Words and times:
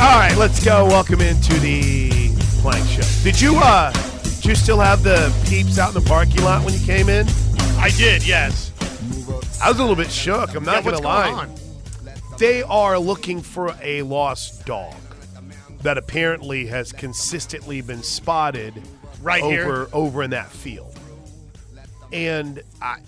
All 0.00 0.16
right, 0.16 0.34
let's 0.36 0.64
go. 0.64 0.84
Welcome 0.86 1.20
into 1.20 1.54
the 1.54 2.30
Plank 2.60 2.86
Show. 2.88 3.02
Did 3.24 3.40
you 3.40 3.56
uh, 3.56 3.90
did 4.22 4.44
you 4.44 4.54
still 4.54 4.78
have 4.78 5.02
the 5.02 5.32
peeps 5.48 5.78
out 5.78 5.88
in 5.94 6.00
the 6.02 6.08
parking 6.08 6.42
lot 6.44 6.64
when 6.64 6.72
you 6.72 6.80
came 6.86 7.08
in? 7.08 7.26
I 7.78 7.90
did, 7.96 8.24
yes. 8.26 8.72
I 9.62 9.68
was 9.68 9.78
a 9.78 9.82
little 9.82 9.96
bit 9.96 10.10
shook. 10.10 10.54
I'm 10.54 10.64
not 10.64 10.84
Yeah, 10.84 10.92
gonna 10.92 11.02
lie. 11.04 11.30
going? 11.30 11.58
They 12.38 12.62
are 12.62 12.96
looking 12.98 13.42
for 13.42 13.74
a 13.82 14.02
lost 14.02 14.64
dog 14.66 14.94
that 15.82 15.98
apparently 15.98 16.66
has 16.66 16.92
consistently 16.92 17.80
been 17.80 18.02
spotted 18.04 18.80
Right 19.20 19.42
over 19.42 19.52
here? 19.52 19.88
over 19.92 20.22
in 20.22 20.30
that 20.30 20.50
field. 20.50 20.96
And 22.12 22.62
I 22.80 22.98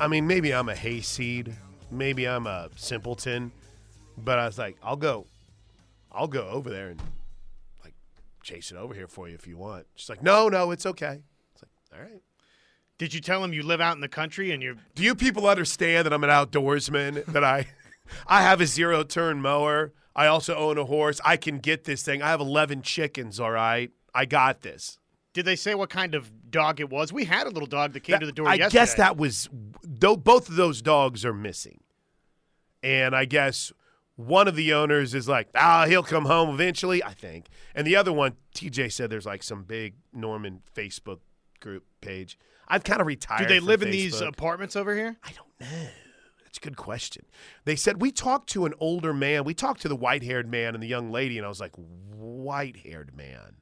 I 0.00 0.08
mean 0.08 0.26
maybe 0.26 0.54
I'm 0.54 0.70
a 0.70 0.74
hayseed, 0.74 1.54
maybe 1.90 2.26
I'm 2.26 2.46
a 2.46 2.70
simpleton, 2.76 3.52
but 4.16 4.38
I 4.38 4.46
was 4.46 4.56
like, 4.58 4.78
I'll 4.82 4.96
go 4.96 5.26
I'll 6.12 6.28
go 6.28 6.48
over 6.48 6.70
there 6.70 6.88
and 6.88 7.00
like 7.82 7.94
chase 8.42 8.70
it 8.70 8.76
over 8.76 8.94
here 8.94 9.08
for 9.08 9.28
you 9.28 9.34
if 9.34 9.46
you 9.46 9.56
want. 9.56 9.86
She's 9.94 10.08
like, 10.08 10.22
No, 10.22 10.48
no, 10.48 10.70
it's 10.70 10.86
okay. 10.86 11.22
It's 11.54 11.62
like, 11.62 11.70
all 11.98 12.04
right. 12.04 12.22
Did 12.98 13.14
you 13.14 13.20
tell 13.20 13.42
him 13.42 13.52
you 13.52 13.62
live 13.62 13.80
out 13.80 13.94
in 13.96 14.00
the 14.00 14.08
country 14.08 14.52
and 14.52 14.62
you're 14.62 14.76
Do 14.94 15.02
you 15.02 15.14
people 15.14 15.46
understand 15.48 16.06
that 16.06 16.12
I'm 16.12 16.22
an 16.22 16.30
outdoorsman? 16.30 17.24
that 17.26 17.42
I, 17.42 17.66
I 18.26 18.42
have 18.42 18.60
a 18.60 18.66
zero 18.66 19.02
turn 19.02 19.40
mower. 19.40 19.92
I 20.14 20.26
also 20.26 20.54
own 20.54 20.76
a 20.78 20.84
horse. 20.84 21.20
I 21.24 21.36
can 21.38 21.58
get 21.58 21.84
this 21.84 22.02
thing. 22.02 22.20
I 22.22 22.28
have 22.28 22.40
11 22.40 22.82
chickens. 22.82 23.40
All 23.40 23.50
right, 23.50 23.90
I 24.14 24.26
got 24.26 24.60
this. 24.60 24.98
did 25.32 25.46
they 25.46 25.56
say 25.56 25.74
what 25.74 25.88
kind 25.88 26.14
of 26.14 26.30
dog 26.50 26.78
it 26.80 26.90
was? 26.90 27.12
We 27.12 27.24
had 27.24 27.46
a 27.46 27.50
little 27.50 27.66
dog 27.66 27.94
that 27.94 28.00
came 28.00 28.20
to 28.20 28.26
the 28.26 28.32
door 28.32 28.46
I 28.46 28.54
yesterday. 28.56 28.72
guess 28.80 28.94
that 28.94 29.16
was 29.16 29.48
though. 29.82 30.16
Both 30.16 30.50
of 30.50 30.56
those 30.56 30.82
dogs 30.82 31.24
are 31.24 31.32
missing, 31.32 31.80
and 32.82 33.16
I 33.16 33.24
guess 33.24 33.72
one 34.26 34.48
of 34.48 34.56
the 34.56 34.72
owners 34.72 35.14
is 35.14 35.28
like, 35.28 35.48
ah, 35.54 35.86
he'll 35.86 36.02
come 36.02 36.24
home 36.24 36.50
eventually. 36.54 37.02
I 37.02 37.14
think, 37.14 37.48
and 37.74 37.86
the 37.86 37.96
other 37.96 38.12
one, 38.12 38.34
TJ 38.54 38.92
said, 38.92 39.10
there's 39.10 39.26
like 39.26 39.42
some 39.42 39.64
big 39.64 39.94
Norman 40.12 40.62
Facebook 40.74 41.20
group 41.60 41.84
page. 42.00 42.38
I've 42.68 42.84
kind 42.84 43.00
of 43.00 43.06
retired. 43.06 43.48
Do 43.48 43.54
they 43.54 43.60
live 43.60 43.82
in 43.82 43.90
these 43.90 44.20
apartments 44.20 44.76
over 44.76 44.94
here? 44.94 45.16
I 45.22 45.32
don't 45.32 45.60
know. 45.60 45.88
That's 46.44 46.58
a 46.58 46.60
good 46.60 46.76
question. 46.76 47.24
They 47.64 47.76
said 47.76 48.00
we 48.02 48.12
talked 48.12 48.48
to 48.50 48.66
an 48.66 48.74
older 48.78 49.14
man. 49.14 49.44
We 49.44 49.54
talked 49.54 49.80
to 49.82 49.88
the 49.88 49.96
white-haired 49.96 50.48
man 50.48 50.74
and 50.74 50.82
the 50.82 50.86
young 50.86 51.10
lady, 51.10 51.38
and 51.38 51.46
I 51.46 51.48
was 51.48 51.60
like, 51.60 51.72
white-haired 51.76 53.16
man, 53.16 53.56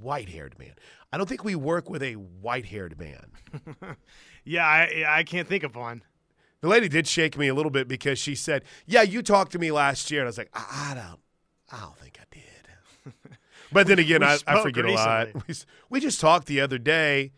white-haired 0.00 0.58
man. 0.58 0.74
I 1.12 1.16
don't 1.16 1.28
think 1.28 1.44
we 1.44 1.54
work 1.54 1.88
with 1.88 2.02
a 2.02 2.14
white-haired 2.14 2.98
man. 2.98 3.96
Yeah, 4.44 4.64
I 4.66 5.04
I 5.06 5.22
can't 5.24 5.46
think 5.46 5.62
of 5.62 5.76
one. 5.76 6.02
The 6.60 6.68
lady 6.68 6.88
did 6.88 7.06
shake 7.06 7.38
me 7.38 7.48
a 7.48 7.54
little 7.54 7.70
bit 7.70 7.86
because 7.88 8.18
she 8.18 8.34
said, 8.34 8.64
"Yeah, 8.86 9.02
you 9.02 9.22
talked 9.22 9.52
to 9.52 9.58
me 9.58 9.70
last 9.70 10.10
year," 10.10 10.20
and 10.22 10.26
I 10.26 10.30
was 10.30 10.38
like, 10.38 10.50
"I, 10.54 10.90
I 10.90 10.94
don't, 10.94 11.20
I 11.72 11.80
don't 11.84 11.96
think 11.96 12.18
I 12.20 12.24
did." 12.34 13.14
but 13.72 13.86
then 13.86 13.98
again, 13.98 14.22
I, 14.22 14.38
I 14.46 14.60
forget 14.62 14.84
a 14.84 14.92
lot. 14.92 15.28
We, 15.46 15.54
we 15.90 16.00
just 16.00 16.20
talked 16.20 16.46
the 16.46 16.60
other 16.60 16.78
day. 16.78 17.32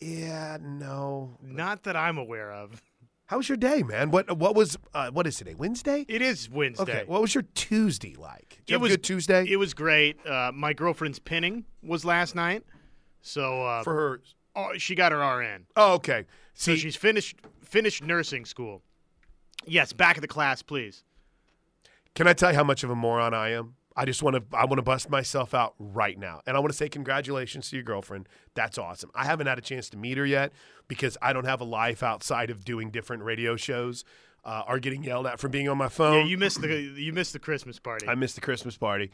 Yeah, 0.00 0.56
no. 0.60 1.36
Not 1.42 1.82
that 1.82 1.96
I'm 1.96 2.16
aware 2.16 2.52
of. 2.52 2.80
How 3.26 3.36
was 3.36 3.48
your 3.48 3.58
day, 3.58 3.82
man? 3.82 4.10
What 4.10 4.36
what 4.36 4.54
was 4.54 4.76
uh, 4.94 5.10
what 5.10 5.26
is 5.26 5.36
today? 5.36 5.54
Wednesday? 5.54 6.04
It 6.08 6.22
is 6.22 6.48
Wednesday. 6.48 6.82
Okay. 6.82 7.04
What 7.06 7.20
was 7.20 7.34
your 7.34 7.44
Tuesday 7.54 8.14
like? 8.16 8.60
Did 8.66 8.72
you 8.72 8.72
it 8.72 8.72
have 8.72 8.80
a 8.80 8.82
was 8.82 8.92
good 8.92 9.02
Tuesday 9.04 9.46
It 9.48 9.56
was 9.56 9.74
great. 9.74 10.24
Uh, 10.26 10.50
my 10.54 10.72
girlfriend's 10.72 11.18
pinning 11.18 11.64
was 11.82 12.04
last 12.04 12.34
night, 12.34 12.64
so 13.20 13.64
uh, 13.64 13.82
for 13.84 13.94
her. 13.94 14.20
oh, 14.56 14.70
she 14.78 14.94
got 14.96 15.12
her 15.12 15.18
RN. 15.18 15.66
Oh, 15.76 15.94
okay. 15.94 16.24
So 16.60 16.76
she's 16.76 16.94
finished 16.94 17.36
finished 17.62 18.04
nursing 18.04 18.44
school. 18.44 18.82
Yes, 19.64 19.94
back 19.94 20.18
of 20.18 20.20
the 20.20 20.28
class, 20.28 20.60
please. 20.60 21.04
can 22.14 22.26
I 22.26 22.34
tell 22.34 22.50
you 22.50 22.56
how 22.56 22.64
much 22.64 22.84
of 22.84 22.90
a 22.90 22.94
moron 22.94 23.32
I 23.32 23.52
am? 23.52 23.76
I 23.96 24.04
just 24.04 24.22
want 24.22 24.36
to 24.36 24.56
I 24.56 24.66
want 24.66 24.76
to 24.76 24.82
bust 24.82 25.08
myself 25.08 25.54
out 25.54 25.74
right 25.78 26.18
now, 26.18 26.42
and 26.46 26.58
I 26.58 26.60
want 26.60 26.70
to 26.70 26.76
say 26.76 26.90
congratulations 26.90 27.70
to 27.70 27.76
your 27.76 27.82
girlfriend. 27.82 28.28
That's 28.54 28.76
awesome. 28.76 29.10
I 29.14 29.24
haven't 29.24 29.46
had 29.46 29.56
a 29.56 29.62
chance 29.62 29.88
to 29.90 29.96
meet 29.96 30.18
her 30.18 30.26
yet 30.26 30.52
because 30.86 31.16
I 31.22 31.32
don't 31.32 31.46
have 31.46 31.62
a 31.62 31.64
life 31.64 32.02
outside 32.02 32.50
of 32.50 32.62
doing 32.62 32.90
different 32.90 33.22
radio 33.22 33.56
shows 33.56 34.04
uh, 34.44 34.64
or 34.68 34.78
getting 34.80 35.02
yelled 35.02 35.26
at 35.26 35.40
for 35.40 35.48
being 35.48 35.68
on 35.68 35.78
my 35.78 35.88
phone. 35.88 36.12
Yeah, 36.12 36.24
you 36.24 36.36
missed 36.36 36.60
the 36.60 36.68
you 36.68 37.14
missed 37.14 37.32
the 37.32 37.38
Christmas 37.38 37.78
party. 37.78 38.06
I 38.06 38.14
missed 38.14 38.34
the 38.34 38.42
Christmas 38.42 38.76
party. 38.76 39.10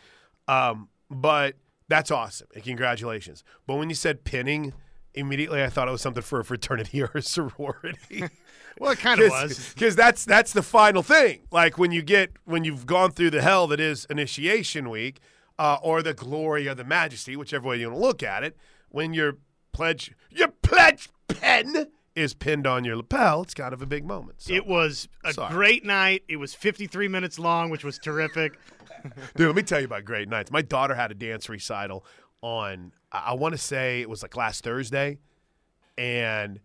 Um, 0.48 0.88
but 1.08 1.54
that's 1.86 2.10
awesome. 2.10 2.48
And 2.56 2.64
congratulations. 2.64 3.44
But 3.68 3.76
when 3.76 3.88
you 3.88 3.94
said 3.94 4.24
pinning, 4.24 4.72
immediately 5.16 5.62
I 5.62 5.68
thought 5.68 5.88
it 5.88 5.90
was 5.90 6.02
something 6.02 6.22
for 6.22 6.38
a 6.40 6.44
fraternity 6.44 7.02
or 7.02 7.10
a 7.14 7.22
sorority. 7.22 8.24
well, 8.78 8.92
it 8.92 8.98
kind 8.98 9.20
of 9.20 9.30
was. 9.30 9.72
Because 9.74 9.96
that's 9.96 10.24
that's 10.24 10.52
the 10.52 10.62
final 10.62 11.02
thing. 11.02 11.40
Like 11.50 11.78
when 11.78 11.90
you 11.90 12.02
get 12.02 12.32
when 12.44 12.64
you've 12.64 12.86
gone 12.86 13.10
through 13.10 13.30
the 13.30 13.42
hell 13.42 13.66
that 13.68 13.80
is 13.80 14.06
initiation 14.10 14.90
week, 14.90 15.20
uh, 15.58 15.78
or 15.82 16.02
the 16.02 16.14
glory 16.14 16.68
or 16.68 16.74
the 16.74 16.84
majesty, 16.84 17.36
whichever 17.36 17.68
way 17.68 17.78
you 17.78 17.88
want 17.88 18.00
to 18.00 18.06
look 18.06 18.22
at 18.22 18.44
it, 18.44 18.56
when 18.90 19.12
your 19.12 19.38
pledge 19.72 20.12
your 20.30 20.48
pledge 20.48 21.08
pen 21.28 21.88
is 22.14 22.32
pinned 22.32 22.66
on 22.66 22.84
your 22.84 22.96
lapel, 22.96 23.42
it's 23.42 23.54
kind 23.54 23.74
of 23.74 23.82
a 23.82 23.86
big 23.86 24.04
moment. 24.04 24.40
So. 24.40 24.54
It 24.54 24.66
was 24.66 25.06
a 25.22 25.34
Sorry. 25.34 25.52
great 25.52 25.84
night. 25.84 26.24
It 26.28 26.36
was 26.36 26.54
53 26.54 27.08
minutes 27.08 27.38
long, 27.38 27.68
which 27.68 27.84
was 27.84 27.98
terrific. 27.98 28.58
Dude, 29.36 29.46
let 29.46 29.54
me 29.54 29.62
tell 29.62 29.80
you 29.80 29.84
about 29.84 30.06
great 30.06 30.28
nights. 30.28 30.50
My 30.50 30.62
daughter 30.62 30.94
had 30.94 31.10
a 31.10 31.14
dance 31.14 31.48
recital 31.48 32.06
on 32.42 32.92
I, 33.12 33.24
I 33.28 33.34
want 33.34 33.52
to 33.52 33.58
say 33.58 34.00
it 34.00 34.08
was 34.08 34.22
like 34.22 34.36
last 34.36 34.64
Thursday, 34.64 35.18
and 35.96 36.60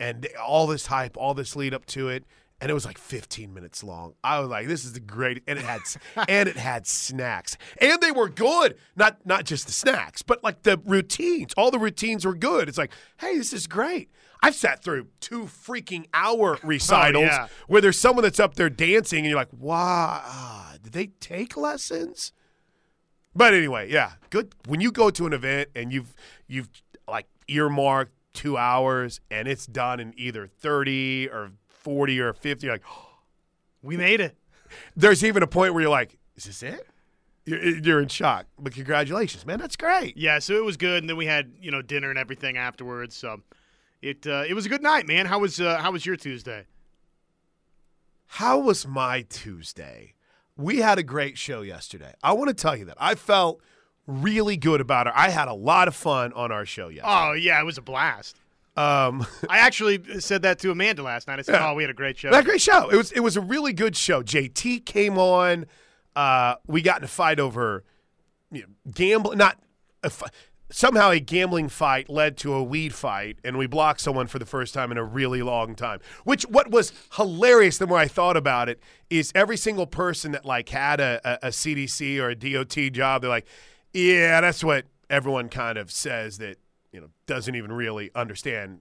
and 0.00 0.28
all 0.44 0.66
this 0.66 0.86
hype, 0.86 1.16
all 1.16 1.34
this 1.34 1.56
lead 1.56 1.72
up 1.72 1.86
to 1.86 2.08
it, 2.08 2.24
and 2.60 2.70
it 2.70 2.74
was 2.74 2.84
like 2.84 2.98
15 2.98 3.52
minutes 3.52 3.84
long. 3.84 4.14
I 4.24 4.40
was 4.40 4.48
like, 4.48 4.66
this 4.66 4.84
is 4.84 4.94
the 4.94 5.00
great, 5.00 5.42
and 5.46 5.58
it 5.58 5.64
had 5.64 5.80
and 6.28 6.48
it 6.48 6.56
had 6.56 6.86
snacks, 6.86 7.56
and 7.80 8.00
they 8.00 8.10
were 8.10 8.28
good. 8.28 8.76
Not 8.96 9.24
not 9.26 9.44
just 9.44 9.66
the 9.66 9.72
snacks, 9.72 10.22
but 10.22 10.42
like 10.42 10.62
the 10.62 10.80
routines. 10.84 11.52
All 11.56 11.70
the 11.70 11.78
routines 11.78 12.24
were 12.24 12.34
good. 12.34 12.68
It's 12.68 12.78
like, 12.78 12.92
hey, 13.18 13.36
this 13.36 13.52
is 13.52 13.66
great. 13.66 14.10
I've 14.42 14.54
sat 14.54 14.84
through 14.84 15.08
two 15.20 15.44
freaking 15.44 16.06
hour 16.12 16.58
oh, 16.62 16.66
recitals 16.66 17.24
yeah. 17.24 17.48
where 17.66 17.80
there's 17.80 17.98
someone 17.98 18.22
that's 18.22 18.40
up 18.40 18.54
there 18.54 18.70
dancing, 18.70 19.20
and 19.20 19.28
you're 19.28 19.36
like, 19.36 19.52
wow, 19.52 20.72
did 20.82 20.92
they 20.92 21.06
take 21.20 21.56
lessons? 21.56 22.32
But 23.36 23.54
anyway, 23.54 23.90
yeah, 23.90 24.12
good. 24.30 24.54
When 24.66 24.80
you 24.80 24.92
go 24.92 25.10
to 25.10 25.26
an 25.26 25.32
event 25.32 25.70
and 25.74 25.92
you've 25.92 26.14
you've 26.46 26.68
like 27.08 27.26
earmarked 27.48 28.12
two 28.32 28.56
hours 28.56 29.20
and 29.30 29.48
it's 29.48 29.66
done 29.66 30.00
in 30.00 30.14
either 30.16 30.46
thirty 30.46 31.28
or 31.28 31.50
forty 31.68 32.20
or 32.20 32.32
fifty, 32.32 32.66
you're 32.66 32.74
like 32.74 32.84
We 33.82 33.96
made 33.98 34.20
it. 34.20 34.36
there's 34.96 35.22
even 35.22 35.42
a 35.42 35.46
point 35.46 35.74
where 35.74 35.82
you're 35.82 35.90
like, 35.90 36.16
is 36.36 36.44
this 36.44 36.62
it? 36.62 36.86
You're, 37.44 37.60
you're 37.60 38.00
in 38.00 38.08
shock. 38.08 38.46
But 38.58 38.72
congratulations, 38.72 39.44
man, 39.44 39.58
that's 39.58 39.76
great. 39.76 40.16
Yeah, 40.16 40.38
so 40.38 40.54
it 40.54 40.64
was 40.64 40.78
good, 40.78 41.02
and 41.02 41.10
then 41.10 41.16
we 41.18 41.26
had 41.26 41.52
you 41.60 41.70
know 41.70 41.82
dinner 41.82 42.08
and 42.08 42.18
everything 42.18 42.56
afterwards. 42.56 43.14
So 43.14 43.42
it 44.00 44.26
uh, 44.26 44.44
it 44.48 44.54
was 44.54 44.64
a 44.64 44.68
good 44.68 44.82
night, 44.82 45.06
man. 45.06 45.26
How 45.26 45.38
was 45.40 45.60
uh, 45.60 45.78
how 45.78 45.90
was 45.92 46.06
your 46.06 46.16
Tuesday? 46.16 46.64
How 48.26 48.58
was 48.58 48.86
my 48.86 49.22
Tuesday? 49.28 50.13
We 50.56 50.78
had 50.78 50.98
a 50.98 51.02
great 51.02 51.36
show 51.38 51.62
yesterday. 51.62 52.14
I 52.22 52.32
want 52.32 52.48
to 52.48 52.54
tell 52.54 52.76
you 52.76 52.84
that 52.86 52.96
I 53.00 53.14
felt 53.16 53.60
really 54.06 54.56
good 54.56 54.80
about 54.80 55.06
it. 55.06 55.12
I 55.16 55.30
had 55.30 55.48
a 55.48 55.54
lot 55.54 55.88
of 55.88 55.94
fun 55.96 56.32
on 56.34 56.52
our 56.52 56.64
show 56.66 56.88
yesterday. 56.88 57.08
Oh 57.12 57.32
yeah, 57.32 57.60
it 57.60 57.64
was 57.64 57.78
a 57.78 57.82
blast. 57.82 58.36
Um, 58.76 59.26
I 59.48 59.58
actually 59.58 60.20
said 60.20 60.42
that 60.42 60.58
to 60.60 60.70
Amanda 60.70 61.02
last 61.02 61.26
night. 61.26 61.38
I 61.38 61.42
said, 61.42 61.54
Yeah. 61.54 61.70
"Oh, 61.70 61.74
we 61.74 61.82
had 61.82 61.90
a 61.90 61.94
great 61.94 62.16
show." 62.18 62.30
That 62.30 62.44
great 62.44 62.60
show. 62.60 62.88
It 62.90 62.96
was 62.96 63.12
it 63.12 63.20
was 63.20 63.36
a 63.36 63.40
really 63.40 63.72
good 63.72 63.96
show. 63.96 64.22
JT 64.22 64.84
came 64.84 65.18
on. 65.18 65.66
Uh, 66.14 66.56
we 66.66 66.82
got 66.82 66.98
in 66.98 67.04
a 67.04 67.08
fight 67.08 67.40
over 67.40 67.82
you 68.52 68.62
know, 68.62 68.68
gambling. 68.92 69.38
Not 69.38 69.58
a 70.04 70.10
fi- 70.10 70.28
somehow 70.74 71.10
a 71.10 71.20
gambling 71.20 71.68
fight 71.68 72.10
led 72.10 72.36
to 72.36 72.52
a 72.52 72.62
weed 72.62 72.92
fight, 72.92 73.38
and 73.44 73.56
we 73.56 73.66
blocked 73.66 74.00
someone 74.00 74.26
for 74.26 74.40
the 74.40 74.44
first 74.44 74.74
time 74.74 74.90
in 74.90 74.98
a 74.98 75.04
really 75.04 75.40
long 75.40 75.76
time. 75.76 76.00
Which 76.24 76.42
what 76.44 76.70
was 76.70 76.92
hilarious. 77.14 77.78
The 77.78 77.86
more 77.86 77.98
I 77.98 78.08
thought 78.08 78.36
about 78.36 78.68
it, 78.68 78.80
is 79.08 79.30
every 79.36 79.56
single 79.56 79.86
person 79.86 80.32
that 80.32 80.44
like 80.44 80.68
had 80.68 80.98
a, 80.98 81.20
a, 81.24 81.46
a 81.46 81.50
CDC 81.50 82.18
or 82.18 82.30
a 82.30 82.34
DOT 82.34 82.92
job, 82.92 83.22
they're 83.22 83.30
like, 83.30 83.46
yeah, 83.92 84.40
that's 84.40 84.64
what 84.64 84.86
everyone 85.08 85.48
kind 85.48 85.78
of 85.78 85.92
says 85.92 86.38
that 86.38 86.58
you 86.92 87.00
know 87.00 87.08
doesn't 87.26 87.54
even 87.54 87.70
really 87.70 88.10
understand 88.16 88.80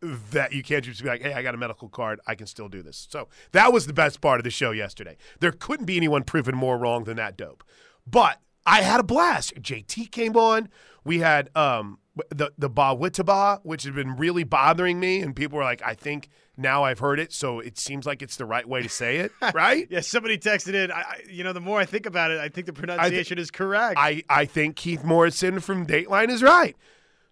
that 0.00 0.52
you 0.52 0.62
can't 0.62 0.84
just 0.84 1.02
be 1.02 1.08
like, 1.08 1.22
hey, 1.22 1.32
I 1.32 1.42
got 1.42 1.54
a 1.54 1.58
medical 1.58 1.88
card. 1.88 2.20
I 2.26 2.34
can 2.34 2.46
still 2.46 2.68
do 2.68 2.82
this. 2.82 3.08
So 3.10 3.28
that 3.52 3.72
was 3.72 3.86
the 3.86 3.94
best 3.94 4.20
part 4.20 4.38
of 4.40 4.44
the 4.44 4.50
show 4.50 4.72
yesterday. 4.72 5.16
There 5.40 5.52
couldn't 5.52 5.86
be 5.86 5.96
anyone 5.96 6.22
proven 6.22 6.54
more 6.54 6.76
wrong 6.76 7.04
than 7.04 7.16
that 7.16 7.36
dope. 7.36 7.64
But 8.06 8.40
I 8.68 8.82
had 8.82 9.00
a 9.00 9.04
blast. 9.04 9.54
JT 9.54 10.10
came 10.10 10.36
on. 10.36 10.68
We 11.04 11.20
had 11.20 11.50
um, 11.56 11.98
the 12.30 12.52
the 12.58 12.68
Ba 12.68 12.94
Witaba, 12.94 13.60
which 13.62 13.84
had 13.84 13.94
been 13.94 14.16
really 14.16 14.44
bothering 14.44 15.00
me, 15.00 15.20
and 15.20 15.34
people 15.34 15.58
were 15.58 15.64
like, 15.64 15.82
I 15.82 15.94
think 15.94 16.28
now 16.56 16.84
I've 16.84 16.98
heard 16.98 17.20
it, 17.20 17.32
so 17.32 17.60
it 17.60 17.78
seems 17.78 18.04
like 18.04 18.20
it's 18.20 18.36
the 18.36 18.44
right 18.44 18.68
way 18.68 18.82
to 18.82 18.88
say 18.88 19.18
it, 19.18 19.32
right? 19.54 19.86
Yeah, 19.90 20.00
somebody 20.00 20.36
texted 20.38 20.74
in. 20.74 20.90
I, 20.90 21.00
I, 21.00 21.22
you 21.30 21.44
know, 21.44 21.52
the 21.52 21.60
more 21.60 21.78
I 21.78 21.84
think 21.84 22.04
about 22.04 22.30
it, 22.30 22.40
I 22.40 22.48
think 22.48 22.66
the 22.66 22.72
pronunciation 22.72 23.38
is 23.38 23.50
correct. 23.50 23.98
I, 23.98 24.22
I 24.28 24.44
think 24.44 24.76
Keith 24.76 25.04
Morrison 25.04 25.60
from 25.60 25.86
Dateline 25.86 26.28
is 26.28 26.42
right. 26.42 26.76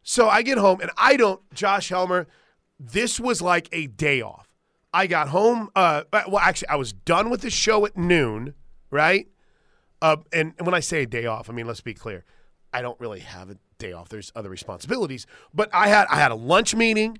So 0.03 0.29
I 0.29 0.43
get 0.43 0.59
home 0.59 0.81
and 0.81 0.93
I 0.97 1.17
don't, 1.17 1.41
Josh 1.53 1.89
Helmer, 1.89 2.29
this 2.79 3.19
was 3.19 3.43
like 3.43 3.69
a 3.73 3.89
day 3.89 4.23
off. 4.23 4.47
I 4.95 5.09
got 5.09 5.29
home, 5.29 5.71
uh, 5.75 6.05
well, 6.13 6.39
actually, 6.39 6.69
I 6.69 6.77
was 6.77 6.93
done 6.93 7.29
with 7.29 7.41
the 7.41 7.51
show 7.51 7.85
at 7.85 7.97
noon, 7.97 8.55
right? 8.91 9.27
Uh, 10.03 10.17
and, 10.33 10.53
and 10.59 10.67
when 10.67 10.75
I 10.75 10.81
say 10.81 11.03
a 11.03 11.07
day 11.07 11.27
off, 11.27 11.49
I 11.49 11.53
mean 11.53 11.67
let's 11.67 11.81
be 11.81 11.95
clear, 11.95 12.25
I 12.73 12.83
don't 12.83 12.99
really 13.01 13.21
have 13.21 13.51
a 13.51 13.57
day 13.79 13.93
off. 13.93 14.09
There's 14.09 14.31
other 14.37 14.51
responsibilities, 14.51 15.27
but 15.55 15.69
I 15.73 15.89
had 15.89 16.07
I 16.11 16.17
had 16.17 16.31
a 16.33 16.37
lunch 16.37 16.75
meeting. 16.75 17.19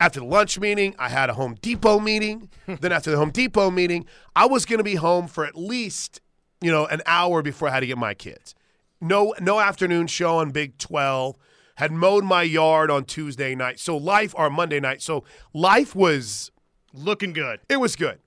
After 0.00 0.20
the 0.20 0.26
lunch 0.26 0.60
meeting, 0.60 0.94
I 0.96 1.08
had 1.08 1.28
a 1.28 1.34
Home 1.34 1.56
Depot 1.60 1.98
meeting. 1.98 2.50
then 2.66 2.92
after 2.92 3.10
the 3.10 3.16
Home 3.16 3.30
Depot 3.30 3.70
meeting, 3.70 4.06
I 4.36 4.46
was 4.46 4.64
going 4.64 4.78
to 4.78 4.84
be 4.84 4.94
home 4.94 5.26
for 5.26 5.44
at 5.44 5.56
least 5.56 6.20
you 6.60 6.70
know 6.70 6.86
an 6.86 7.02
hour 7.04 7.42
before 7.42 7.68
I 7.68 7.72
had 7.72 7.80
to 7.80 7.86
get 7.86 7.98
my 7.98 8.14
kids. 8.14 8.54
No 9.00 9.34
no 9.40 9.58
afternoon 9.60 10.06
show 10.06 10.36
on 10.38 10.50
Big 10.50 10.78
Twelve. 10.78 11.36
Had 11.76 11.92
mowed 11.92 12.24
my 12.24 12.42
yard 12.42 12.90
on 12.90 13.04
Tuesday 13.04 13.54
night, 13.54 13.78
so 13.78 13.96
life 13.96 14.34
or 14.36 14.50
Monday 14.50 14.80
night. 14.80 15.00
So 15.00 15.22
life 15.54 15.94
was 15.94 16.50
Looking 16.92 17.32
good. 17.32 17.60
it 17.68 17.76
was 17.76 17.94
good. 17.94 18.18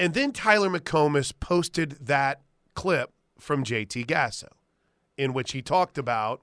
And 0.00 0.14
then 0.14 0.32
Tyler 0.32 0.70
McComas 0.70 1.30
posted 1.40 1.90
that 2.00 2.40
clip 2.72 3.12
from 3.38 3.64
JT 3.64 4.06
Gasso 4.06 4.48
in 5.18 5.34
which 5.34 5.52
he 5.52 5.60
talked 5.60 5.98
about 5.98 6.40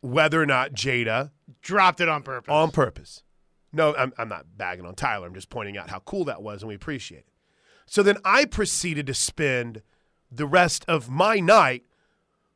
whether 0.00 0.42
or 0.42 0.46
not 0.46 0.72
Jayda 0.72 1.30
Dropped 1.62 2.00
it 2.00 2.08
on 2.08 2.24
purpose. 2.24 2.50
on 2.52 2.72
purpose. 2.72 3.22
No, 3.72 3.94
I'm, 3.94 4.12
I'm 4.18 4.28
not 4.28 4.46
bagging 4.56 4.84
on 4.84 4.96
Tyler. 4.96 5.28
I'm 5.28 5.34
just 5.34 5.48
pointing 5.48 5.78
out 5.78 5.90
how 5.90 6.00
cool 6.00 6.24
that 6.24 6.42
was 6.42 6.62
and 6.62 6.68
we 6.68 6.74
appreciate 6.74 7.20
it. 7.20 7.32
So 7.86 8.02
then 8.02 8.16
I 8.24 8.46
proceeded 8.46 9.06
to 9.06 9.14
spend 9.14 9.82
the 10.28 10.46
rest 10.46 10.84
of 10.88 11.08
my 11.08 11.38
night 11.38 11.84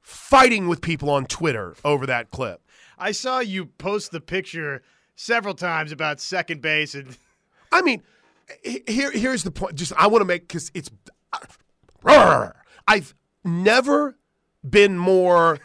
fighting 0.01 0.67
with 0.67 0.81
people 0.81 1.09
on 1.09 1.25
Twitter 1.25 1.77
over 1.85 2.05
that 2.07 2.33
clip. 2.33 2.63
I 2.99 3.13
saw 3.13 3.39
you 3.39 3.67
post 3.67 4.11
the 4.11 4.21
picture 4.21 4.83
several 5.15 5.55
times 5.55 5.93
about 5.93 6.21
second 6.21 6.63
base 6.63 6.97
and 6.97 7.17
I 7.71 7.83
mean, 7.83 8.03
here 8.63 9.11
here's 9.11 9.43
the 9.43 9.51
point. 9.51 9.75
Just 9.75 9.93
I 9.97 10.07
want 10.07 10.23
to 10.23 10.27
make 10.27 10.49
because 10.49 10.71
it's. 10.75 10.91
I've 12.89 13.15
never 13.45 14.17
been 14.69 14.99
more 14.99 15.59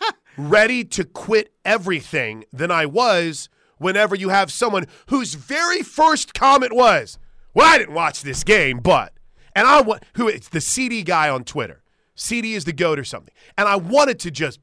ready 0.36 0.84
to 0.84 1.04
quit 1.04 1.52
everything 1.64 2.44
than 2.52 2.70
I 2.70 2.86
was 2.86 3.48
whenever 3.78 4.14
you 4.16 4.30
have 4.30 4.50
someone 4.50 4.86
whose 5.06 5.34
very 5.34 5.82
first 5.82 6.34
comment 6.34 6.74
was, 6.74 7.18
"Well, 7.54 7.66
I 7.66 7.78
didn't 7.78 7.94
watch 7.94 8.22
this 8.22 8.44
game, 8.44 8.80
but," 8.80 9.12
and 9.54 9.66
I 9.66 9.80
want 9.80 10.02
who 10.14 10.28
it's 10.28 10.48
the 10.48 10.60
CD 10.60 11.02
guy 11.02 11.28
on 11.28 11.44
Twitter. 11.44 11.82
CD 12.14 12.54
is 12.54 12.64
the 12.64 12.72
goat 12.72 12.98
or 12.98 13.04
something, 13.04 13.34
and 13.56 13.68
I 13.68 13.76
wanted 13.76 14.18
to 14.20 14.30
just 14.30 14.58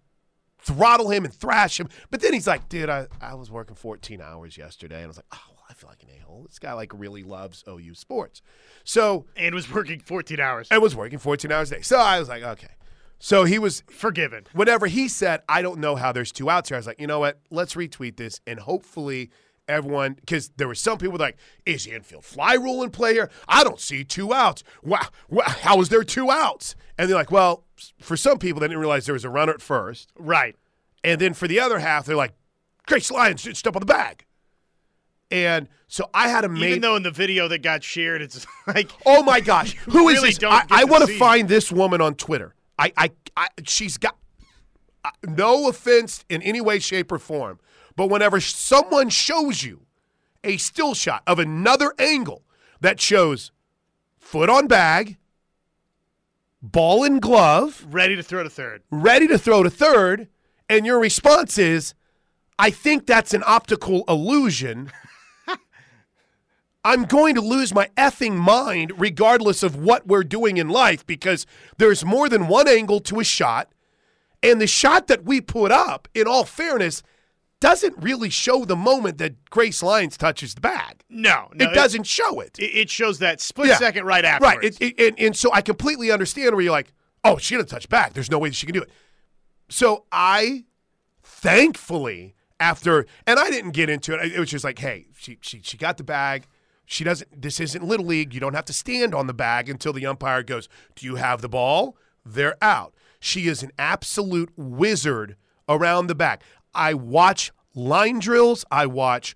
throttle 0.65 1.09
him 1.09 1.25
and 1.25 1.33
thrash 1.33 1.79
him. 1.79 1.89
But 2.09 2.21
then 2.21 2.33
he's 2.33 2.47
like, 2.47 2.67
dude, 2.69 2.89
I, 2.89 3.07
I 3.21 3.35
was 3.35 3.51
working 3.51 3.75
14 3.75 4.19
hours 4.19 4.57
yesterday. 4.57 4.95
And 4.95 5.05
I 5.05 5.07
was 5.07 5.17
like, 5.17 5.27
oh, 5.31 5.54
I 5.69 5.73
feel 5.73 5.89
like 5.89 6.03
an 6.03 6.09
a-hole. 6.19 6.45
This 6.47 6.59
guy 6.59 6.73
like 6.73 6.91
really 6.93 7.23
loves 7.23 7.63
OU 7.67 7.95
sports. 7.95 8.41
So 8.83 9.25
and 9.35 9.55
was 9.55 9.71
working 9.71 9.99
14 9.99 10.39
hours. 10.39 10.67
And 10.71 10.81
was 10.81 10.95
working 10.95 11.19
14 11.19 11.51
hours 11.51 11.71
a 11.71 11.75
day. 11.75 11.81
So 11.81 11.97
I 11.97 12.19
was 12.19 12.29
like, 12.29 12.43
okay. 12.43 12.71
So 13.19 13.45
he 13.45 13.57
was, 13.57 13.81
Forgiven. 13.89 14.45
Whatever 14.53 14.87
he 14.87 15.07
said, 15.07 15.41
I 15.47 15.61
don't 15.61 15.79
know 15.79 15.95
how 15.95 16.11
there's 16.11 16.31
two 16.31 16.49
outs 16.49 16.69
here, 16.69 16.75
I 16.75 16.79
was 16.79 16.87
like, 16.87 16.99
you 16.99 17.07
know 17.07 17.19
what? 17.19 17.39
Let's 17.49 17.73
retweet 17.75 18.17
this 18.17 18.41
and 18.45 18.59
hopefully 18.59 19.31
everyone, 19.67 20.13
because 20.13 20.49
there 20.57 20.67
were 20.67 20.75
some 20.75 20.97
people 20.97 21.17
like, 21.17 21.37
is 21.65 21.85
the 21.85 21.93
infield 21.93 22.23
fly 22.23 22.53
rule 22.53 22.83
in 22.83 22.91
play 22.91 23.13
here? 23.13 23.29
I 23.47 23.63
don't 23.63 23.79
see 23.79 24.03
two 24.03 24.33
outs. 24.33 24.63
Wow, 24.83 25.07
wow, 25.29 25.45
how 25.45 25.79
is 25.81 25.89
there 25.89 26.03
two 26.03 26.29
outs? 26.29 26.75
And 26.97 27.09
they're 27.09 27.17
like, 27.17 27.31
well, 27.31 27.63
for 27.99 28.15
some 28.15 28.37
people, 28.37 28.59
they 28.59 28.67
didn't 28.67 28.79
realize 28.79 29.05
there 29.05 29.13
was 29.13 29.25
a 29.25 29.29
runner 29.29 29.53
at 29.53 29.61
first. 29.61 30.11
Right. 30.17 30.55
And 31.03 31.19
then 31.19 31.33
for 31.33 31.47
the 31.47 31.59
other 31.59 31.79
half, 31.79 32.05
they're 32.05 32.15
like, 32.15 32.33
Grace 32.85 33.09
Lyons 33.09 33.43
didn't 33.43 33.57
step 33.57 33.75
on 33.75 33.79
the 33.79 33.85
bag. 33.85 34.25
And 35.35 35.67
so 35.89 36.09
I 36.13 36.29
had 36.29 36.45
a 36.45 36.53
Even 36.53 36.79
though 36.79 36.95
in 36.95 37.03
the 37.03 37.11
video 37.11 37.49
that 37.49 37.61
got 37.61 37.83
shared, 37.83 38.21
it's 38.21 38.47
like, 38.67 38.89
Oh 39.05 39.21
my 39.21 39.41
gosh, 39.41 39.75
who 39.79 40.07
is 40.07 40.15
really 40.15 40.29
this? 40.29 40.43
I, 40.45 40.65
I 40.69 40.83
want 40.85 41.05
to 41.05 41.17
find 41.17 41.49
this 41.49 41.73
woman 41.73 41.99
on 41.99 42.15
Twitter. 42.15 42.55
I, 42.79 42.93
I, 42.95 43.11
I 43.35 43.47
she's 43.65 43.97
got 43.97 44.15
no 45.27 45.67
offense 45.67 46.23
in 46.29 46.41
any 46.41 46.61
way, 46.61 46.79
shape, 46.79 47.11
or 47.11 47.19
form, 47.19 47.59
but 47.97 48.09
whenever 48.09 48.39
someone 48.39 49.09
shows 49.09 49.63
you 49.63 49.81
a 50.43 50.55
still 50.55 50.93
shot 50.93 51.21
of 51.27 51.37
another 51.37 51.93
angle 51.99 52.43
that 52.79 53.01
shows 53.01 53.51
foot 54.17 54.49
on 54.49 54.67
bag, 54.67 55.17
ball 56.61 57.03
in 57.03 57.19
glove, 57.19 57.85
ready 57.89 58.15
to 58.15 58.23
throw 58.23 58.41
to 58.41 58.49
third. 58.49 58.83
ready 58.89 59.27
to 59.27 59.37
throw 59.37 59.63
to 59.63 59.69
third, 59.69 60.29
and 60.69 60.85
your 60.85 60.99
response 60.99 61.57
is, 61.57 61.93
I 62.57 62.69
think 62.69 63.05
that's 63.05 63.33
an 63.33 63.43
optical 63.45 64.05
illusion. 64.07 64.91
I'm 66.85 67.05
going 67.05 67.33
to 67.33 67.41
lose 67.41 67.73
my 67.73 67.89
effing 67.97 68.35
mind 68.35 68.93
regardless 68.97 69.63
of 69.63 69.75
what 69.75 70.05
we're 70.05 70.23
doing 70.23 70.57
in 70.57 70.69
life 70.69 71.05
because 71.05 71.47
there's 71.79 72.05
more 72.05 72.29
than 72.29 72.47
one 72.47 72.67
angle 72.67 72.99
to 73.01 73.19
a 73.19 73.23
shot. 73.23 73.71
And 74.43 74.61
the 74.61 74.67
shot 74.67 75.07
that 75.07 75.25
we 75.25 75.41
put 75.41 75.71
up, 75.71 76.07
in 76.13 76.27
all 76.27 76.45
fairness, 76.45 77.01
doesn't 77.59 77.97
really 77.97 78.29
show 78.29 78.65
the 78.65 78.75
moment 78.75 79.17
that 79.17 79.49
Grace 79.49 79.81
Lyons 79.81 80.15
touches 80.15 80.53
the 80.53 80.61
bag. 80.61 81.03
No, 81.09 81.49
no 81.55 81.65
it 81.65 81.73
doesn't 81.73 82.05
show 82.05 82.39
it. 82.39 82.55
It, 82.59 82.91
shows 82.91 83.17
that 83.17 83.41
split 83.41 83.69
Yeah. 83.69 83.77
second 83.77 84.05
right 84.05 84.23
after. 84.23 84.45
Right. 84.45 84.63
It, 84.63 84.79
it, 84.79 84.99
and, 84.99 85.19
and 85.19 85.35
so 85.35 85.51
I 85.51 85.61
completely 85.61 86.11
understand 86.11 86.53
where 86.53 86.61
you're 86.63 86.71
like, 86.71 86.93
oh, 87.23 87.37
she 87.37 87.55
didn't 87.55 87.69
touch 87.69 87.89
back. 87.89 88.13
There's 88.13 88.29
no 88.29 88.37
way 88.37 88.49
that 88.49 88.55
she 88.55 88.67
can 88.67 88.75
do 88.75 88.83
it. 88.83 88.91
So 89.69 90.05
I, 90.11 90.65
thankfully, 91.23 92.35
after, 92.59 93.07
and 93.25 93.39
I 93.39 93.49
didn't 93.49 93.71
get 93.71 93.89
into 93.89 94.13
it. 94.13 94.33
It 94.33 94.39
was 94.39 94.51
just 94.51 94.63
like, 94.63 94.77
hey, 94.77 95.07
she, 95.17 95.39
she, 95.41 95.61
she 95.63 95.77
got 95.77 95.97
the 95.97 96.03
bag. 96.03 96.45
She 96.85 97.03
doesn't, 97.03 97.41
this 97.41 97.59
isn't 97.59 97.83
Little 97.83 98.05
League. 98.05 98.33
You 98.33 98.39
don't 98.39 98.53
have 98.53 98.65
to 98.65 98.73
stand 98.73 99.15
on 99.15 99.27
the 99.27 99.33
bag 99.33 99.69
until 99.69 99.93
the 99.93 100.05
umpire 100.05 100.43
goes, 100.43 100.69
do 100.95 101.05
you 101.05 101.15
have 101.15 101.41
the 101.41 101.49
ball? 101.49 101.97
They're 102.25 102.57
out. 102.61 102.93
She 103.19 103.47
is 103.47 103.63
an 103.63 103.71
absolute 103.79 104.51
wizard 104.55 105.35
around 105.67 106.07
the 106.07 106.15
back. 106.15 106.43
I 106.73 106.93
watch 106.93 107.51
line 107.73 108.19
drills. 108.19 108.65
I 108.69 108.85
watch 108.85 109.35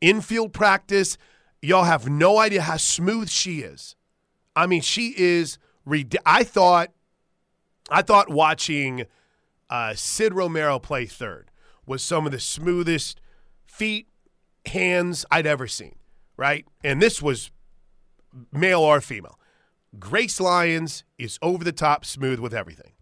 infield 0.00 0.52
practice. 0.52 1.18
Y'all 1.60 1.84
have 1.84 2.08
no 2.08 2.38
idea 2.38 2.62
how 2.62 2.76
smooth 2.76 3.28
she 3.28 3.60
is. 3.60 3.96
I 4.54 4.66
mean, 4.66 4.82
she 4.82 5.14
is. 5.16 5.58
I 6.24 6.44
thought, 6.44 6.90
I 7.90 8.02
thought 8.02 8.30
watching 8.30 9.06
uh, 9.68 9.94
Sid 9.94 10.32
Romero 10.32 10.78
play 10.78 11.06
third 11.06 11.50
was 11.86 12.02
some 12.02 12.26
of 12.26 12.32
the 12.32 12.40
smoothest 12.40 13.20
feet, 13.66 14.08
hands 14.66 15.26
I'd 15.30 15.46
ever 15.46 15.66
seen. 15.66 15.96
Right, 16.36 16.66
and 16.82 17.00
this 17.00 17.22
was 17.22 17.50
male 18.52 18.80
or 18.80 19.00
female. 19.00 19.38
Grace 19.98 20.40
Lyons 20.40 21.04
is 21.18 21.38
over 21.40 21.62
the 21.62 21.72
top 21.72 22.04
smooth 22.04 22.40
with 22.40 22.52
everything. 22.52 22.92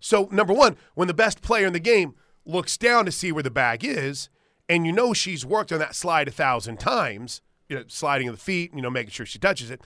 So, 0.00 0.28
number 0.32 0.52
one, 0.52 0.76
when 0.94 1.06
the 1.06 1.14
best 1.14 1.42
player 1.42 1.66
in 1.66 1.72
the 1.72 1.78
game 1.78 2.14
looks 2.44 2.76
down 2.76 3.04
to 3.04 3.12
see 3.12 3.30
where 3.30 3.44
the 3.44 3.50
bag 3.50 3.84
is, 3.84 4.28
and 4.68 4.84
you 4.84 4.92
know 4.92 5.12
she's 5.12 5.46
worked 5.46 5.70
on 5.70 5.78
that 5.78 5.94
slide 5.94 6.26
a 6.26 6.32
thousand 6.32 6.80
times, 6.80 7.40
you 7.68 7.76
know, 7.76 7.84
sliding 7.86 8.28
of 8.28 8.34
the 8.34 8.40
feet, 8.40 8.72
you 8.74 8.82
know, 8.82 8.90
making 8.90 9.10
sure 9.10 9.26
she 9.26 9.38
touches 9.38 9.70
it, 9.70 9.80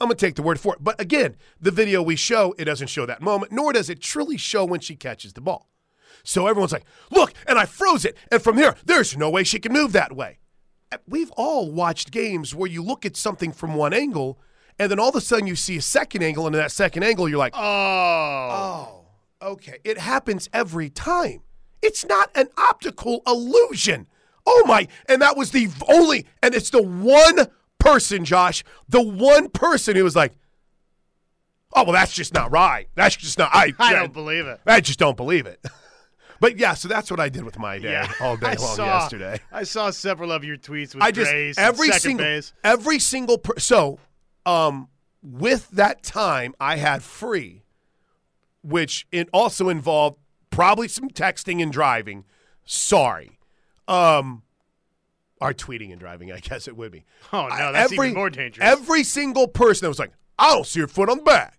I'm 0.00 0.08
going 0.08 0.16
to 0.16 0.26
take 0.26 0.34
the 0.34 0.42
word 0.42 0.58
for 0.58 0.74
it. 0.74 0.82
But 0.82 1.00
again, 1.00 1.36
the 1.60 1.70
video 1.70 2.02
we 2.02 2.16
show, 2.16 2.54
it 2.58 2.64
doesn't 2.64 2.88
show 2.88 3.06
that 3.06 3.22
moment, 3.22 3.52
nor 3.52 3.72
does 3.72 3.88
it 3.88 4.00
truly 4.00 4.36
show 4.36 4.64
when 4.64 4.80
she 4.80 4.96
catches 4.96 5.34
the 5.34 5.40
ball. 5.40 5.70
So 6.24 6.46
everyone's 6.46 6.72
like, 6.72 6.84
look, 7.10 7.32
and 7.46 7.58
I 7.58 7.66
froze 7.66 8.04
it. 8.04 8.16
And 8.30 8.42
from 8.42 8.56
here, 8.56 8.74
there's 8.84 9.16
no 9.16 9.30
way 9.30 9.44
she 9.44 9.60
can 9.60 9.72
move 9.72 9.92
that 9.92 10.16
way. 10.16 10.38
We've 11.06 11.30
all 11.32 11.70
watched 11.70 12.10
games 12.10 12.54
where 12.54 12.70
you 12.70 12.82
look 12.82 13.04
at 13.04 13.16
something 13.16 13.52
from 13.52 13.74
one 13.74 13.92
angle, 13.92 14.38
and 14.78 14.90
then 14.90 14.98
all 14.98 15.08
of 15.10 15.16
a 15.16 15.20
sudden 15.20 15.46
you 15.46 15.56
see 15.56 15.76
a 15.76 15.82
second 15.82 16.22
angle, 16.22 16.46
and 16.46 16.54
in 16.54 16.60
that 16.60 16.72
second 16.72 17.02
angle, 17.02 17.28
you're 17.28 17.38
like, 17.38 17.54
oh. 17.56 19.04
Oh, 19.40 19.50
okay. 19.52 19.78
It 19.84 19.98
happens 19.98 20.48
every 20.52 20.90
time. 20.90 21.42
It's 21.82 22.04
not 22.06 22.30
an 22.34 22.48
optical 22.56 23.22
illusion. 23.26 24.06
Oh 24.46 24.64
my! 24.66 24.88
And 25.08 25.22
that 25.22 25.36
was 25.36 25.50
the 25.50 25.68
only, 25.88 26.26
and 26.42 26.54
it's 26.54 26.70
the 26.70 26.82
one 26.82 27.46
person, 27.78 28.24
Josh, 28.24 28.64
the 28.88 29.02
one 29.02 29.48
person 29.50 29.96
who 29.96 30.04
was 30.04 30.16
like, 30.16 30.32
"Oh 31.74 31.84
well, 31.84 31.92
that's 31.92 32.12
just 32.12 32.34
not 32.34 32.50
right. 32.50 32.88
That's 32.94 33.16
just 33.16 33.38
not." 33.38 33.50
I, 33.54 33.72
I 33.78 33.92
don't 33.92 34.12
believe 34.12 34.46
it. 34.46 34.60
I 34.66 34.80
just 34.80 34.98
don't 34.98 35.16
believe 35.16 35.46
it. 35.46 35.64
But 36.40 36.58
yeah, 36.58 36.74
so 36.74 36.88
that's 36.88 37.10
what 37.10 37.20
I 37.20 37.28
did 37.28 37.44
with 37.44 37.58
my 37.58 37.78
day 37.78 37.92
Yeah, 37.92 38.12
all 38.20 38.36
day 38.38 38.48
I 38.48 38.54
long 38.54 38.76
saw, 38.76 38.84
yesterday. 38.86 39.40
I 39.52 39.62
saw 39.64 39.90
several 39.90 40.32
of 40.32 40.44
your 40.44 40.56
tweets 40.56 40.94
with 40.94 41.02
I 41.02 41.10
just 41.10 41.30
Grace 41.30 41.58
every 41.58 41.90
single 41.92 42.24
base. 42.24 42.52
every 42.62 42.98
single 42.98 43.38
per- 43.38 43.58
so 43.58 43.98
um 44.46 44.88
with 45.22 45.70
that 45.70 46.02
time 46.02 46.54
I 46.60 46.76
had 46.76 47.02
free, 47.02 47.62
which 48.62 49.06
it 49.10 49.28
also 49.32 49.68
involved 49.68 50.18
probably 50.50 50.88
some 50.88 51.08
texting 51.08 51.62
and 51.62 51.72
driving. 51.72 52.24
Sorry, 52.66 53.38
um, 53.88 54.42
or 55.40 55.52
tweeting 55.52 55.90
and 55.90 56.00
driving. 56.00 56.30
I 56.32 56.38
guess 56.40 56.68
it 56.68 56.76
would 56.76 56.92
be. 56.92 57.04
Oh 57.32 57.48
no, 57.48 57.72
that's 57.72 57.92
every, 57.92 58.08
even 58.08 58.18
more 58.18 58.30
dangerous. 58.30 58.66
Every 58.66 59.02
single 59.04 59.48
person 59.48 59.84
that 59.84 59.88
was 59.88 59.98
like, 59.98 60.12
"I 60.38 60.50
don't 60.54 60.66
see 60.66 60.78
your 60.80 60.88
foot 60.88 61.08
on 61.08 61.18
the 61.18 61.22
back," 61.24 61.58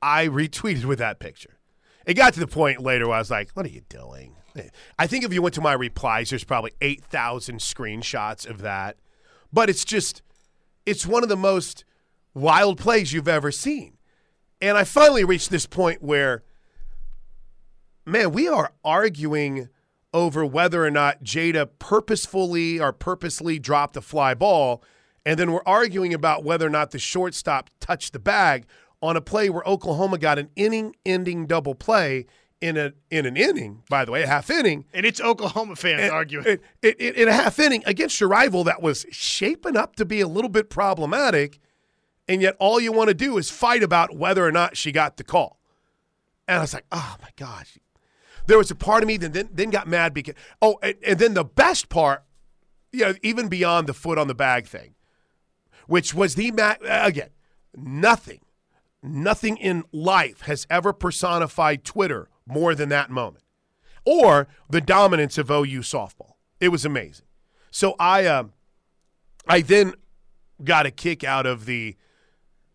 I 0.00 0.26
retweeted 0.28 0.84
with 0.84 0.98
that 0.98 1.18
picture. 1.18 1.58
It 2.06 2.14
got 2.14 2.34
to 2.34 2.40
the 2.40 2.46
point 2.46 2.80
later 2.80 3.06
where 3.06 3.16
I 3.16 3.20
was 3.20 3.30
like, 3.30 3.50
"What 3.52 3.66
are 3.66 3.70
you 3.70 3.82
doing?" 3.88 4.36
I 4.98 5.06
think 5.06 5.24
if 5.24 5.32
you 5.32 5.40
went 5.40 5.54
to 5.54 5.60
my 5.60 5.72
replies, 5.72 6.30
there's 6.30 6.44
probably 6.44 6.72
eight 6.80 7.02
thousand 7.02 7.60
screenshots 7.60 8.48
of 8.48 8.60
that. 8.60 8.98
But 9.52 9.70
it's 9.70 9.84
just, 9.84 10.22
it's 10.84 11.06
one 11.06 11.22
of 11.22 11.28
the 11.28 11.36
most 11.36 11.84
wild 12.34 12.78
plays 12.78 13.12
you've 13.12 13.28
ever 13.28 13.50
seen. 13.50 13.96
And 14.60 14.76
I 14.76 14.84
finally 14.84 15.24
reached 15.24 15.50
this 15.50 15.66
point 15.66 16.02
where, 16.02 16.42
man, 18.06 18.32
we 18.32 18.46
are 18.48 18.72
arguing 18.84 19.68
over 20.14 20.44
whether 20.44 20.84
or 20.84 20.90
not 20.90 21.24
Jayda 21.24 21.70
purposefully 21.78 22.78
or 22.78 22.92
purposely 22.92 23.58
dropped 23.58 23.96
a 23.96 24.02
fly 24.02 24.34
ball. 24.34 24.82
And 25.24 25.38
then 25.38 25.52
we're 25.52 25.62
arguing 25.64 26.12
about 26.12 26.44
whether 26.44 26.66
or 26.66 26.70
not 26.70 26.90
the 26.90 26.98
shortstop 26.98 27.70
touched 27.80 28.12
the 28.12 28.18
bag 28.18 28.66
on 29.02 29.16
a 29.16 29.20
play 29.20 29.50
where 29.50 29.64
Oklahoma 29.64 30.16
got 30.16 30.38
an 30.38 30.48
inning 30.56 30.94
ending 31.04 31.46
double 31.46 31.74
play 31.74 32.26
in 32.60 32.76
a 32.76 32.92
in 33.10 33.26
an 33.26 33.36
inning, 33.36 33.82
by 33.90 34.04
the 34.04 34.12
way, 34.12 34.22
a 34.22 34.26
half 34.26 34.48
inning. 34.48 34.84
And 34.94 35.04
it's 35.04 35.20
Oklahoma 35.20 35.74
fans 35.76 36.02
and, 36.02 36.12
arguing. 36.12 36.46
It, 36.46 36.62
it, 36.80 36.96
it, 37.00 37.16
in 37.16 37.28
a 37.28 37.32
half 37.32 37.58
inning 37.58 37.82
against 37.84 38.20
your 38.20 38.28
rival 38.28 38.64
that 38.64 38.80
was 38.80 39.04
shaping 39.10 39.76
up 39.76 39.96
to 39.96 40.04
be 40.04 40.20
a 40.20 40.28
little 40.28 40.48
bit 40.48 40.70
problematic. 40.70 41.58
And 42.28 42.40
yet 42.40 42.54
all 42.60 42.78
you 42.78 42.92
want 42.92 43.08
to 43.08 43.14
do 43.14 43.36
is 43.36 43.50
fight 43.50 43.82
about 43.82 44.16
whether 44.16 44.46
or 44.46 44.52
not 44.52 44.76
she 44.76 44.92
got 44.92 45.16
the 45.16 45.24
call. 45.24 45.58
And 46.46 46.58
I 46.58 46.60
was 46.60 46.72
like, 46.72 46.86
oh 46.92 47.16
my 47.20 47.30
gosh. 47.36 47.78
There 48.46 48.58
was 48.58 48.70
a 48.70 48.76
part 48.76 49.02
of 49.02 49.06
me 49.08 49.16
that 49.18 49.32
then, 49.32 49.48
then 49.52 49.70
got 49.70 49.86
mad 49.86 50.14
because, 50.14 50.34
oh, 50.60 50.78
and, 50.82 50.94
and 51.06 51.18
then 51.18 51.34
the 51.34 51.44
best 51.44 51.88
part, 51.88 52.24
you 52.92 53.00
know, 53.00 53.14
even 53.22 53.48
beyond 53.48 53.88
the 53.88 53.94
foot 53.94 54.18
on 54.18 54.28
the 54.28 54.34
bag 54.34 54.66
thing, 54.66 54.94
which 55.86 56.14
was 56.14 56.34
the, 56.36 56.50
ma- 56.52 56.74
again, 56.82 57.30
nothing, 57.76 58.40
nothing 59.02 59.56
in 59.56 59.84
life 59.92 60.42
has 60.42 60.66
ever 60.70 60.92
personified 60.92 61.84
Twitter 61.84 62.28
more 62.46 62.74
than 62.74 62.88
that 62.90 63.10
moment 63.10 63.44
or 64.04 64.48
the 64.68 64.80
dominance 64.80 65.38
of 65.38 65.50
OU 65.50 65.80
softball. 65.80 66.34
It 66.60 66.68
was 66.68 66.84
amazing. 66.84 67.26
So 67.70 67.94
I, 67.98 68.26
um, 68.26 68.52
I 69.46 69.60
then 69.60 69.94
got 70.62 70.86
a 70.86 70.90
kick 70.90 71.24
out 71.24 71.46
of 71.46 71.66
the, 71.66 71.96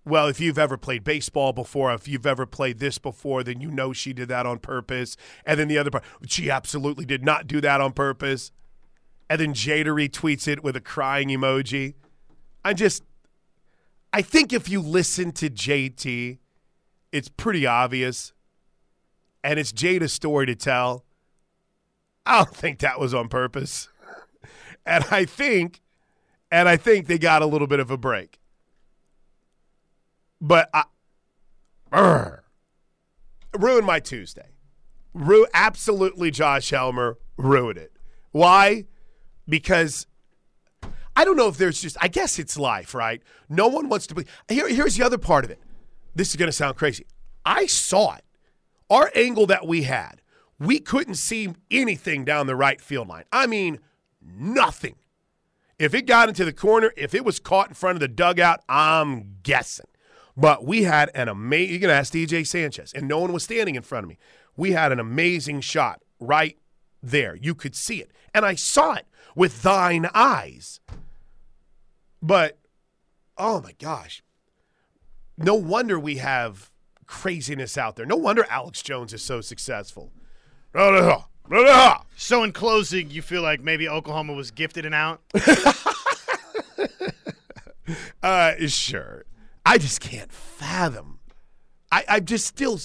well, 0.06 0.28
if 0.28 0.40
you've 0.40 0.58
ever 0.58 0.78
played 0.78 1.04
baseball 1.04 1.54
before, 1.54 1.94
if 1.94 2.08
you've 2.08 2.26
ever 2.26 2.46
played 2.46 2.80
this 2.80 2.98
before, 2.98 3.44
then 3.44 3.62
you 3.62 3.70
know 3.70 3.94
she 3.94 4.14
did 4.14 4.30
that 4.30 4.46
on 4.46 4.60
purpose. 4.60 5.18
And 5.46 5.60
then 5.60 5.68
the 5.68 5.78
other 5.78 5.92
part, 5.92 6.04
she 6.26 6.50
absolutely 6.50 7.06
did 7.06 7.24
not 7.24 7.48
do 7.48 7.62
that 7.62 7.82
on 7.82 7.94
purpose. 7.94 8.52
And 9.30 9.42
then 9.42 9.54
Jayda 9.54 9.88
retweets 9.88 10.48
it 10.48 10.64
with 10.64 10.76
a 10.76 10.82
crying 10.82 11.30
emoji. 11.30 11.96
I 12.64 12.74
just, 12.74 13.04
I 14.14 14.22
think 14.22 14.54
if 14.54 14.70
you 14.70 14.82
listen 14.82 15.32
to 15.34 15.50
JT, 15.50 16.40
it's 17.12 17.30
pretty 17.30 17.66
obvious. 17.66 18.34
And 19.44 19.60
it's 19.60 19.72
Jayda's 19.72 20.14
story 20.14 20.46
to 20.46 20.56
tell. 20.56 21.06
I 22.26 22.44
don't 22.44 22.56
think 22.56 22.80
that 22.80 23.00
was 23.00 23.14
on 23.14 23.30
purpose. 23.30 23.90
And 24.90 25.04
I 25.12 25.26
think, 25.26 25.82
and 26.50 26.70
I 26.70 26.78
think 26.78 27.08
they 27.08 27.18
got 27.18 27.42
a 27.42 27.46
little 27.46 27.68
bit 27.68 27.82
of 27.82 27.92
a 27.92 27.98
break. 27.98 28.40
But 30.40 30.70
I 30.74 30.84
brr, 31.92 32.44
ruined 33.58 33.86
my 33.86 34.00
Tuesday. 34.00 34.48
Ru- 35.14 35.48
absolutely, 35.54 36.32
Josh 36.32 36.70
Helmer 36.70 37.18
ruined 37.36 37.78
it. 37.78 37.92
Why? 38.32 38.86
Because 39.46 40.08
I 41.18 41.26
don't 41.26 41.36
know 41.36 41.48
if 41.48 41.58
there's 41.58 41.82
just. 41.82 41.98
I 42.00 42.10
guess 42.10 42.38
it's 42.38 42.60
life, 42.60 42.94
right? 42.94 43.24
No 43.50 43.68
one 43.68 43.90
wants 43.90 44.06
to 44.08 44.16
be. 44.16 44.26
Here, 44.48 44.70
here's 44.70 44.96
the 44.98 45.04
other 45.04 45.18
part 45.18 45.44
of 45.44 45.50
it. 45.50 45.60
This 46.14 46.30
is 46.30 46.36
going 46.36 46.48
to 46.48 46.54
sound 46.54 46.78
crazy. 46.78 47.08
I 47.44 47.66
saw 47.66 48.14
it. 48.16 48.24
Our 48.88 49.12
angle 49.16 49.48
that 49.48 49.66
we 49.66 49.84
had, 49.84 50.22
we 50.60 50.80
couldn't 50.80 51.16
see 51.16 51.56
anything 51.72 52.24
down 52.24 52.46
the 52.46 52.56
right 52.56 52.80
field 52.80 53.08
line. 53.08 53.24
I 53.32 53.48
mean, 53.48 53.80
nothing. 54.22 54.96
If 55.80 55.96
it 55.96 56.06
got 56.06 56.30
into 56.30 56.46
the 56.46 56.54
corner, 56.54 56.94
if 56.96 57.16
it 57.16 57.26
was 57.26 57.40
caught 57.40 57.70
in 57.70 57.74
front 57.74 57.96
of 57.96 58.00
the 58.00 58.08
dugout, 58.08 58.62
I'm 58.70 59.38
guessing. 59.42 59.88
But 60.36 60.66
we 60.66 60.84
had 60.84 61.10
an 61.16 61.30
amazing, 61.30 61.74
you 61.74 61.80
can 61.80 61.90
ask 61.90 62.14
DJ 62.14 62.46
Sanchez, 62.46 62.94
and 62.94 63.08
no 63.08 63.20
one 63.20 63.34
was 63.34 63.44
standing 63.44 63.74
in 63.74 63.82
front 63.82 64.04
of 64.04 64.10
me. 64.10 64.20
We 64.56 64.74
had 64.74 64.92
an 64.92 65.00
amazing 65.00 65.62
shot 65.62 66.04
right 66.20 66.58
there. 67.02 67.36
You 67.36 67.56
could 67.56 67.76
see 67.76 68.02
it. 68.02 68.12
And 68.36 68.46
I 68.46 68.54
saw 68.54 68.94
it 68.94 69.08
with 69.36 69.64
thine 69.64 70.08
eyes. 70.14 70.80
But, 72.22 72.58
oh 73.38 73.62
my 73.62 73.74
gosh. 73.80 74.24
No 75.38 75.56
wonder 75.56 76.00
we 76.00 76.18
have 76.18 76.72
craziness 77.06 77.78
out 77.78 77.96
there. 77.96 78.06
No 78.06 78.16
wonder 78.16 78.46
Alex 78.50 78.82
Jones 78.82 79.14
is 79.14 79.22
so 79.22 79.42
successful. 79.42 80.12
So, 82.18 82.44
in 82.44 82.52
closing, 82.52 83.10
you 83.10 83.22
feel 83.22 83.42
like 83.42 83.62
maybe 83.62 83.88
Oklahoma 83.88 84.34
was 84.34 84.52
gifted 84.52 84.86
an 84.86 84.94
out? 84.94 85.22
uh, 88.24 88.54
sure. 88.68 89.26
I 89.66 89.78
just 89.78 90.02
can't 90.02 90.32
fathom. 90.32 91.20
I, 91.92 92.04
I'm 92.08 92.26
just 92.26 92.48
still. 92.48 92.80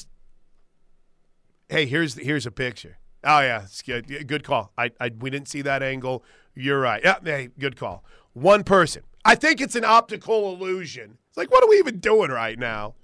Hey, 1.69 1.87
here's 1.87 2.15
here's 2.15 2.47
a 2.47 2.51
picture. 2.51 2.99
Oh 3.25 3.41
yeah, 3.41 3.63
it's 3.63 3.83
good. 3.83 4.27
Good 4.27 4.45
call. 4.45 4.73
I, 4.77 4.91
I 5.01 5.11
we 5.19 5.31
didn't 5.31 5.49
see 5.49 5.63
that 5.63 5.83
angle. 5.83 6.25
You're 6.55 6.81
right. 6.81 7.01
Yeah, 7.03 7.19
hey, 7.23 7.49
good 7.59 7.77
call. 7.77 8.05
One 8.33 8.65
person. 8.65 9.03
I 9.25 9.35
think 9.35 9.61
it's 9.61 9.77
an 9.77 9.85
optical 9.85 10.53
illusion. 10.55 11.19
It's 11.29 11.37
like, 11.37 11.51
what 11.51 11.63
are 11.65 11.69
we 11.69 11.77
even 11.79 11.99
doing 11.99 12.31
right 12.31 12.59
now? 12.59 12.95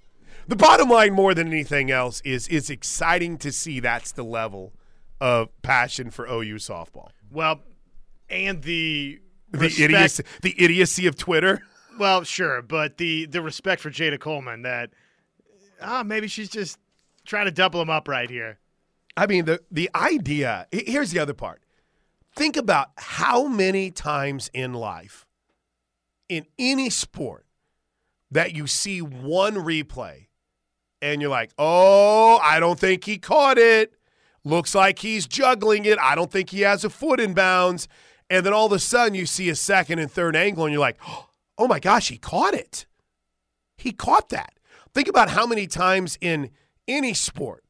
The 0.49 0.57
bottom 0.57 0.89
line, 0.89 1.13
more 1.13 1.35
than 1.35 1.47
anything 1.49 1.91
else, 1.91 2.21
is 2.23 2.49
it's 2.49 2.71
exciting 2.71 3.37
to 3.39 3.53
see 3.53 3.81
that's 3.81 4.13
the 4.13 4.25
level 4.25 4.73
of 5.21 5.49
passion 5.63 6.11
for 6.11 6.27
OU 6.27 6.57
softball. 6.57 7.09
Well, 7.31 7.61
and 8.31 8.63
the 8.63 9.21
The 9.51 9.59
respect- 9.59 9.81
idiocy, 9.91 10.23
the 10.43 10.55
idiocy 10.63 11.07
of 11.07 11.17
Twitter. 11.17 11.63
Well, 11.99 12.23
sure, 12.25 12.63
but 12.63 12.97
the 12.99 13.27
the 13.27 13.43
respect 13.43 13.81
for 13.83 13.91
Jayda 13.91 14.21
Coleman 14.21 14.63
that 14.63 14.91
ah 15.83 16.03
maybe 16.05 16.29
she's 16.29 16.49
just 16.49 16.79
trying 17.27 17.47
to 17.47 17.51
double 17.51 17.81
him 17.83 17.91
up 17.91 18.07
right 18.09 18.31
here. 18.31 18.59
I 19.17 19.27
mean, 19.27 19.45
the 19.47 19.61
the 19.71 19.91
idea. 19.95 20.67
Here's 20.71 21.11
the 21.11 21.19
other 21.19 21.35
part. 21.35 21.61
Think 22.37 22.57
about 22.57 22.91
how 22.97 23.49
many 23.49 23.91
times 23.91 24.49
in 24.55 24.73
life, 24.75 25.27
in 26.29 26.47
any 26.59 26.91
sport, 26.91 27.47
that 28.31 28.55
you 28.55 28.67
see 28.67 29.01
one 29.01 29.55
replay, 29.55 30.27
and 31.01 31.21
you're 31.21 31.31
like, 31.31 31.53
"Oh, 31.59 32.39
I 32.43 32.61
don't 32.61 32.79
think 32.79 33.05
he 33.05 33.19
caught 33.19 33.59
it. 33.59 33.95
Looks 34.45 34.75
like 34.75 35.01
he's 35.01 35.27
juggling 35.27 35.85
it. 35.85 35.99
I 35.99 36.15
don't 36.15 36.31
think 36.31 36.51
he 36.51 36.61
has 36.63 36.85
a 36.85 36.91
foot 36.91 37.21
in 37.21 37.35
bounds." 37.35 37.89
And 38.31 38.45
then 38.45 38.53
all 38.53 38.67
of 38.67 38.73
a 38.73 38.79
sudden, 38.79 39.15
you 39.15 39.25
see 39.25 39.49
a 39.49 39.55
second 39.55 39.99
and 39.99 40.11
third 40.11 40.37
angle, 40.37 40.65
and 40.65 40.73
you're 40.73 40.81
like, 40.81 40.99
"Oh 41.57 41.67
my 41.67 41.81
gosh, 41.81 42.09
he 42.09 42.19
caught 42.19 42.55
it. 42.55 42.87
He 43.77 43.93
caught 43.93 44.29
that." 44.29 44.55
Think 44.95 45.09
about 45.09 45.31
how 45.31 45.47
many 45.47 45.67
times 45.67 46.19
in 46.21 46.51
any 46.89 47.15
sport 47.15 47.65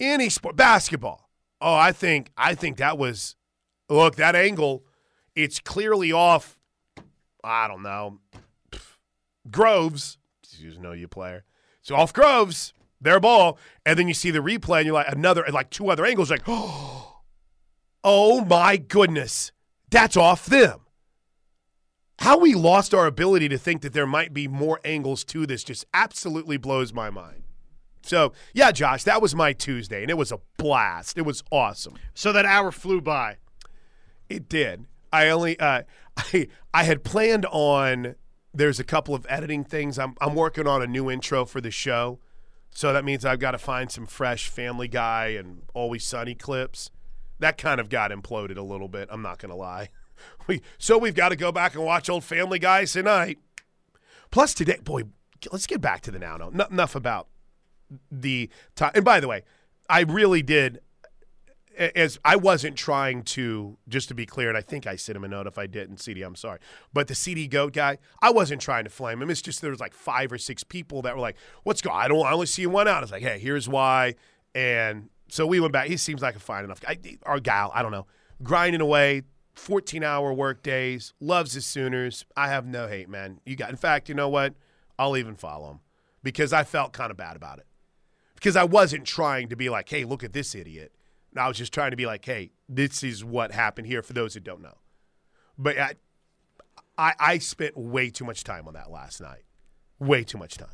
any 0.00 0.28
sport 0.28 0.56
basketball 0.56 1.30
oh 1.60 1.74
i 1.74 1.92
think 1.92 2.30
i 2.36 2.54
think 2.54 2.76
that 2.76 2.98
was 2.98 3.36
look 3.88 4.16
that 4.16 4.34
angle 4.34 4.84
it's 5.34 5.60
clearly 5.60 6.12
off 6.12 6.58
i 7.44 7.68
don't 7.68 7.82
know 7.82 8.18
pff, 8.70 8.96
groves 9.50 10.18
you 10.58 10.78
know 10.78 10.92
you 10.92 11.08
player 11.08 11.44
so 11.80 11.94
off 11.96 12.12
groves 12.12 12.72
their 13.00 13.20
ball 13.20 13.58
and 13.84 13.98
then 13.98 14.08
you 14.08 14.14
see 14.14 14.30
the 14.30 14.38
replay 14.38 14.78
and 14.78 14.86
you're 14.86 14.94
like 14.94 15.08
another 15.08 15.44
like 15.52 15.70
two 15.70 15.90
other 15.90 16.04
angles 16.04 16.30
like 16.30 16.42
oh 16.46 18.44
my 18.48 18.76
goodness 18.76 19.52
that's 19.90 20.16
off 20.16 20.46
them 20.46 20.80
how 22.18 22.38
we 22.38 22.54
lost 22.54 22.94
our 22.94 23.06
ability 23.06 23.48
to 23.48 23.58
think 23.58 23.82
that 23.82 23.92
there 23.92 24.06
might 24.06 24.32
be 24.32 24.46
more 24.46 24.78
angles 24.84 25.24
to 25.24 25.46
this 25.46 25.64
just 25.64 25.84
absolutely 25.92 26.56
blows 26.56 26.92
my 26.92 27.10
mind 27.10 27.42
so, 28.02 28.32
yeah, 28.52 28.72
Josh, 28.72 29.04
that 29.04 29.22
was 29.22 29.34
my 29.34 29.52
Tuesday, 29.52 30.02
and 30.02 30.10
it 30.10 30.16
was 30.16 30.32
a 30.32 30.40
blast. 30.58 31.16
It 31.18 31.22
was 31.22 31.42
awesome. 31.50 31.94
So 32.14 32.32
that 32.32 32.44
hour 32.44 32.72
flew 32.72 33.00
by. 33.00 33.36
It 34.28 34.48
did. 34.48 34.86
I 35.12 35.28
only, 35.28 35.58
uh, 35.58 35.82
I, 36.16 36.48
I 36.72 36.84
had 36.84 37.04
planned 37.04 37.46
on. 37.46 38.16
There's 38.54 38.78
a 38.78 38.84
couple 38.84 39.14
of 39.14 39.26
editing 39.28 39.64
things. 39.64 39.98
I'm, 39.98 40.14
I'm 40.20 40.34
working 40.34 40.66
on 40.66 40.82
a 40.82 40.86
new 40.86 41.10
intro 41.10 41.46
for 41.46 41.60
the 41.60 41.70
show, 41.70 42.18
so 42.70 42.92
that 42.92 43.04
means 43.04 43.24
I've 43.24 43.38
got 43.38 43.52
to 43.52 43.58
find 43.58 43.90
some 43.90 44.06
fresh 44.06 44.48
Family 44.48 44.88
Guy 44.88 45.28
and 45.28 45.62
Always 45.74 46.04
Sunny 46.04 46.34
clips. 46.34 46.90
That 47.38 47.56
kind 47.56 47.80
of 47.80 47.88
got 47.88 48.10
imploded 48.10 48.56
a 48.56 48.62
little 48.62 48.88
bit. 48.88 49.08
I'm 49.10 49.22
not 49.22 49.38
gonna 49.38 49.56
lie. 49.56 49.88
We 50.46 50.60
so 50.78 50.98
we've 50.98 51.16
got 51.16 51.30
to 51.30 51.36
go 51.36 51.50
back 51.50 51.74
and 51.74 51.84
watch 51.84 52.08
old 52.08 52.22
Family 52.22 52.60
Guys 52.60 52.92
tonight. 52.92 53.38
Plus 54.30 54.54
today, 54.54 54.78
boy, 54.82 55.04
let's 55.50 55.66
get 55.66 55.80
back 55.80 56.00
to 56.02 56.12
the 56.12 56.18
now. 56.18 56.36
No, 56.36 56.64
enough 56.66 56.94
about 56.94 57.26
the 58.10 58.48
time. 58.76 58.92
And 58.94 59.04
by 59.04 59.18
the 59.18 59.26
way, 59.26 59.42
I 59.88 60.00
really 60.02 60.42
did. 60.42 60.80
As 61.78 62.18
I 62.24 62.36
wasn't 62.36 62.76
trying 62.76 63.22
to, 63.24 63.76
just 63.88 64.08
to 64.08 64.14
be 64.14 64.26
clear, 64.26 64.48
and 64.48 64.58
I 64.58 64.60
think 64.60 64.86
I 64.86 64.96
sent 64.96 65.16
him 65.16 65.24
a 65.24 65.28
note 65.28 65.46
if 65.46 65.58
I 65.58 65.66
didn't, 65.66 65.98
CD, 65.98 66.22
I'm 66.22 66.36
sorry. 66.36 66.58
But 66.92 67.08
the 67.08 67.14
CD 67.14 67.46
Goat 67.46 67.72
guy, 67.72 67.98
I 68.20 68.30
wasn't 68.30 68.60
trying 68.60 68.84
to 68.84 68.90
flame 68.90 69.22
him. 69.22 69.30
It's 69.30 69.42
just 69.42 69.60
there 69.60 69.70
was 69.70 69.80
like 69.80 69.94
five 69.94 70.32
or 70.32 70.38
six 70.38 70.64
people 70.64 71.02
that 71.02 71.14
were 71.14 71.20
like, 71.20 71.36
"What's 71.62 71.80
going? 71.80 71.96
I 71.96 72.08
don't. 72.08 72.26
I 72.26 72.32
only 72.32 72.46
see 72.46 72.66
one 72.66 72.88
out." 72.88 72.98
I 72.98 73.00
was 73.00 73.12
like, 73.12 73.22
"Hey, 73.22 73.38
here's 73.38 73.68
why." 73.68 74.14
And 74.54 75.08
so 75.28 75.46
we 75.46 75.60
went 75.60 75.72
back. 75.72 75.88
He 75.88 75.96
seems 75.96 76.20
like 76.20 76.36
a 76.36 76.40
fine 76.40 76.64
enough 76.64 76.80
guy. 76.80 76.98
Our 77.24 77.40
gal, 77.40 77.70
I 77.74 77.82
don't 77.82 77.92
know, 77.92 78.06
grinding 78.42 78.80
away, 78.80 79.22
14 79.54 80.04
hour 80.04 80.32
work 80.32 80.62
days, 80.62 81.14
loves 81.20 81.54
his 81.54 81.64
Sooners. 81.64 82.24
I 82.36 82.48
have 82.48 82.66
no 82.66 82.86
hate, 82.88 83.08
man. 83.08 83.40
You 83.46 83.56
got. 83.56 83.70
In 83.70 83.76
fact, 83.76 84.08
you 84.08 84.14
know 84.14 84.28
what? 84.28 84.54
I'll 84.98 85.16
even 85.16 85.36
follow 85.36 85.70
him 85.70 85.80
because 86.22 86.52
I 86.52 86.64
felt 86.64 86.92
kind 86.92 87.10
of 87.10 87.16
bad 87.16 87.36
about 87.36 87.58
it. 87.58 87.66
Because 88.34 88.56
I 88.56 88.64
wasn't 88.64 89.06
trying 89.06 89.48
to 89.48 89.56
be 89.56 89.68
like, 89.68 89.88
hey, 89.88 90.04
look 90.04 90.24
at 90.24 90.32
this 90.32 90.54
idiot. 90.54 90.92
I 91.36 91.48
was 91.48 91.56
just 91.56 91.72
trying 91.72 91.90
to 91.92 91.96
be 91.96 92.06
like, 92.06 92.24
hey, 92.24 92.50
this 92.68 93.02
is 93.02 93.24
what 93.24 93.52
happened 93.52 93.86
here 93.86 94.02
for 94.02 94.12
those 94.12 94.34
who 94.34 94.40
don't 94.40 94.62
know. 94.62 94.78
But 95.58 95.78
I, 95.78 95.94
I, 96.98 97.14
I 97.18 97.38
spent 97.38 97.76
way 97.76 98.10
too 98.10 98.24
much 98.24 98.44
time 98.44 98.66
on 98.68 98.74
that 98.74 98.90
last 98.90 99.20
night. 99.20 99.42
Way 99.98 100.24
too 100.24 100.38
much 100.38 100.56
time. 100.58 100.68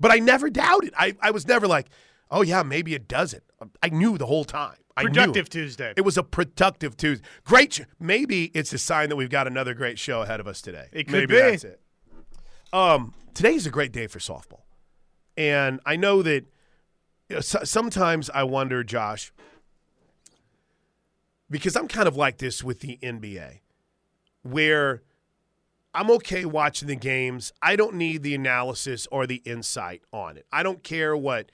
But 0.00 0.10
I 0.10 0.18
never 0.18 0.50
doubted. 0.50 0.92
I, 0.96 1.14
I 1.20 1.30
was 1.30 1.46
never 1.46 1.68
like, 1.68 1.88
oh, 2.30 2.42
yeah, 2.42 2.62
maybe 2.62 2.94
it 2.94 3.06
doesn't. 3.06 3.42
I 3.82 3.88
knew 3.90 4.18
the 4.18 4.26
whole 4.26 4.44
time. 4.44 4.76
I 4.96 5.04
Productive 5.04 5.46
knew. 5.54 5.62
Tuesday. 5.62 5.94
It 5.96 6.02
was 6.02 6.18
a 6.18 6.22
productive 6.22 6.96
Tuesday. 6.96 7.24
Great. 7.44 7.72
Sh- 7.74 7.80
maybe 7.98 8.46
it's 8.54 8.72
a 8.72 8.78
sign 8.78 9.08
that 9.08 9.16
we've 9.16 9.30
got 9.30 9.46
another 9.46 9.74
great 9.74 9.98
show 9.98 10.22
ahead 10.22 10.40
of 10.40 10.46
us 10.46 10.60
today. 10.60 10.88
It 10.92 11.04
could 11.04 11.12
maybe 11.30 11.34
be. 11.34 11.40
that's 11.40 11.64
it. 11.64 11.80
Um, 12.72 13.14
today's 13.34 13.66
a 13.66 13.70
great 13.70 13.92
day 13.92 14.06
for 14.06 14.18
softball, 14.18 14.62
and 15.36 15.80
I 15.86 15.96
know 15.96 16.22
that 16.22 16.44
you 17.28 17.36
know, 17.36 17.40
so- 17.40 17.64
sometimes 17.64 18.28
I 18.30 18.42
wonder, 18.44 18.82
Josh, 18.84 19.32
because 21.52 21.76
I'm 21.76 21.86
kind 21.86 22.08
of 22.08 22.16
like 22.16 22.38
this 22.38 22.64
with 22.64 22.80
the 22.80 22.98
NBA, 23.02 23.60
where 24.42 25.02
I'm 25.94 26.10
okay 26.12 26.44
watching 26.44 26.88
the 26.88 26.96
games. 26.96 27.52
I 27.60 27.76
don't 27.76 27.94
need 27.94 28.22
the 28.22 28.34
analysis 28.34 29.06
or 29.12 29.26
the 29.26 29.42
insight 29.44 30.02
on 30.12 30.38
it. 30.38 30.46
I 30.50 30.62
don't 30.62 30.82
care 30.82 31.16
what 31.16 31.52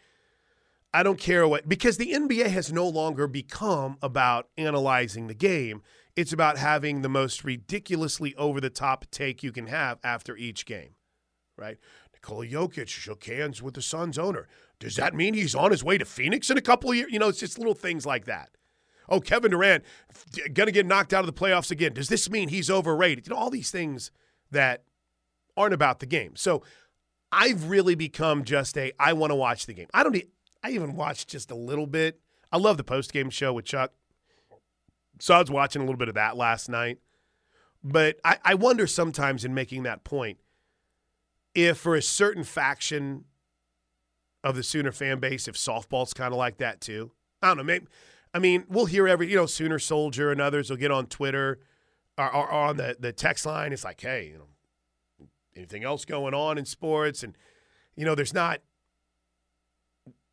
I 0.94 1.02
don't 1.02 1.18
care 1.18 1.46
what 1.46 1.68
because 1.68 1.96
the 1.96 2.12
NBA 2.12 2.46
has 2.46 2.72
no 2.72 2.88
longer 2.88 3.26
become 3.26 3.98
about 4.00 4.48
analyzing 4.56 5.26
the 5.26 5.34
game. 5.34 5.82
It's 6.16 6.32
about 6.32 6.58
having 6.58 7.02
the 7.02 7.08
most 7.08 7.44
ridiculously 7.44 8.34
over 8.36 8.60
the 8.60 8.70
top 8.70 9.04
take 9.10 9.42
you 9.42 9.52
can 9.52 9.66
have 9.66 9.98
after 10.02 10.36
each 10.36 10.64
game. 10.64 10.94
Right? 11.56 11.78
Nikola 12.14 12.46
Jokic 12.46 12.88
shook 12.88 13.24
hands 13.24 13.60
with 13.60 13.74
the 13.74 13.82
Suns 13.82 14.16
owner. 14.16 14.46
Does 14.78 14.94
that 14.96 15.14
mean 15.14 15.34
he's 15.34 15.56
on 15.56 15.72
his 15.72 15.82
way 15.82 15.98
to 15.98 16.04
Phoenix 16.04 16.50
in 16.50 16.58
a 16.58 16.60
couple 16.62 16.90
of 16.90 16.96
years? 16.96 17.12
You 17.12 17.18
know, 17.18 17.28
it's 17.28 17.40
just 17.40 17.58
little 17.58 17.74
things 17.74 18.06
like 18.06 18.26
that. 18.26 18.50
Oh, 19.08 19.20
Kevin 19.20 19.50
Durant 19.50 19.84
going 20.52 20.66
to 20.66 20.72
get 20.72 20.86
knocked 20.86 21.14
out 21.14 21.20
of 21.20 21.26
the 21.26 21.32
playoffs 21.32 21.70
again. 21.70 21.94
Does 21.94 22.08
this 22.08 22.28
mean 22.28 22.48
he's 22.48 22.70
overrated? 22.70 23.26
You 23.26 23.34
know, 23.34 23.40
all 23.40 23.50
these 23.50 23.70
things 23.70 24.10
that 24.50 24.84
aren't 25.56 25.74
about 25.74 26.00
the 26.00 26.06
game. 26.06 26.36
So 26.36 26.62
I've 27.32 27.68
really 27.68 27.94
become 27.94 28.44
just 28.44 28.76
a 28.76 28.92
I 28.98 29.12
want 29.12 29.30
to 29.30 29.34
watch 29.34 29.66
the 29.66 29.74
game. 29.74 29.88
I 29.92 30.02
don't 30.02 30.16
I 30.62 30.70
even 30.70 30.94
watched 30.94 31.28
just 31.28 31.50
a 31.50 31.54
little 31.54 31.86
bit. 31.86 32.20
I 32.52 32.56
love 32.56 32.76
the 32.76 32.84
post 32.84 33.12
game 33.12 33.30
show 33.30 33.52
with 33.52 33.64
Chuck. 33.64 33.92
So 35.20 35.34
I 35.34 35.40
was 35.40 35.50
watching 35.50 35.82
a 35.82 35.84
little 35.84 35.98
bit 35.98 36.08
of 36.08 36.14
that 36.14 36.36
last 36.36 36.68
night. 36.68 36.98
But 37.82 38.18
I, 38.24 38.38
I 38.44 38.54
wonder 38.54 38.86
sometimes 38.86 39.44
in 39.44 39.54
making 39.54 39.84
that 39.84 40.04
point 40.04 40.38
if 41.54 41.78
for 41.78 41.94
a 41.94 42.02
certain 42.02 42.44
faction 42.44 43.24
of 44.44 44.56
the 44.56 44.62
Sooner 44.62 44.92
fan 44.92 45.18
base, 45.18 45.48
if 45.48 45.56
softball's 45.56 46.14
kind 46.14 46.32
of 46.32 46.38
like 46.38 46.58
that 46.58 46.80
too. 46.80 47.12
I 47.42 47.48
don't 47.48 47.58
know. 47.58 47.62
Maybe, 47.64 47.86
I 48.38 48.40
mean, 48.40 48.64
we'll 48.68 48.86
hear 48.86 49.08
every, 49.08 49.28
you 49.28 49.34
know, 49.34 49.46
Sooner 49.46 49.80
Soldier 49.80 50.30
and 50.30 50.40
others 50.40 50.70
will 50.70 50.76
get 50.76 50.92
on 50.92 51.06
Twitter 51.06 51.58
or, 52.16 52.32
or, 52.32 52.48
on 52.52 52.76
the, 52.76 52.96
the 52.96 53.12
text 53.12 53.44
line. 53.44 53.72
It's 53.72 53.82
like, 53.82 54.00
hey, 54.00 54.28
you 54.28 54.38
know, 54.38 55.26
anything 55.56 55.82
else 55.82 56.04
going 56.04 56.34
on 56.34 56.56
in 56.56 56.64
sports? 56.64 57.24
And, 57.24 57.36
you 57.96 58.04
know, 58.04 58.14
there's 58.14 58.32
not, 58.32 58.60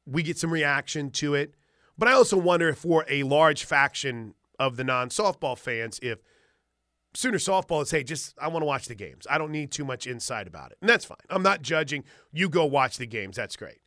we 0.06 0.22
get 0.22 0.38
some 0.38 0.54
reaction 0.54 1.10
to 1.14 1.34
it. 1.34 1.56
But 1.98 2.08
I 2.08 2.12
also 2.12 2.38
wonder 2.38 2.70
if 2.70 2.78
for 2.78 3.08
a 3.10 3.24
large 3.24 3.66
faction 3.66 4.36
of 4.60 4.78
the 4.78 4.84
non 4.84 5.10
softball 5.10 5.58
fans, 5.58 6.00
if 6.04 6.20
Sooner 7.16 7.40
softball 7.40 7.82
is, 7.82 7.90
hey, 7.90 8.04
just 8.04 8.38
I 8.40 8.50
want 8.50 8.62
to 8.62 8.68
watch 8.68 8.86
the 8.86 8.94
games. 8.94 9.26
I 9.28 9.40
don't 9.40 9.52
need 9.52 9.72
too 9.72 9.84
much 9.84 10.06
insight 10.06 10.46
about 10.46 10.74
it. 10.74 10.78
And 10.80 10.88
that's 10.88 11.06
fine. 11.06 11.18
I'm 11.32 11.42
not 11.42 11.64
judging. 11.64 12.04
You 12.32 12.50
go 12.50 12.66
watch 12.66 12.98
the 12.98 13.08
games. 13.08 13.36
That's 13.36 13.56
great. 13.56 13.80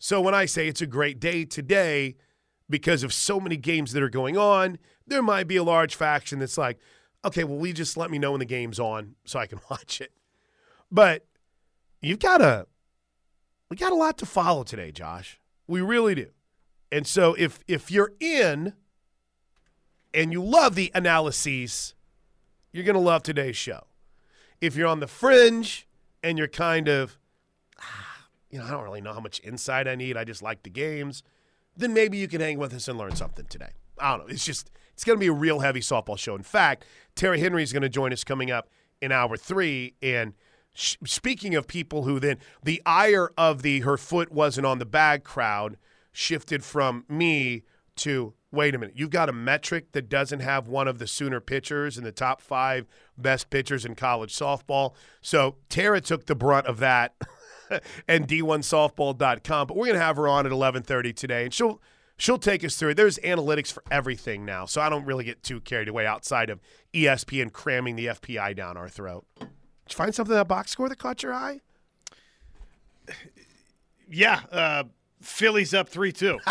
So 0.00 0.20
when 0.20 0.34
I 0.34 0.46
say 0.46 0.66
it's 0.66 0.82
a 0.82 0.88
great 0.88 1.20
day 1.20 1.44
today 1.44 2.16
because 2.68 3.02
of 3.02 3.12
so 3.12 3.38
many 3.38 3.56
games 3.56 3.92
that 3.92 4.02
are 4.02 4.10
going 4.10 4.36
on, 4.36 4.78
there 5.06 5.22
might 5.22 5.46
be 5.46 5.56
a 5.56 5.64
large 5.64 5.94
faction 5.94 6.38
that's 6.38 6.58
like, 6.58 6.78
okay, 7.24 7.44
well, 7.44 7.58
we 7.58 7.72
just 7.72 7.96
let 7.96 8.10
me 8.10 8.18
know 8.18 8.32
when 8.32 8.40
the 8.40 8.46
game's 8.46 8.80
on 8.80 9.14
so 9.24 9.38
I 9.38 9.46
can 9.46 9.60
watch 9.70 10.00
it. 10.00 10.12
But 10.90 11.26
you've 12.00 12.18
got 12.18 12.40
a 12.40 12.66
we 13.70 13.76
got 13.76 13.92
a 13.92 13.96
lot 13.96 14.18
to 14.18 14.26
follow 14.26 14.62
today, 14.62 14.92
Josh. 14.92 15.40
We 15.66 15.80
really 15.80 16.14
do. 16.14 16.28
And 16.92 17.06
so 17.06 17.34
if 17.34 17.60
if 17.66 17.90
you're 17.90 18.12
in 18.20 18.74
and 20.12 20.32
you 20.32 20.42
love 20.42 20.74
the 20.74 20.92
analyses, 20.94 21.94
you're 22.72 22.84
to 22.84 22.98
love 22.98 23.22
today's 23.22 23.56
show. 23.56 23.84
If 24.60 24.76
you're 24.76 24.86
on 24.86 25.00
the 25.00 25.06
fringe 25.06 25.88
and 26.22 26.38
you're 26.38 26.46
kind 26.48 26.88
of 26.88 27.18
ah, 27.80 28.26
you 28.50 28.58
know, 28.58 28.64
I 28.66 28.70
don't 28.70 28.84
really 28.84 29.00
know 29.00 29.12
how 29.12 29.20
much 29.20 29.40
insight 29.42 29.88
I 29.88 29.96
need. 29.96 30.16
I 30.16 30.24
just 30.24 30.42
like 30.42 30.62
the 30.62 30.70
games. 30.70 31.22
Then 31.76 31.92
maybe 31.92 32.18
you 32.18 32.28
can 32.28 32.40
hang 32.40 32.58
with 32.58 32.72
us 32.74 32.88
and 32.88 32.98
learn 32.98 33.16
something 33.16 33.46
today. 33.46 33.70
I 33.98 34.16
don't 34.16 34.26
know. 34.26 34.32
It's 34.32 34.44
just 34.44 34.70
it's 34.92 35.04
going 35.04 35.16
to 35.16 35.20
be 35.20 35.26
a 35.28 35.32
real 35.32 35.60
heavy 35.60 35.80
softball 35.80 36.18
show. 36.18 36.34
In 36.34 36.42
fact, 36.42 36.84
Tara 37.14 37.38
Henry 37.38 37.62
is 37.62 37.72
going 37.72 37.82
to 37.82 37.88
join 37.88 38.12
us 38.12 38.24
coming 38.24 38.50
up 38.50 38.68
in 39.00 39.12
hour 39.12 39.36
3 39.36 39.94
and 40.02 40.34
sh- 40.72 40.96
speaking 41.04 41.54
of 41.54 41.66
people 41.66 42.04
who 42.04 42.20
then 42.20 42.38
the 42.62 42.80
ire 42.86 43.30
of 43.36 43.62
the 43.62 43.80
her 43.80 43.96
foot 43.96 44.32
wasn't 44.32 44.66
on 44.66 44.78
the 44.78 44.86
bag 44.86 45.24
crowd 45.24 45.76
shifted 46.12 46.64
from 46.64 47.04
me 47.08 47.64
to 47.96 48.34
wait 48.54 48.74
a 48.74 48.78
minute, 48.78 48.94
you've 48.96 49.10
got 49.10 49.28
a 49.28 49.32
metric 49.32 49.92
that 49.92 50.08
doesn't 50.08 50.40
have 50.40 50.68
one 50.68 50.88
of 50.88 50.98
the 50.98 51.06
Sooner 51.06 51.40
pitchers 51.40 51.98
in 51.98 52.04
the 52.04 52.12
top 52.12 52.40
five 52.40 52.86
best 53.18 53.50
pitchers 53.50 53.84
in 53.84 53.94
college 53.94 54.34
softball. 54.34 54.94
So 55.20 55.56
Tara 55.68 56.00
took 56.00 56.26
the 56.26 56.34
brunt 56.34 56.66
of 56.66 56.78
that 56.78 57.14
and 58.08 58.28
d1softball.com. 58.28 59.66
But 59.66 59.76
we're 59.76 59.86
going 59.86 59.98
to 59.98 60.04
have 60.04 60.16
her 60.16 60.28
on 60.28 60.46
at 60.46 60.52
11:30 60.52 61.14
today 61.14 61.44
and 61.44 61.54
she'll 61.54 61.80
she'll 62.16 62.38
take 62.38 62.64
us 62.64 62.76
through 62.76 62.90
it. 62.90 62.96
There's 62.96 63.18
analytics 63.18 63.72
for 63.72 63.82
everything 63.90 64.44
now. 64.44 64.66
So 64.66 64.80
I 64.80 64.88
don't 64.88 65.04
really 65.04 65.24
get 65.24 65.42
too 65.42 65.60
carried 65.60 65.88
away 65.88 66.06
outside 66.06 66.50
of 66.50 66.60
ESPN 66.92 67.52
cramming 67.52 67.96
the 67.96 68.06
FPI 68.06 68.56
down 68.56 68.76
our 68.76 68.88
throat. 68.88 69.24
Did 69.38 69.48
you 69.90 69.96
find 69.96 70.14
something 70.14 70.32
in 70.32 70.38
that 70.38 70.48
box 70.48 70.70
score 70.70 70.88
that 70.88 70.98
caught 70.98 71.22
your 71.22 71.34
eye? 71.34 71.60
yeah, 74.10 74.40
uh, 74.50 74.84
Phillies 75.20 75.74
up 75.74 75.88
3 75.88 76.12
2. 76.12 76.38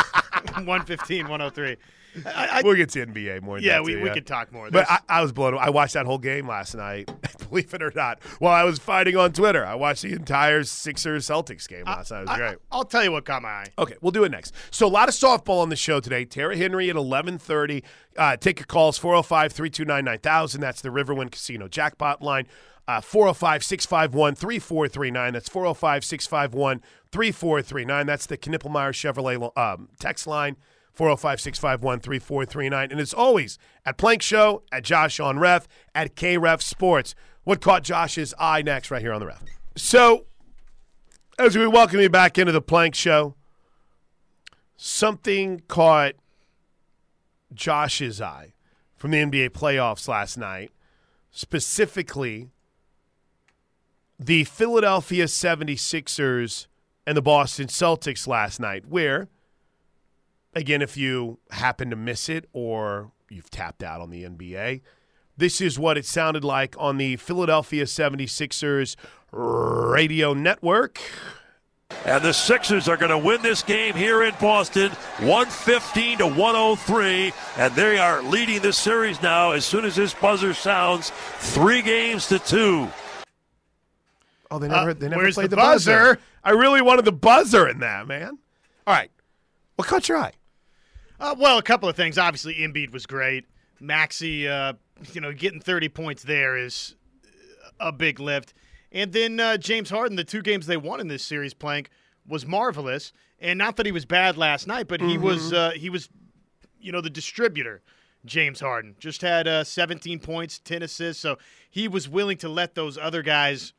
115, 0.55 1.23
103. 1.23 1.77
I, 2.25 2.59
I, 2.59 2.61
We'll 2.63 2.75
get 2.75 2.89
to 2.91 3.05
NBA 3.05 3.41
more. 3.41 3.59
yeah, 3.59 3.81
we, 3.81 3.93
too, 3.93 4.01
we 4.01 4.07
yeah. 4.07 4.13
could 4.13 4.27
talk 4.27 4.51
more. 4.51 4.69
But 4.69 4.89
I, 4.89 4.99
I 5.09 5.21
was 5.21 5.31
blown. 5.31 5.53
away. 5.53 5.63
I 5.63 5.69
watched 5.69 5.93
that 5.93 6.05
whole 6.05 6.17
game 6.17 6.47
last 6.47 6.75
night. 6.75 7.11
Believe 7.49 7.73
it 7.73 7.83
or 7.83 7.91
not, 7.95 8.21
while 8.39 8.53
I 8.53 8.63
was 8.63 8.79
fighting 8.79 9.15
on 9.15 9.31
Twitter, 9.31 9.65
I 9.65 9.75
watched 9.75 10.03
the 10.03 10.13
entire 10.13 10.63
Sixers 10.63 11.27
Celtics 11.27 11.67
game 11.67 11.85
last 11.85 12.11
night. 12.11 12.23
It 12.23 12.29
was 12.29 12.37
great. 12.37 12.57
I'll 12.71 12.83
tell 12.83 13.03
you 13.03 13.11
what 13.11 13.25
caught 13.25 13.41
my 13.41 13.49
eye. 13.49 13.65
Okay, 13.77 13.95
we'll 14.01 14.11
do 14.11 14.23
it 14.23 14.31
next. 14.31 14.53
So 14.71 14.87
a 14.87 14.89
lot 14.89 15.09
of 15.09 15.15
softball 15.15 15.61
on 15.61 15.69
the 15.69 15.75
show 15.75 15.99
today. 15.99 16.25
Tara 16.25 16.55
Henry 16.57 16.89
at 16.89 16.95
11:30. 16.95 17.83
Uh, 18.17 18.37
take 18.37 18.59
your 18.59 18.65
calls 18.67 18.99
405-329-9000. 18.99 20.59
That's 20.59 20.81
the 20.81 20.89
Riverwind 20.89 21.31
Casino 21.31 21.67
jackpot 21.67 22.21
line. 22.21 22.47
Uh, 22.87 23.01
405-651-3439. 23.01 25.33
That's 25.33 25.49
405-651-3439. 25.49 28.05
That's 28.05 28.25
the 28.25 28.37
Knippelmeyer 28.37 28.91
Chevrolet 28.93 29.57
um, 29.57 29.89
text 29.99 30.27
line. 30.27 30.55
405-651-3439. 30.97 32.91
And 32.91 32.99
as 32.99 33.13
always, 33.13 33.57
at 33.85 33.97
Plank 33.97 34.21
Show, 34.21 34.63
at 34.71 34.83
Josh 34.83 35.19
on 35.19 35.39
Ref, 35.39 35.67
at 35.95 36.15
KREF 36.15 36.61
Sports. 36.61 37.15
What 37.43 37.61
caught 37.61 37.83
Josh's 37.83 38.33
eye 38.39 38.61
next 38.61 38.91
right 38.91 39.01
here 39.01 39.13
on 39.13 39.19
the 39.19 39.27
Ref? 39.27 39.43
So, 39.75 40.25
as 41.39 41.57
we 41.57 41.67
welcome 41.67 41.99
you 41.99 42.09
back 42.09 42.37
into 42.37 42.51
the 42.51 42.61
Plank 42.61 42.95
Show, 42.95 43.35
something 44.77 45.61
caught 45.67 46.13
Josh's 47.53 48.21
eye 48.21 48.53
from 48.95 49.11
the 49.11 49.17
NBA 49.17 49.49
playoffs 49.49 50.07
last 50.07 50.37
night, 50.37 50.71
specifically 51.31 52.51
the 54.19 54.43
Philadelphia 54.45 55.25
76ers 55.25 56.67
and 57.05 57.17
the 57.17 57.21
Boston 57.21 57.67
Celtics 57.67 58.27
last 58.27 58.59
night, 58.59 58.85
where, 58.87 59.27
again, 60.55 60.81
if 60.81 60.97
you 60.97 61.39
happen 61.51 61.89
to 61.89 61.95
miss 61.95 62.29
it 62.29 62.47
or 62.53 63.11
you've 63.29 63.49
tapped 63.49 63.83
out 63.83 64.01
on 64.01 64.09
the 64.09 64.23
NBA, 64.23 64.81
this 65.37 65.59
is 65.61 65.79
what 65.79 65.97
it 65.97 66.05
sounded 66.05 66.43
like 66.43 66.75
on 66.77 66.97
the 66.97 67.15
Philadelphia 67.17 67.85
76ers 67.85 68.95
radio 69.31 70.33
network. 70.33 70.99
And 72.05 72.23
the 72.23 72.33
Sixers 72.33 72.87
are 72.87 72.97
going 72.97 73.11
to 73.11 73.17
win 73.19 73.41
this 73.43 73.61
game 73.61 73.93
here 73.93 74.23
in 74.23 74.33
Boston, 74.41 74.89
115 75.19 76.17
to 76.19 76.27
103. 76.27 77.31
And 77.57 77.75
they 77.75 77.97
are 77.99 78.21
leading 78.23 78.61
this 78.61 78.77
series 78.77 79.21
now 79.21 79.51
as 79.51 79.63
soon 79.63 79.85
as 79.85 79.95
this 79.95 80.13
buzzer 80.15 80.53
sounds, 80.55 81.11
three 81.37 81.81
games 81.83 82.27
to 82.29 82.39
two. 82.39 82.89
Oh, 84.49 84.57
they 84.59 84.67
never, 84.67 84.89
Uh, 84.89 84.93
they 84.93 85.07
never 85.09 85.21
where's 85.21 85.35
played 85.35 85.45
the 85.51 85.55
the, 85.55 85.61
buzzer. 85.61 85.91
buzzer? 86.15 86.19
I 86.43 86.51
really 86.51 86.81
wanted 86.81 87.05
the 87.05 87.11
buzzer 87.11 87.67
in 87.67 87.79
that, 87.79 88.07
man. 88.07 88.39
All 88.87 88.93
right. 88.93 89.11
What 89.75 89.87
caught 89.87 90.09
your 90.09 90.17
eye? 90.17 90.33
Uh, 91.23 91.33
well, 91.39 91.57
a 91.57 91.63
couple 91.63 91.87
of 91.87 91.95
things. 91.95 92.17
Obviously, 92.17 92.55
Embiid 92.55 92.91
was 92.91 93.05
great. 93.05 93.45
Maxey, 93.79 94.45
uh, 94.45 94.73
you 95.13 95.21
know, 95.21 95.31
getting 95.31 95.61
30 95.61 95.87
points 95.87 96.21
there 96.23 96.57
is 96.57 96.95
a 97.79 97.93
big 97.93 98.19
lift. 98.19 98.53
And 98.91 99.13
then 99.13 99.39
uh, 99.39 99.55
James 99.55 99.89
Harden, 99.89 100.17
the 100.17 100.25
two 100.25 100.41
games 100.41 100.67
they 100.67 100.75
won 100.75 100.99
in 100.99 101.07
this 101.07 101.23
series, 101.23 101.53
Plank 101.53 101.89
was 102.27 102.45
marvelous. 102.45 103.13
And 103.39 103.57
not 103.57 103.77
that 103.77 103.85
he 103.85 103.93
was 103.93 104.03
bad 104.03 104.35
last 104.35 104.67
night, 104.67 104.89
but 104.89 104.99
he 104.99 105.17
was 105.17 105.53
uh, 105.53 105.71
he 105.71 105.89
was, 105.89 106.09
you 106.81 106.91
know, 106.91 106.99
the 106.99 107.09
distributor. 107.09 107.81
James 108.25 108.59
Harden 108.59 108.95
just 108.99 109.21
had 109.21 109.47
uh, 109.47 109.63
17 109.63 110.19
points, 110.19 110.59
10 110.59 110.83
assists, 110.83 111.21
so 111.21 111.37
he 111.69 111.87
was 111.87 112.07
willing 112.09 112.37
to 112.37 112.49
let 112.49 112.75
those 112.75 112.97
other 112.97 113.21
guys 113.21 113.71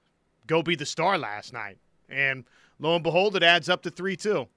go 0.46 0.62
be 0.62 0.76
the 0.76 0.86
star 0.86 1.18
last 1.18 1.52
night. 1.52 1.76
And 2.08 2.44
lo 2.78 2.94
and 2.94 3.04
behold, 3.04 3.36
it 3.36 3.42
adds 3.42 3.68
up 3.68 3.82
to 3.82 3.90
three 3.90 4.16
two. 4.16 4.48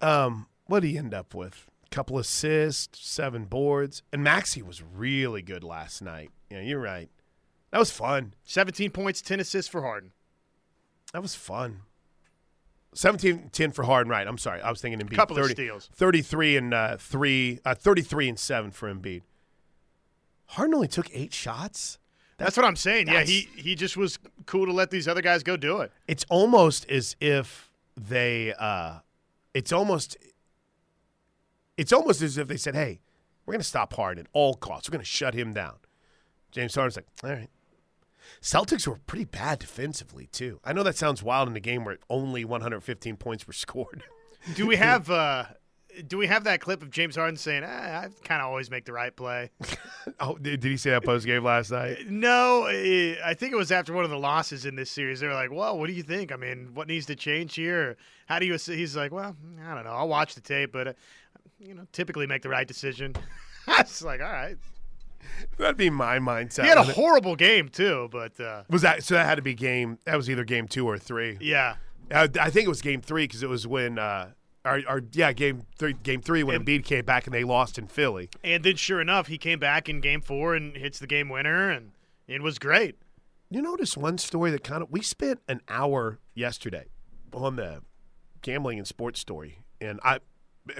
Um, 0.00 0.46
what 0.66 0.80
did 0.80 0.88
he 0.88 0.98
end 0.98 1.14
up 1.14 1.34
with? 1.34 1.67
Couple 1.90 2.18
assists, 2.18 3.06
seven 3.06 3.44
boards, 3.46 4.02
and 4.12 4.22
Maxey 4.22 4.62
was 4.62 4.82
really 4.82 5.42
good 5.42 5.64
last 5.64 6.02
night. 6.02 6.30
Yeah, 6.50 6.60
you're 6.60 6.80
right. 6.80 7.08
That 7.70 7.78
was 7.78 7.90
fun. 7.90 8.34
17 8.44 8.90
points, 8.90 9.22
10 9.22 9.40
assists 9.40 9.70
for 9.70 9.82
Harden. 9.82 10.12
That 11.12 11.22
was 11.22 11.34
fun. 11.34 11.80
17 12.94 13.50
10 13.52 13.70
for 13.72 13.84
Harden, 13.84 14.10
right. 14.10 14.26
I'm 14.26 14.38
sorry. 14.38 14.60
I 14.60 14.70
was 14.70 14.80
thinking 14.80 15.00
Embiid. 15.00 15.14
Couple 15.16 15.38
of 15.38 15.50
steals. 15.50 15.90
33 15.94 16.56
and 16.56 16.74
uh, 16.74 16.96
3 16.96 17.60
uh, 17.64 17.74
33 17.74 18.30
and 18.30 18.38
7 18.38 18.70
for 18.70 18.92
Embiid. 18.92 19.22
Harden 20.46 20.74
only 20.74 20.88
took 20.88 21.08
8 21.14 21.32
shots. 21.32 21.98
That's 22.38 22.56
what 22.56 22.64
I'm 22.64 22.76
saying. 22.76 23.08
Yeah, 23.08 23.24
he 23.24 23.48
he 23.56 23.74
just 23.74 23.96
was 23.96 24.18
cool 24.46 24.64
to 24.66 24.72
let 24.72 24.90
these 24.90 25.08
other 25.08 25.22
guys 25.22 25.42
go 25.42 25.56
do 25.56 25.80
it. 25.80 25.92
It's 26.06 26.24
almost 26.28 26.88
as 26.88 27.16
if 27.20 27.68
they 27.96 28.54
uh 28.58 29.00
it's 29.54 29.72
almost 29.72 30.16
it's 31.78 31.92
almost 31.92 32.20
as 32.20 32.36
if 32.36 32.48
they 32.48 32.58
said, 32.58 32.74
"Hey, 32.74 33.00
we're 33.46 33.52
going 33.52 33.60
to 33.60 33.66
stop 33.66 33.94
Harden 33.94 34.26
at 34.26 34.30
all 34.34 34.54
costs. 34.54 34.88
We're 34.88 34.94
going 34.94 35.04
to 35.04 35.10
shut 35.10 35.32
him 35.32 35.54
down." 35.54 35.76
James 36.50 36.74
Harden's 36.74 36.96
like, 36.96 37.06
"All 37.24 37.30
right." 37.30 37.48
Celtics 38.42 38.86
were 38.86 38.98
pretty 39.06 39.24
bad 39.24 39.58
defensively 39.58 40.26
too. 40.26 40.60
I 40.64 40.74
know 40.74 40.82
that 40.82 40.96
sounds 40.96 41.22
wild 41.22 41.48
in 41.48 41.56
a 41.56 41.60
game 41.60 41.84
where 41.84 41.96
only 42.10 42.44
115 42.44 43.16
points 43.16 43.46
were 43.46 43.52
scored. 43.54 44.02
Do 44.54 44.66
we 44.66 44.76
have 44.76 45.10
uh 45.10 45.44
do 46.06 46.18
we 46.18 46.26
have 46.26 46.44
that 46.44 46.60
clip 46.60 46.82
of 46.82 46.90
James 46.90 47.16
Harden 47.16 47.36
saying, 47.36 47.64
ah, 47.66 48.02
"I 48.02 48.08
kind 48.22 48.40
of 48.40 48.48
always 48.48 48.70
make 48.70 48.84
the 48.84 48.92
right 48.92 49.14
play"? 49.14 49.50
oh, 50.20 50.36
did, 50.36 50.60
did 50.60 50.70
he 50.70 50.76
say 50.76 50.90
that 50.90 51.04
post 51.04 51.26
game 51.26 51.42
last 51.42 51.70
night? 51.70 52.08
No, 52.08 52.66
eh, 52.66 53.16
I 53.24 53.34
think 53.34 53.52
it 53.52 53.56
was 53.56 53.72
after 53.72 53.92
one 53.92 54.04
of 54.04 54.10
the 54.10 54.18
losses 54.18 54.64
in 54.64 54.76
this 54.76 54.90
series. 54.90 55.20
They 55.20 55.26
were 55.26 55.34
like, 55.34 55.50
"Well, 55.50 55.78
what 55.78 55.88
do 55.88 55.92
you 55.94 56.02
think? 56.02 56.30
I 56.30 56.36
mean, 56.36 56.70
what 56.74 56.86
needs 56.88 57.06
to 57.06 57.16
change 57.16 57.54
here? 57.54 57.96
How 58.26 58.38
do 58.38 58.46
you?" 58.46 58.54
ass-" 58.54 58.66
He's 58.66 58.96
like, 58.96 59.12
"Well, 59.12 59.34
I 59.64 59.74
don't 59.74 59.84
know. 59.84 59.90
I'll 59.90 60.08
watch 60.08 60.34
the 60.34 60.40
tape, 60.40 60.72
but 60.72 60.88
uh, 60.88 60.92
you 61.58 61.74
know, 61.74 61.86
typically 61.92 62.26
make 62.26 62.42
the 62.42 62.48
right 62.48 62.66
decision." 62.66 63.14
I 63.66 63.82
was 63.82 64.02
like, 64.02 64.20
"All 64.20 64.30
right." 64.32 64.56
That'd 65.58 65.76
be 65.76 65.90
my 65.90 66.18
mindset. 66.18 66.62
He 66.62 66.68
had 66.68 66.78
a 66.78 66.82
horrible 66.84 67.36
game 67.36 67.68
too, 67.68 68.08
but 68.10 68.38
uh, 68.40 68.62
was 68.70 68.82
that 68.82 69.02
so? 69.02 69.14
That 69.14 69.26
had 69.26 69.34
to 69.34 69.42
be 69.42 69.54
game. 69.54 69.98
That 70.04 70.16
was 70.16 70.30
either 70.30 70.44
game 70.44 70.68
two 70.68 70.86
or 70.88 70.96
three. 70.98 71.36
yeah, 71.40 71.76
I, 72.12 72.28
I 72.40 72.50
think 72.50 72.66
it 72.66 72.68
was 72.68 72.80
game 72.80 73.00
three 73.02 73.24
because 73.24 73.42
it 73.42 73.48
was 73.48 73.66
when, 73.66 73.98
uh, 73.98 74.30
our, 74.64 74.80
or 74.88 75.02
yeah, 75.12 75.32
game 75.32 75.62
three, 75.76 75.92
game 75.92 76.20
three 76.22 76.42
when 76.44 76.56
And- 76.56 76.64
Embiid 76.66 76.84
came 76.84 77.04
back 77.04 77.26
and 77.26 77.34
they 77.34 77.44
lost 77.44 77.78
in 77.78 77.88
Philly. 77.88 78.30
and 78.44 78.62
then 78.64 78.76
sure 78.76 79.00
enough, 79.00 79.26
he 79.26 79.38
came 79.38 79.58
back 79.58 79.88
in 79.88 80.00
game 80.00 80.20
four 80.22 80.54
and 80.54 80.76
hits 80.76 80.98
the 81.00 81.06
game 81.06 81.28
winner, 81.28 81.68
and 81.68 81.90
it 82.28 82.40
was 82.40 82.58
great. 82.58 82.94
You 83.50 83.60
notice 83.60 83.96
one 83.96 84.18
story 84.18 84.50
that 84.52 84.62
kind 84.62 84.82
of 84.82 84.90
we 84.90 85.02
spent 85.02 85.40
an 85.48 85.60
hour 85.68 86.20
yesterday 86.34 86.86
on 87.32 87.56
the 87.56 87.82
gambling 88.42 88.78
and 88.78 88.86
sports 88.86 89.18
story, 89.20 89.58
and 89.80 89.98
I. 90.04 90.20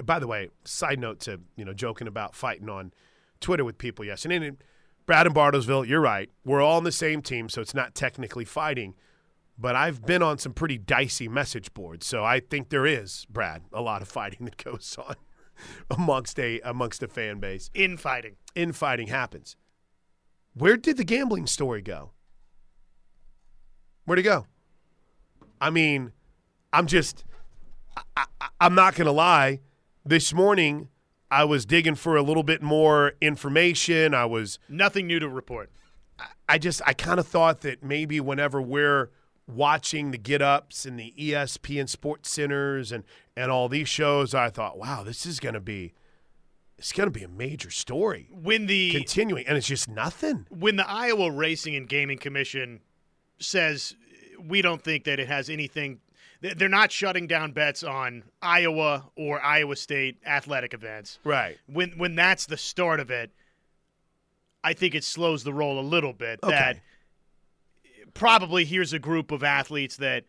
By 0.03 0.19
the 0.19 0.27
way, 0.27 0.49
side 0.63 0.99
note 0.99 1.19
to 1.21 1.41
you 1.55 1.65
know 1.65 1.73
joking 1.73 2.07
about 2.07 2.35
fighting 2.35 2.69
on 2.69 2.93
Twitter 3.39 3.63
with 3.63 3.77
people 3.77 4.05
yesterday. 4.05 4.35
And 4.35 4.57
Brad 5.05 5.25
and 5.25 5.35
Bartlesville, 5.35 5.87
you're 5.87 6.01
right. 6.01 6.29
We're 6.45 6.61
all 6.61 6.77
on 6.77 6.83
the 6.83 6.91
same 6.91 7.21
team, 7.21 7.49
so 7.49 7.61
it's 7.61 7.73
not 7.73 7.95
technically 7.95 8.45
fighting. 8.45 8.95
But 9.57 9.75
I've 9.75 10.05
been 10.05 10.23
on 10.23 10.37
some 10.37 10.53
pretty 10.53 10.77
dicey 10.77 11.27
message 11.27 11.73
boards, 11.73 12.05
so 12.05 12.23
I 12.23 12.39
think 12.39 12.69
there 12.69 12.85
is 12.85 13.25
Brad 13.29 13.63
a 13.73 13.81
lot 13.81 14.01
of 14.01 14.07
fighting 14.07 14.45
that 14.45 14.63
goes 14.63 14.97
on 14.97 15.15
amongst 15.89 16.39
a 16.39 16.59
amongst 16.61 17.03
a 17.03 17.07
fan 17.07 17.39
base. 17.39 17.69
Infighting. 17.73 18.35
Infighting 18.55 19.07
happens. 19.07 19.55
Where 20.53 20.77
did 20.77 20.97
the 20.97 21.03
gambling 21.03 21.47
story 21.47 21.81
go? 21.81 22.11
Where'd 24.05 24.19
it 24.19 24.23
go? 24.23 24.47
I 25.61 25.69
mean, 25.69 26.11
I'm 26.73 26.87
just, 26.87 27.23
I, 28.17 28.25
I'm 28.59 28.75
not 28.75 28.95
going 28.95 29.05
to 29.05 29.11
lie. 29.11 29.59
This 30.05 30.33
morning, 30.33 30.89
I 31.29 31.43
was 31.43 31.65
digging 31.65 31.95
for 31.95 32.15
a 32.15 32.21
little 32.21 32.43
bit 32.43 32.61
more 32.61 33.13
information. 33.21 34.13
I 34.13 34.25
was, 34.25 34.59
Nothing 34.67 35.07
new 35.07 35.19
to 35.19 35.29
report. 35.29 35.71
I 36.47 36.57
just, 36.57 36.81
I 36.85 36.93
kind 36.93 37.19
of 37.19 37.27
thought 37.27 37.61
that 37.61 37.83
maybe 37.83 38.19
whenever 38.19 38.61
we're 38.61 39.09
watching 39.47 40.11
the 40.11 40.17
get 40.17 40.41
ups 40.41 40.85
and 40.85 40.99
the 40.99 41.13
ESPN 41.17 41.87
Sports 41.87 42.29
Centers 42.29 42.91
and, 42.91 43.03
and 43.37 43.51
all 43.51 43.69
these 43.69 43.87
shows, 43.87 44.33
I 44.33 44.49
thought, 44.49 44.77
wow, 44.77 45.03
this 45.03 45.25
is 45.25 45.39
going 45.39 45.53
to 45.53 45.59
be, 45.61 45.93
it's 46.77 46.91
going 46.91 47.07
to 47.07 47.11
be 47.11 47.23
a 47.23 47.29
major 47.29 47.69
story 47.69 48.27
When 48.31 48.65
the 48.65 48.91
continuing, 48.91 49.45
and 49.47 49.57
it's 49.57 49.67
just 49.67 49.89
nothing. 49.89 50.45
when 50.49 50.75
the 50.77 50.89
Iowa 50.89 51.31
Racing 51.31 51.75
and 51.75 51.87
Gaming 51.87 52.17
Commission 52.17 52.79
says 53.39 53.95
we 54.41 54.61
don't 54.61 54.81
think 54.81 55.03
that 55.03 55.19
it 55.19 55.27
has 55.27 55.49
anything, 55.49 55.99
they're 56.41 56.69
not 56.69 56.91
shutting 56.91 57.27
down 57.27 57.51
bets 57.51 57.83
on 57.83 58.23
Iowa 58.41 59.09
or 59.15 59.41
Iowa 59.43 59.75
State 59.75 60.17
athletic 60.25 60.73
events. 60.73 61.19
Right. 61.23 61.57
When 61.67 61.91
when 61.97 62.15
that's 62.15 62.45
the 62.45 62.57
start 62.57 62.99
of 62.99 63.11
it, 63.11 63.31
I 64.63 64.73
think 64.73 64.95
it 64.95 65.03
slows 65.03 65.43
the 65.43 65.53
roll 65.53 65.79
a 65.79 65.81
little 65.81 66.13
bit. 66.13 66.39
Okay. 66.43 66.51
That 66.55 66.79
probably 68.13 68.65
here's 68.65 68.93
a 68.93 68.99
group 68.99 69.31
of 69.31 69.43
athletes 69.43 69.97
that 69.97 70.23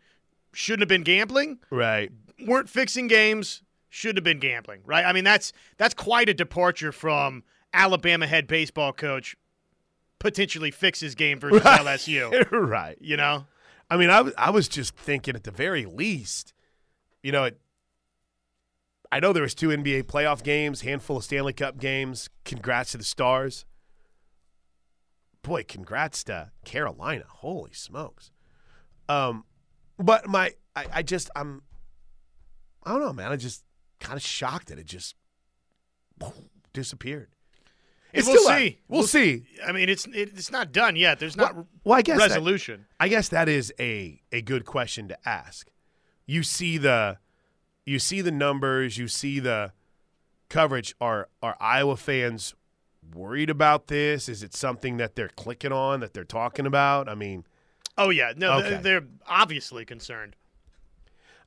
shouldn't 0.53 0.81
have 0.81 0.89
been 0.89 1.03
gambling, 1.03 1.59
Right. 1.69 2.11
weren't 2.45 2.69
fixing 2.69 3.07
games, 3.07 3.63
should 3.89 4.17
have 4.17 4.23
been 4.23 4.39
gambling, 4.39 4.81
right? 4.85 5.05
I 5.05 5.13
mean, 5.13 5.23
that's 5.23 5.53
that's 5.77 5.93
quite 5.93 6.29
a 6.29 6.33
departure 6.33 6.91
from 6.91 7.43
Alabama 7.73 8.27
head 8.27 8.47
baseball 8.47 8.93
coach 8.93 9.35
potentially 10.19 10.71
fixes 10.71 11.15
game 11.15 11.39
versus 11.39 11.63
Right. 11.63 11.79
LSU. 11.81 12.51
right. 12.51 12.97
You 13.01 13.17
know, 13.17 13.45
I 13.91 13.97
mean, 13.97 14.09
I 14.09 14.21
was 14.21 14.33
I 14.37 14.49
was 14.51 14.69
just 14.69 14.95
thinking 14.95 15.35
at 15.35 15.43
the 15.43 15.51
very 15.51 15.85
least, 15.85 16.53
you 17.21 17.33
know, 17.33 17.43
it, 17.43 17.59
I 19.11 19.19
know 19.19 19.33
there 19.33 19.43
was 19.43 19.53
two 19.53 19.67
NBA 19.67 20.03
playoff 20.03 20.43
games, 20.43 20.81
handful 20.81 21.17
of 21.17 21.25
Stanley 21.25 21.51
Cup 21.51 21.77
games. 21.77 22.29
Congrats 22.45 22.93
to 22.93 22.97
the 22.97 23.03
Stars. 23.03 23.65
Boy, 25.41 25.65
congrats 25.67 26.23
to 26.23 26.51
Carolina. 26.63 27.25
Holy 27.27 27.73
smokes. 27.73 28.31
Um, 29.09 29.43
but 29.99 30.25
my 30.25 30.53
I, 30.73 30.85
I 30.93 31.03
just 31.03 31.29
I'm 31.35 31.61
I 32.85 32.93
don't 32.93 33.01
know, 33.01 33.11
man. 33.11 33.33
I 33.33 33.35
just 33.35 33.65
kind 33.99 34.15
of 34.15 34.23
shocked 34.23 34.69
that 34.69 34.79
it 34.79 34.85
just 34.85 35.17
disappeared. 36.71 37.27
And 38.13 38.19
It's 38.19 38.27
we'll 38.27 38.47
out. 38.49 38.57
see. 38.57 38.79
We'll, 38.87 39.03
see. 39.03 39.45
I 39.65 39.71
mean, 39.71 39.87
it's 39.89 40.05
it, 40.07 40.31
it's 40.35 40.51
not 40.51 40.71
done 40.71 40.95
yet. 40.95 41.19
There's 41.19 41.37
not 41.37 41.55
Well, 41.55 41.67
well, 41.83 41.97
I 41.99 42.01
guess 42.01 42.17
that- 42.19 42.29
resolution. 42.29 42.85
I 42.99 43.07
guess 43.07 43.29
that 43.29 43.47
is 43.49 43.73
a 43.79 44.21
a 44.31 44.41
good 44.41 44.65
question 44.65 45.07
to 45.09 45.17
ask. 45.27 45.69
You 46.25 46.43
see 46.43 46.77
the 46.77 47.17
you 47.85 47.99
see 47.99 48.21
the 48.21 48.31
numbers, 48.31 48.97
you 48.97 49.07
see 49.07 49.39
the 49.39 49.71
coverage. 50.49 50.93
Are 50.99 51.29
are 51.41 51.55
Iowa 51.59 51.95
fans 51.97 52.53
worried 53.13 53.49
about 53.49 53.87
this? 53.87 54.27
Is 54.29 54.43
it 54.43 54.53
something 54.53 54.97
that 54.97 55.15
they're 55.15 55.29
clicking 55.29 55.71
on 55.71 55.99
that 56.01 56.13
they're 56.13 56.23
talking 56.23 56.65
about? 56.65 57.07
I 57.09 57.15
mean, 57.15 57.45
Oh 57.97 58.09
yeah, 58.09 58.33
no, 58.35 58.53
Okay. 58.59 58.69
they're, 58.69 58.81
they're 58.81 59.07
obviously 59.27 59.85
concerned. 59.85 60.35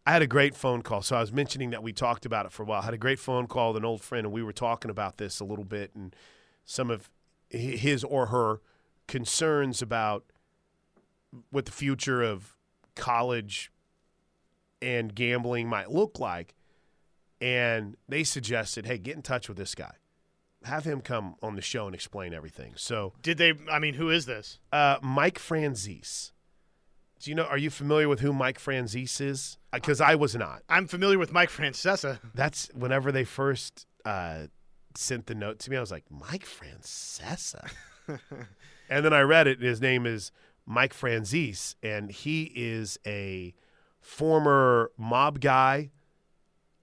I 0.06 0.12
had 0.12 0.20
a 0.20 0.26
great 0.26 0.54
phone 0.54 0.82
call. 0.82 1.00
So 1.00 1.16
I 1.16 1.20
was 1.20 1.32
mentioning 1.32 1.70
that 1.70 1.82
we 1.82 1.92
talked 1.92 2.26
about 2.26 2.44
it 2.44 2.52
for 2.52 2.62
a 2.62 2.66
while. 2.66 2.82
I 2.82 2.84
had 2.84 2.92
a 2.94 2.98
great 2.98 3.18
phone 3.18 3.46
call 3.46 3.68
with 3.72 3.78
an 3.78 3.86
old 3.86 4.02
friend, 4.02 4.26
and 4.26 4.34
we 4.34 4.42
were 4.42 4.52
talking 4.52 4.90
about 4.90 5.16
this 5.16 5.40
a 5.40 5.44
little 5.44 5.64
bit 5.64 5.92
and 5.94 6.14
some 6.64 6.90
of 6.90 7.10
his 7.48 8.02
or 8.04 8.26
her 8.26 8.60
concerns 9.06 9.82
about 9.82 10.24
what 11.50 11.66
the 11.66 11.72
future 11.72 12.22
of 12.22 12.56
college 12.94 13.70
and 14.80 15.14
gambling 15.14 15.68
might 15.68 15.90
look 15.90 16.18
like. 16.18 16.54
And 17.40 17.96
they 18.08 18.24
suggested, 18.24 18.86
hey, 18.86 18.98
get 18.98 19.16
in 19.16 19.22
touch 19.22 19.48
with 19.48 19.58
this 19.58 19.74
guy. 19.74 19.92
Have 20.64 20.84
him 20.84 21.00
come 21.02 21.34
on 21.42 21.56
the 21.56 21.62
show 21.62 21.84
and 21.86 21.94
explain 21.94 22.32
everything. 22.32 22.72
So, 22.76 23.12
Did 23.20 23.36
they? 23.36 23.52
I 23.70 23.78
mean, 23.78 23.94
who 23.94 24.08
is 24.08 24.24
this? 24.24 24.58
uh, 24.72 24.96
Mike 25.02 25.38
Franzese. 25.38 26.30
Do 27.20 27.30
you 27.30 27.34
know? 27.34 27.44
Are 27.44 27.58
you 27.58 27.68
familiar 27.68 28.08
with 28.08 28.20
who 28.20 28.32
Mike 28.32 28.58
Franzese 28.58 29.20
is? 29.20 29.58
Because 29.72 30.00
I 30.00 30.14
was 30.14 30.34
not. 30.34 30.62
I'm 30.68 30.86
familiar 30.86 31.18
with 31.18 31.32
Mike 31.32 31.50
Francesa. 31.50 32.18
That's 32.34 32.70
whenever 32.74 33.12
they 33.12 33.24
first 33.24 33.86
uh, 34.06 34.46
sent 34.96 35.26
the 35.26 35.34
note 35.34 35.58
to 35.60 35.70
me, 35.70 35.76
I 35.76 35.80
was 35.80 35.90
like, 35.90 36.04
Mike 36.10 36.46
Francesa. 36.46 37.70
and 38.88 39.04
then 39.04 39.12
I 39.12 39.20
read 39.20 39.46
it, 39.46 39.58
and 39.58 39.66
his 39.66 39.80
name 39.80 40.06
is 40.06 40.32
Mike 40.66 40.94
Franzese, 40.94 41.74
and 41.82 42.10
he 42.10 42.52
is 42.54 42.98
a 43.06 43.54
former 44.00 44.90
mob 44.96 45.40
guy. 45.40 45.90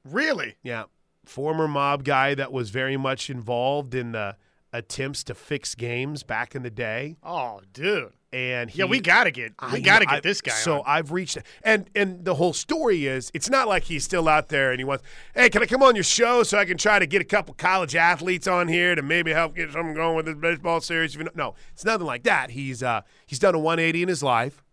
Really? 0.03 0.55
Yeah, 0.63 0.85
former 1.25 1.67
mob 1.67 2.03
guy 2.03 2.35
that 2.35 2.51
was 2.51 2.69
very 2.69 2.97
much 2.97 3.29
involved 3.29 3.93
in 3.93 4.11
the 4.11 4.37
attempts 4.73 5.23
to 5.25 5.35
fix 5.35 5.75
games 5.75 6.23
back 6.23 6.55
in 6.55 6.63
the 6.63 6.69
day. 6.69 7.17
Oh, 7.23 7.61
dude. 7.73 8.13
And 8.33 8.69
he, 8.69 8.79
Yeah, 8.79 8.85
we 8.85 8.99
got 9.01 9.25
to 9.25 9.31
get 9.31 9.53
we 9.73 9.79
I- 9.79 9.81
got 9.81 9.99
to 9.99 10.09
I- 10.09 10.13
get 10.15 10.23
this 10.23 10.39
guy. 10.41 10.53
So 10.53 10.77
on. 10.79 10.83
I've 10.87 11.11
reached, 11.11 11.37
and 11.63 11.89
and 11.95 12.23
the 12.23 12.35
whole 12.35 12.53
story 12.53 13.05
is, 13.07 13.29
it's 13.33 13.49
not 13.49 13.67
like 13.67 13.83
he's 13.83 14.03
still 14.05 14.27
out 14.29 14.47
there 14.49 14.71
and 14.71 14.79
he 14.79 14.85
wants, 14.85 15.03
hey, 15.35 15.49
can 15.49 15.61
I 15.61 15.65
come 15.65 15.83
on 15.83 15.95
your 15.95 16.03
show 16.03 16.43
so 16.43 16.57
I 16.57 16.65
can 16.65 16.77
try 16.77 16.99
to 16.99 17.05
get 17.05 17.21
a 17.21 17.25
couple 17.25 17.53
college 17.55 17.95
athletes 17.95 18.47
on 18.47 18.67
here 18.67 18.95
to 18.95 19.01
maybe 19.01 19.31
help 19.31 19.55
get 19.55 19.71
something 19.71 19.93
going 19.93 20.15
with 20.15 20.25
this 20.27 20.35
baseball 20.35 20.79
series? 20.81 21.13
If 21.13 21.19
you 21.19 21.25
know- 21.25 21.31
No, 21.35 21.55
it's 21.73 21.83
nothing 21.85 22.07
like 22.07 22.23
that. 22.23 22.51
He's 22.51 22.81
uh 22.81 23.01
he's 23.25 23.39
done 23.39 23.55
a 23.55 23.59
180 23.59 24.03
in 24.03 24.07
his 24.09 24.23
life. 24.23 24.63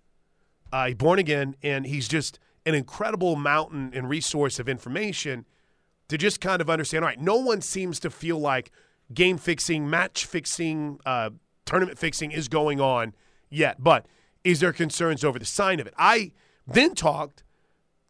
Uh, 0.73 0.87
he's 0.87 0.95
born 0.97 1.19
again, 1.19 1.57
and 1.63 1.87
he's 1.87 2.07
just 2.09 2.39
an 2.67 2.75
incredible 2.75 3.37
mountain 3.37 3.91
and 3.95 4.09
resource 4.09 4.59
of 4.59 4.69
information 4.69 5.47
to 6.09 6.19
just 6.19 6.41
kind 6.41 6.61
of 6.61 6.69
understand. 6.71 7.03
All 7.05 7.09
right, 7.09 7.21
no 7.21 7.37
one 7.37 7.61
seems 7.63 7.99
to 8.01 8.11
feel 8.11 8.39
like 8.39 8.71
game 9.15 9.39
fixing, 9.39 9.89
match 9.89 10.27
fixing, 10.27 11.01
uh, 11.07 11.31
tournament 11.65 11.99
fixing 11.99 12.31
is 12.33 12.49
going 12.49 12.81
on 12.81 13.15
yet. 13.51 13.83
But 13.83 14.07
is 14.45 14.61
there 14.61 14.73
concerns 14.73 15.25
over 15.25 15.39
the 15.39 15.45
sign 15.45 15.81
of 15.81 15.87
it? 15.87 15.95
I 15.99 16.33
then 16.67 16.95
talked 16.95 17.43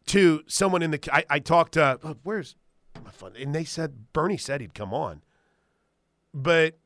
to 0.07 0.43
someone 0.47 0.81
in 0.81 0.91
the. 0.91 0.99
I, 1.11 1.23
I 1.29 1.39
talked. 1.39 1.77
Uh, 1.77 1.97
oh, 2.03 2.15
where's 2.23 2.55
my 3.03 3.11
phone? 3.11 3.33
And 3.39 3.53
they 3.53 3.63
said 3.63 4.11
Bernie 4.13 4.37
said 4.37 4.61
he'd 4.61 4.73
come 4.73 4.93
on, 4.93 5.21
but 6.33 6.77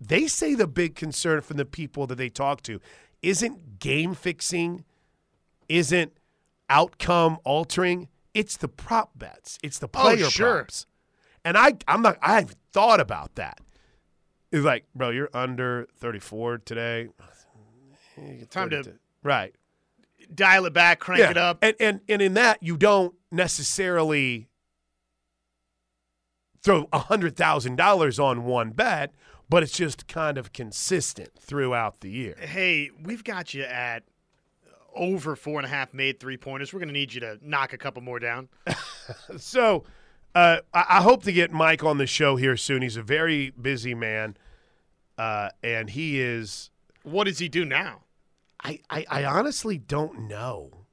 they 0.00 0.26
say 0.26 0.54
the 0.54 0.66
big 0.66 0.94
concern 0.94 1.40
from 1.40 1.56
the 1.56 1.64
people 1.64 2.06
that 2.06 2.16
they 2.16 2.28
talk 2.28 2.62
to 2.62 2.80
isn't 3.22 3.78
game 3.80 4.14
fixing, 4.14 4.84
isn't 5.68 6.12
outcome 6.70 7.38
altering. 7.44 8.08
It's 8.34 8.56
the 8.56 8.68
prop 8.68 9.10
bets. 9.18 9.58
It's 9.62 9.78
the 9.78 9.88
Oh, 9.94 10.00
player 10.02 10.30
sure. 10.30 10.56
props. 10.58 10.86
And 11.44 11.56
I, 11.56 11.72
I'm 11.88 12.02
not. 12.02 12.18
I 12.22 12.34
haven't 12.34 12.58
thought 12.72 13.00
about 13.00 13.34
that. 13.36 13.58
It's 14.50 14.64
like, 14.64 14.84
bro, 14.94 15.10
you're 15.10 15.30
under 15.34 15.88
34 15.98 16.58
today. 16.58 17.08
Time 18.50 18.70
to 18.70 18.94
right. 19.22 19.54
dial 20.34 20.66
it 20.66 20.72
back, 20.72 20.98
crank 20.98 21.20
yeah. 21.20 21.30
it 21.30 21.36
up. 21.36 21.58
And 21.62 21.76
and 21.78 22.00
and 22.08 22.20
in 22.20 22.34
that 22.34 22.62
you 22.62 22.76
don't 22.76 23.14
necessarily 23.30 24.48
throw 26.62 26.88
hundred 26.92 27.36
thousand 27.36 27.76
dollars 27.76 28.18
on 28.18 28.44
one 28.44 28.70
bet, 28.70 29.12
but 29.48 29.62
it's 29.62 29.72
just 29.72 30.08
kind 30.08 30.36
of 30.36 30.52
consistent 30.52 31.30
throughout 31.38 32.00
the 32.00 32.10
year. 32.10 32.34
Hey, 32.40 32.90
we've 33.02 33.22
got 33.22 33.54
you 33.54 33.62
at 33.62 34.02
over 34.94 35.36
four 35.36 35.58
and 35.58 35.66
a 35.66 35.68
half 35.68 35.94
made 35.94 36.18
three 36.18 36.36
pointers. 36.36 36.72
We're 36.72 36.80
going 36.80 36.88
to 36.88 36.94
need 36.94 37.14
you 37.14 37.20
to 37.20 37.38
knock 37.40 37.72
a 37.72 37.78
couple 37.78 38.02
more 38.02 38.18
down. 38.18 38.48
So 39.38 39.84
uh, 40.38 40.60
I, 40.72 41.02
hope 41.02 41.24
to 41.24 41.32
get 41.32 41.50
Mike 41.50 41.82
on 41.82 41.98
the 41.98 42.06
show 42.06 42.36
here 42.36 42.56
soon. 42.56 42.82
He's 42.82 42.96
a 42.96 43.02
very 43.02 43.50
busy 43.50 43.92
man, 43.92 44.36
uh, 45.18 45.48
and 45.64 45.90
he 45.90 46.20
is. 46.20 46.70
What 47.02 47.24
does 47.24 47.40
he 47.40 47.48
do 47.48 47.64
now? 47.64 48.02
I, 48.62 48.78
I, 48.88 49.04
I 49.10 49.24
honestly 49.24 49.78
don't 49.78 50.28
know. 50.28 50.84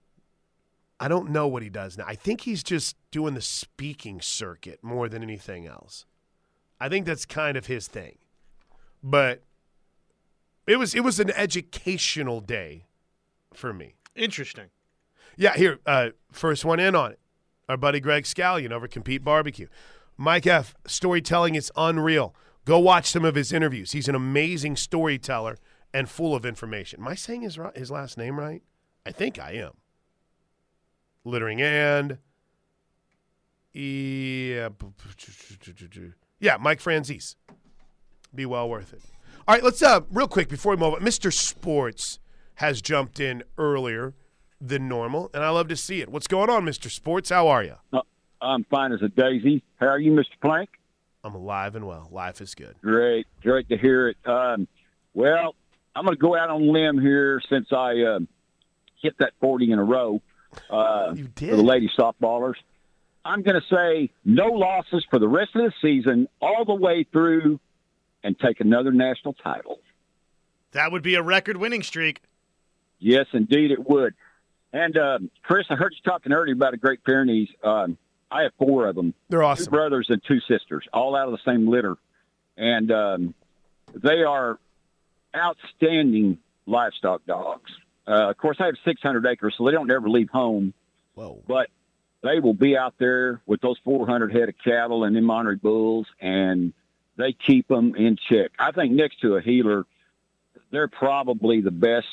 I 0.99 1.07
don't 1.07 1.29
know 1.29 1.47
what 1.47 1.61
he 1.61 1.69
does 1.69 1.95
now. 1.95 2.05
I 2.07 2.15
think 2.15 2.41
he's 2.41 2.63
just 2.63 2.95
doing 3.11 3.35
the 3.35 3.41
speaking 3.41 4.19
circuit 4.19 4.79
more 4.81 5.07
than 5.07 5.21
anything 5.21 5.67
else. 5.67 6.07
I 6.79 6.89
think 6.89 7.05
that's 7.05 7.25
kind 7.27 7.55
of 7.55 7.67
his 7.67 7.87
thing. 7.87 8.17
But 9.03 9.43
it 10.65 10.77
was 10.77 10.95
it 10.95 11.03
was 11.03 11.19
an 11.19 11.29
educational 11.29 12.41
day 12.41 12.85
for 13.53 13.71
me. 13.73 13.93
Interesting. 14.15 14.69
Yeah, 15.37 15.53
here, 15.55 15.79
uh, 15.85 16.09
first 16.31 16.65
one 16.65 16.79
in 16.79 16.95
on 16.95 17.11
it. 17.11 17.19
Our 17.67 17.77
buddy 17.77 17.99
Greg 17.99 18.25
Scallion 18.25 18.71
over 18.71 18.87
Compete 18.87 19.23
Barbecue. 19.23 19.67
Mike 20.17 20.47
F. 20.47 20.75
Storytelling 20.85 21.55
is 21.55 21.71
unreal. 21.75 22.35
Go 22.63 22.79
watch 22.79 23.07
some 23.07 23.25
of 23.25 23.35
his 23.35 23.51
interviews. 23.51 23.91
He's 23.91 24.07
an 24.07 24.15
amazing 24.15 24.75
storyteller 24.75 25.57
and 25.93 26.09
full 26.09 26.35
of 26.35 26.45
information. 26.45 27.01
Am 27.01 27.07
I 27.07 27.15
saying 27.15 27.41
his 27.41 27.57
his 27.75 27.91
last 27.91 28.17
name 28.17 28.39
right? 28.39 28.61
I 29.05 29.11
think 29.11 29.39
I 29.39 29.53
am. 29.53 29.71
Littering 31.23 31.61
and 31.61 32.19
yeah, 33.73 34.69
yeah, 36.39 36.57
Mike 36.59 36.79
Franzese. 36.79 37.35
Be 38.33 38.45
well 38.45 38.69
worth 38.69 38.93
it. 38.93 39.01
All 39.47 39.55
right, 39.55 39.63
let's 39.63 39.81
uh 39.81 40.01
real 40.11 40.27
quick 40.27 40.49
before 40.49 40.75
we 40.75 40.77
move 40.77 40.93
on. 40.95 41.01
Mr. 41.01 41.31
Sports 41.33 42.19
has 42.55 42.81
jumped 42.81 43.19
in 43.19 43.43
earlier 43.57 44.13
than 44.67 44.87
normal, 44.87 45.29
and 45.33 45.43
I 45.43 45.49
love 45.49 45.67
to 45.69 45.75
see 45.75 46.01
it. 46.01 46.09
What's 46.09 46.27
going 46.27 46.49
on, 46.49 46.65
Mr. 46.65 46.89
Sports? 46.89 47.29
How 47.29 47.47
are 47.47 47.63
you? 47.63 47.75
Uh, 47.93 48.01
I'm 48.41 48.63
fine 48.65 48.91
as 48.91 49.01
a 49.01 49.09
daisy. 49.09 49.63
How 49.79 49.87
are 49.87 49.99
you, 49.99 50.11
Mr. 50.11 50.39
Plank? 50.41 50.69
I'm 51.23 51.33
alive 51.35 51.75
and 51.75 51.87
well. 51.87 52.07
Life 52.11 52.41
is 52.41 52.53
good. 52.55 52.75
Great, 52.81 53.25
great 53.41 53.67
to 53.69 53.77
hear 53.77 54.09
it. 54.09 54.17
Um, 54.25 54.67
well, 55.13 55.55
I'm 55.95 56.05
going 56.05 56.15
to 56.15 56.21
go 56.21 56.35
out 56.37 56.49
on 56.49 56.71
limb 56.71 56.99
here 56.99 57.41
since 57.49 57.67
I 57.71 57.99
uh, 58.01 58.19
hit 59.01 59.15
that 59.19 59.33
40 59.41 59.71
in 59.71 59.79
a 59.79 59.83
row 59.83 60.21
uh, 60.69 61.13
You 61.15 61.23
for 61.25 61.29
the 61.29 61.47
did. 61.55 61.59
lady 61.59 61.89
softballers. 61.97 62.55
I'm 63.23 63.41
going 63.41 63.59
to 63.59 63.75
say 63.75 64.11
no 64.23 64.45
losses 64.47 65.03
for 65.09 65.17
the 65.17 65.27
rest 65.27 65.55
of 65.55 65.63
the 65.63 65.73
season, 65.81 66.27
all 66.41 66.63
the 66.63 66.75
way 66.75 67.05
through, 67.11 67.59
and 68.23 68.37
take 68.37 68.59
another 68.59 68.91
national 68.91 69.33
title. 69.33 69.79
That 70.73 70.91
would 70.91 71.01
be 71.01 71.15
a 71.15 71.23
record 71.23 71.57
winning 71.57 71.81
streak. 71.81 72.21
Yes, 72.99 73.25
indeed, 73.33 73.71
it 73.71 73.89
would. 73.89 74.13
And 74.75 74.97
um, 74.97 75.31
Chris, 75.41 75.65
I 75.69 75.75
heard 75.75 75.93
you 75.93 76.01
talking 76.03 76.33
earlier 76.33 76.53
about 76.53 76.71
the 76.71 76.77
Great 76.77 77.01
Pyrenees. 77.05 77.47
Um, 77.63 77.97
I 78.29 78.41
have 78.41 78.51
four 78.59 78.87
of 78.87 78.95
them. 78.95 79.13
They're 79.29 79.41
awesome. 79.41 79.65
two 79.65 79.71
brothers 79.71 80.07
and 80.09 80.21
two 80.27 80.41
sisters, 80.41 80.85
all 80.91 81.15
out 81.15 81.29
of 81.29 81.31
the 81.31 81.49
same 81.49 81.65
litter, 81.65 81.95
and 82.57 82.91
um, 82.91 83.33
they 83.93 84.23
are 84.23 84.59
outstanding 85.33 86.39
livestock 86.65 87.25
dogs. 87.25 87.71
Uh, 88.05 88.29
of 88.31 88.37
course, 88.37 88.57
I 88.59 88.65
have 88.65 88.75
600 88.83 89.25
acres, 89.25 89.55
so 89.57 89.63
they 89.65 89.71
don't 89.71 89.89
ever 89.89 90.09
leave 90.09 90.29
home, 90.29 90.73
Whoa. 91.13 91.41
but 91.47 91.69
they 92.21 92.41
will 92.41 92.53
be 92.53 92.75
out 92.75 92.95
there 92.97 93.39
with 93.45 93.61
those 93.61 93.77
400 93.85 94.33
head 94.33 94.49
of 94.49 94.55
cattle 94.61 95.05
and 95.05 95.15
them 95.15 95.23
Monterey 95.23 95.55
bulls, 95.55 96.07
and 96.19 96.73
they 97.15 97.31
keep 97.31 97.69
them 97.69 97.95
in 97.95 98.17
check. 98.17 98.51
I 98.59 98.71
think 98.73 98.91
next 98.91 99.21
to 99.21 99.37
a 99.37 99.41
heeler, 99.41 99.85
they're 100.69 100.89
probably 100.89 101.61
the 101.61 101.71
best 101.71 102.07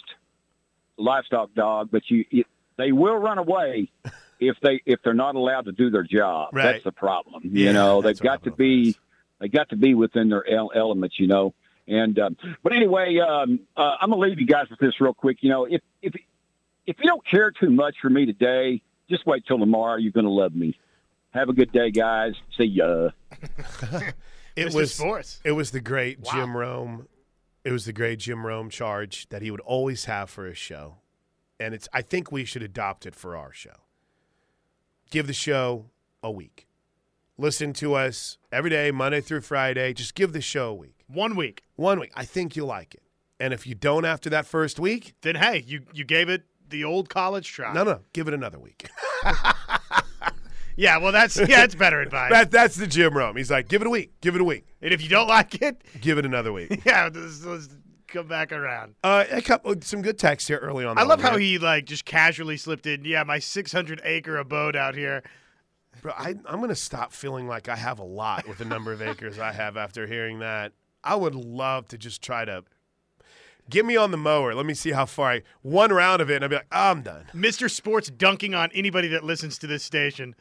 livestock 0.96 1.54
dog, 1.54 1.88
but 1.90 2.08
you, 2.08 2.24
you 2.30 2.44
they 2.76 2.92
will 2.92 3.16
run 3.16 3.38
away 3.38 3.90
if 4.40 4.56
they 4.62 4.80
if 4.86 5.00
they're 5.02 5.14
not 5.14 5.34
allowed 5.34 5.66
to 5.66 5.72
do 5.72 5.90
their 5.90 6.02
job. 6.04 6.50
Right. 6.52 6.72
That's 6.72 6.84
the 6.84 6.92
problem. 6.92 7.42
Yeah, 7.44 7.66
you 7.68 7.72
know, 7.72 8.02
they've 8.02 8.18
got 8.18 8.44
to 8.44 8.50
be 8.50 8.90
about. 8.90 8.98
they 9.40 9.48
got 9.48 9.68
to 9.70 9.76
be 9.76 9.94
within 9.94 10.28
their 10.28 10.44
elements. 10.48 11.18
You 11.18 11.26
know, 11.28 11.54
and 11.88 12.18
um, 12.18 12.36
but 12.62 12.72
anyway, 12.72 13.18
um, 13.18 13.60
uh, 13.76 13.96
I'm 14.00 14.10
gonna 14.10 14.20
leave 14.22 14.40
you 14.40 14.46
guys 14.46 14.68
with 14.70 14.78
this 14.78 15.00
real 15.00 15.14
quick. 15.14 15.38
You 15.42 15.50
know, 15.50 15.64
if 15.66 15.80
if 16.02 16.14
if 16.86 16.96
you 16.98 17.06
don't 17.06 17.24
care 17.26 17.50
too 17.50 17.70
much 17.70 17.96
for 18.02 18.10
me 18.10 18.26
today, 18.26 18.82
just 19.08 19.26
wait 19.26 19.44
till 19.46 19.58
tomorrow. 19.58 19.96
You're 19.96 20.12
gonna 20.12 20.28
love 20.30 20.54
me. 20.54 20.78
Have 21.30 21.48
a 21.48 21.52
good 21.54 21.72
day, 21.72 21.90
guys. 21.90 22.34
See 22.58 22.64
ya. 22.64 23.10
It 24.54 24.66
Mr. 24.68 24.74
was 24.74 24.94
Sports. 24.94 25.40
it 25.44 25.52
was 25.52 25.70
the 25.70 25.80
great 25.80 26.20
Wow. 26.20 26.32
Jim 26.32 26.54
Rome. 26.56 27.08
It 27.64 27.72
was 27.72 27.86
the 27.86 27.92
great 27.94 28.18
Jim 28.18 28.44
Rome 28.44 28.68
charge 28.68 29.26
that 29.30 29.40
he 29.40 29.50
would 29.50 29.60
always 29.60 30.04
have 30.04 30.28
for 30.28 30.44
his 30.46 30.58
show, 30.58 30.96
and 31.62 31.74
it's. 31.74 31.88
I 31.92 32.02
think 32.02 32.30
we 32.32 32.44
should 32.44 32.62
adopt 32.62 33.06
it 33.06 33.14
for 33.14 33.36
our 33.36 33.52
show. 33.52 33.70
Give 35.10 35.26
the 35.26 35.32
show 35.32 35.86
a 36.22 36.30
week. 36.30 36.66
Listen 37.38 37.72
to 37.74 37.94
us 37.94 38.38
every 38.50 38.70
day, 38.70 38.90
Monday 38.90 39.20
through 39.20 39.40
Friday. 39.40 39.92
Just 39.94 40.14
give 40.14 40.32
the 40.32 40.40
show 40.40 40.68
a 40.70 40.74
week. 40.74 41.04
One 41.06 41.34
week. 41.36 41.62
One 41.76 41.98
week. 41.98 42.12
I 42.14 42.24
think 42.24 42.56
you'll 42.56 42.66
like 42.68 42.94
it. 42.94 43.02
And 43.40 43.52
if 43.52 43.66
you 43.66 43.74
don't 43.74 44.04
after 44.04 44.30
that 44.30 44.46
first 44.46 44.78
week, 44.78 45.14
Then 45.22 45.36
hey, 45.36 45.64
you 45.66 45.82
you 45.92 46.04
gave 46.04 46.28
it 46.28 46.44
the 46.68 46.84
old 46.84 47.08
college 47.08 47.48
try. 47.50 47.72
no, 47.72 47.84
no, 47.84 48.00
give 48.12 48.28
it 48.28 48.34
another 48.34 48.58
week. 48.58 48.88
Yeah, 50.74 50.96
well 50.98 51.12
that's 51.12 51.36
yeah, 51.36 51.46
that's 51.46 51.74
better 51.74 52.00
advice. 52.00 52.30
that, 52.30 52.50
that's 52.50 52.76
the 52.76 52.86
Jim 52.86 53.14
Rome. 53.14 53.36
He's 53.36 53.50
like, 53.50 53.68
give 53.68 53.82
it 53.82 53.86
a 53.86 53.90
week, 53.90 54.18
give 54.22 54.34
it 54.34 54.40
a 54.40 54.44
week, 54.44 54.64
and 54.80 54.92
if 54.92 55.02
you 55.02 55.08
don't 55.08 55.28
like 55.28 55.60
it, 55.60 55.82
give 56.00 56.16
it 56.16 56.24
another 56.24 56.50
week. 56.52 56.82
yeah, 56.86 57.10
let's, 57.12 57.44
let's 57.44 57.68
come 58.12 58.28
back 58.28 58.52
around. 58.52 58.94
Uh, 59.02 59.24
a 59.30 59.42
couple, 59.42 59.74
some 59.82 60.02
good 60.02 60.18
text 60.18 60.48
here 60.48 60.58
early 60.58 60.84
on. 60.84 60.98
I 60.98 61.02
love 61.02 61.20
how 61.20 61.36
he 61.36 61.58
like 61.58 61.86
just 61.86 62.04
casually 62.04 62.56
slipped 62.56 62.86
in. 62.86 63.04
Yeah, 63.04 63.24
my 63.24 63.38
600 63.38 64.00
acre 64.04 64.36
abode 64.36 64.76
out 64.76 64.94
here. 64.94 65.22
Bro, 66.00 66.12
I, 66.16 66.30
I'm 66.46 66.58
going 66.58 66.68
to 66.68 66.74
stop 66.74 67.12
feeling 67.12 67.46
like 67.46 67.68
I 67.68 67.76
have 67.76 67.98
a 67.98 68.04
lot 68.04 68.48
with 68.48 68.58
the 68.58 68.64
number 68.64 68.92
of 68.92 69.02
acres 69.02 69.38
I 69.38 69.52
have 69.52 69.76
after 69.76 70.06
hearing 70.06 70.38
that. 70.38 70.72
I 71.04 71.16
would 71.16 71.34
love 71.34 71.88
to 71.88 71.98
just 71.98 72.22
try 72.22 72.44
to 72.44 72.64
get 73.68 73.84
me 73.84 73.96
on 73.96 74.10
the 74.10 74.16
mower. 74.16 74.54
Let 74.54 74.66
me 74.66 74.74
see 74.74 74.92
how 74.92 75.06
far 75.06 75.32
I 75.32 75.42
one 75.62 75.92
round 75.92 76.22
of 76.22 76.30
it, 76.30 76.36
and 76.36 76.44
I'd 76.44 76.50
be 76.50 76.56
like, 76.56 76.66
oh, 76.72 76.90
I'm 76.90 77.02
done. 77.02 77.26
Mr. 77.34 77.70
Sports 77.70 78.10
dunking 78.10 78.54
on 78.54 78.70
anybody 78.72 79.08
that 79.08 79.24
listens 79.24 79.58
to 79.58 79.66
this 79.66 79.82
station. 79.82 80.34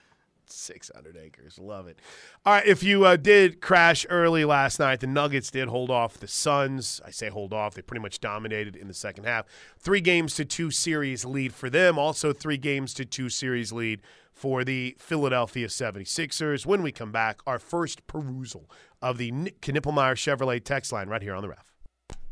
600 0.51 1.17
acres, 1.17 1.59
love 1.59 1.87
it. 1.87 1.99
All 2.45 2.53
right, 2.53 2.65
if 2.65 2.83
you 2.83 3.05
uh, 3.05 3.15
did 3.15 3.61
crash 3.61 4.05
early 4.09 4.45
last 4.45 4.79
night, 4.79 4.99
the 4.99 5.07
Nuggets 5.07 5.51
did 5.51 5.67
hold 5.67 5.89
off 5.89 6.17
the 6.17 6.27
Suns. 6.27 7.01
I 7.05 7.11
say 7.11 7.29
hold 7.29 7.53
off; 7.53 7.75
they 7.75 7.81
pretty 7.81 8.01
much 8.01 8.19
dominated 8.19 8.75
in 8.75 8.87
the 8.87 8.93
second 8.93 9.25
half. 9.25 9.45
Three 9.77 10.01
games 10.01 10.35
to 10.35 10.45
two 10.45 10.71
series 10.71 11.25
lead 11.25 11.53
for 11.53 11.69
them. 11.69 11.97
Also, 11.97 12.33
three 12.33 12.57
games 12.57 12.93
to 12.95 13.05
two 13.05 13.29
series 13.29 13.71
lead 13.71 14.01
for 14.33 14.63
the 14.63 14.95
Philadelphia 14.97 15.67
76ers. 15.67 16.65
When 16.65 16.81
we 16.81 16.91
come 16.91 17.11
back, 17.11 17.41
our 17.45 17.59
first 17.59 18.07
perusal 18.07 18.69
of 19.01 19.17
the 19.17 19.31
Knippelmeyer 19.31 20.15
Chevrolet 20.15 20.63
text 20.63 20.91
line 20.91 21.09
right 21.09 21.21
here 21.21 21.35
on 21.35 21.41
the 21.41 21.49
ref. 21.49 21.71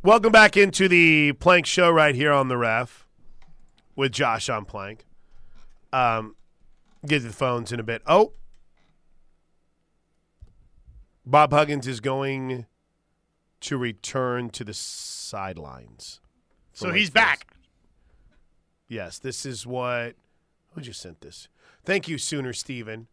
Welcome 0.01 0.31
back 0.31 0.55
into 0.55 0.87
the 0.87 1.33
Plank 1.33 1.65
Show 1.65 1.91
right 1.91 2.15
here 2.15 2.31
on 2.31 2.47
the 2.47 2.57
ref 2.57 3.05
with 3.95 4.13
Josh 4.13 4.49
on 4.49 4.63
Plank. 4.65 5.05
Um, 5.91 6.35
get 7.05 7.21
to 7.21 7.27
the 7.27 7.33
phones 7.33 7.71
in 7.71 7.79
a 7.79 7.83
bit. 7.83 8.01
Oh, 8.05 8.33
Bob 11.25 11.51
Huggins 11.51 11.87
is 11.87 11.99
going 11.99 12.65
to 13.61 13.77
return 13.77 14.49
to 14.51 14.63
the 14.63 14.73
sidelines. 14.73 16.21
So 16.73 16.91
he's 16.91 17.09
Forest. 17.09 17.13
back. 17.13 17.47
Yes, 18.87 19.19
this 19.19 19.45
is 19.45 19.67
what. 19.67 20.15
Who 20.71 20.81
just 20.81 21.01
sent 21.01 21.21
this? 21.21 21.47
Thank 21.83 22.07
you, 22.07 22.17
Sooner 22.17 22.53
Steven. 22.53 23.07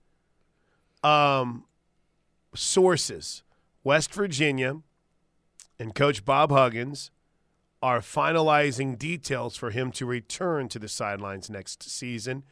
Um, 1.02 1.64
sources: 2.54 3.42
West 3.84 4.12
Virginia 4.14 4.80
and 5.78 5.94
Coach 5.94 6.24
Bob 6.24 6.50
Huggins 6.50 7.10
are 7.82 8.00
finalizing 8.00 8.98
details 8.98 9.56
for 9.56 9.70
him 9.70 9.92
to 9.92 10.06
return 10.06 10.68
to 10.68 10.78
the 10.78 10.88
sidelines 10.88 11.50
next 11.50 11.82
season. 11.82 12.42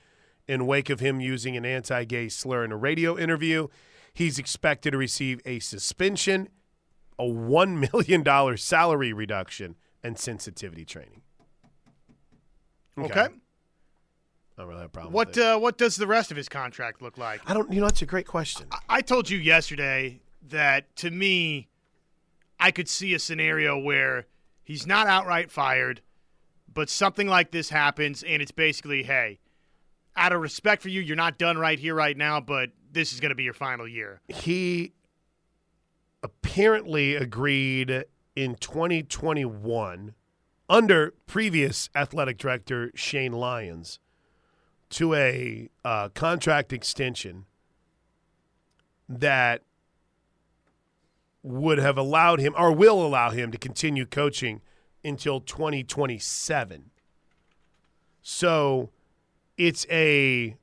In 0.46 0.66
wake 0.66 0.90
of 0.90 1.00
him 1.00 1.20
using 1.20 1.56
an 1.56 1.64
anti-gay 1.64 2.28
slur 2.28 2.64
in 2.64 2.72
a 2.72 2.76
radio 2.76 3.18
interview, 3.18 3.68
he's 4.12 4.38
expected 4.38 4.90
to 4.90 4.98
receive 4.98 5.40
a 5.46 5.58
suspension, 5.58 6.48
a 7.18 7.26
one 7.26 7.80
million 7.92 8.22
dollar 8.22 8.56
salary 8.56 9.12
reduction, 9.12 9.76
and 10.02 10.18
sensitivity 10.18 10.84
training. 10.84 11.22
Okay. 12.98 13.28
I 14.56 14.62
don't 14.62 14.68
really 14.68 14.80
have 14.82 14.90
a 14.90 14.92
problem. 14.92 15.12
What 15.12 15.36
uh, 15.36 15.58
what 15.58 15.78
does 15.78 15.96
the 15.96 16.06
rest 16.06 16.30
of 16.30 16.36
his 16.36 16.48
contract 16.48 17.02
look 17.02 17.18
like? 17.18 17.40
I 17.46 17.54
don't. 17.54 17.72
You 17.72 17.80
know, 17.80 17.86
that's 17.86 18.02
a 18.02 18.06
great 18.06 18.26
question. 18.26 18.66
I 18.88 19.00
told 19.00 19.28
you 19.28 19.38
yesterday 19.38 20.20
that 20.48 20.94
to 20.96 21.10
me, 21.10 21.68
I 22.60 22.70
could 22.70 22.88
see 22.88 23.14
a 23.14 23.18
scenario 23.18 23.78
where 23.78 24.26
he's 24.62 24.86
not 24.86 25.08
outright 25.08 25.50
fired, 25.50 26.02
but 26.72 26.88
something 26.88 27.26
like 27.26 27.50
this 27.50 27.70
happens, 27.70 28.22
and 28.22 28.40
it's 28.40 28.52
basically, 28.52 29.02
hey, 29.02 29.40
out 30.16 30.32
of 30.32 30.40
respect 30.40 30.82
for 30.82 30.88
you, 30.88 31.00
you're 31.00 31.16
not 31.16 31.38
done 31.38 31.58
right 31.58 31.78
here, 31.78 31.94
right 31.94 32.16
now, 32.16 32.40
but 32.40 32.70
this 32.92 33.12
is 33.12 33.20
going 33.20 33.30
to 33.30 33.34
be 33.34 33.44
your 33.44 33.54
final 33.54 33.88
year. 33.88 34.20
He 34.28 34.92
apparently 36.22 37.16
agreed 37.16 38.04
in 38.34 38.54
2021 38.56 40.14
under 40.68 41.14
previous 41.26 41.90
athletic 41.94 42.38
director 42.38 42.90
Shane 42.94 43.32
Lyons 43.32 43.98
to 44.90 45.14
a 45.14 45.68
uh, 45.84 46.08
contract 46.10 46.72
extension 46.72 47.46
that 49.08 49.62
would 51.42 51.78
have 51.78 51.98
allowed 51.98 52.40
him 52.40 52.54
or 52.56 52.72
will 52.72 53.04
allow 53.04 53.30
him 53.30 53.50
to 53.52 53.58
continue 53.58 54.06
coaching 54.06 54.62
until 55.04 55.40
2027. 55.40 56.90
So 58.22 58.90
it's 59.56 59.86
a, 59.90 60.56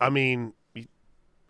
I 0.00 0.10
mean, 0.10 0.52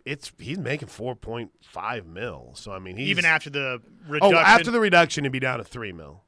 it's 0.05 0.31
he's 0.39 0.57
making 0.57 0.87
4.5 0.87 2.05
mil. 2.05 2.51
So 2.55 2.71
I 2.71 2.79
mean, 2.79 2.97
he's 2.97 3.09
Even 3.09 3.25
after 3.25 3.49
the 3.49 3.81
oh 4.21 4.35
after 4.35 4.71
the 4.71 4.79
reduction, 4.79 5.23
it'd 5.25 5.31
be 5.31 5.39
down 5.39 5.59
to 5.59 5.63
three 5.63 5.91
mil. 5.91 6.23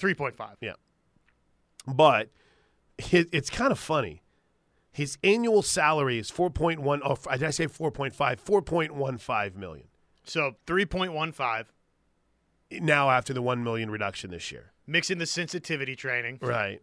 3.5. 0.00 0.56
Yeah, 0.60 0.74
But 1.86 2.28
it, 2.98 3.28
it's 3.32 3.48
kind 3.48 3.72
of 3.72 3.78
funny. 3.78 4.22
His 4.92 5.16
annual 5.24 5.62
salary 5.62 6.18
is 6.18 6.30
4.1. 6.30 7.00
Oh, 7.04 7.16
did 7.32 7.42
I 7.42 7.50
say 7.50 7.66
4.5? 7.66 8.14
4.15 8.14 9.54
million. 9.56 9.88
So 10.24 10.56
3.15, 10.66 11.64
Now 12.82 13.10
after 13.10 13.32
the 13.32 13.40
1 13.42 13.62
million 13.64 13.90
reduction 13.90 14.30
this 14.30 14.50
year. 14.52 14.72
mixing 14.86 15.18
the 15.18 15.26
sensitivity 15.26 15.96
training. 15.96 16.38
Right. 16.42 16.82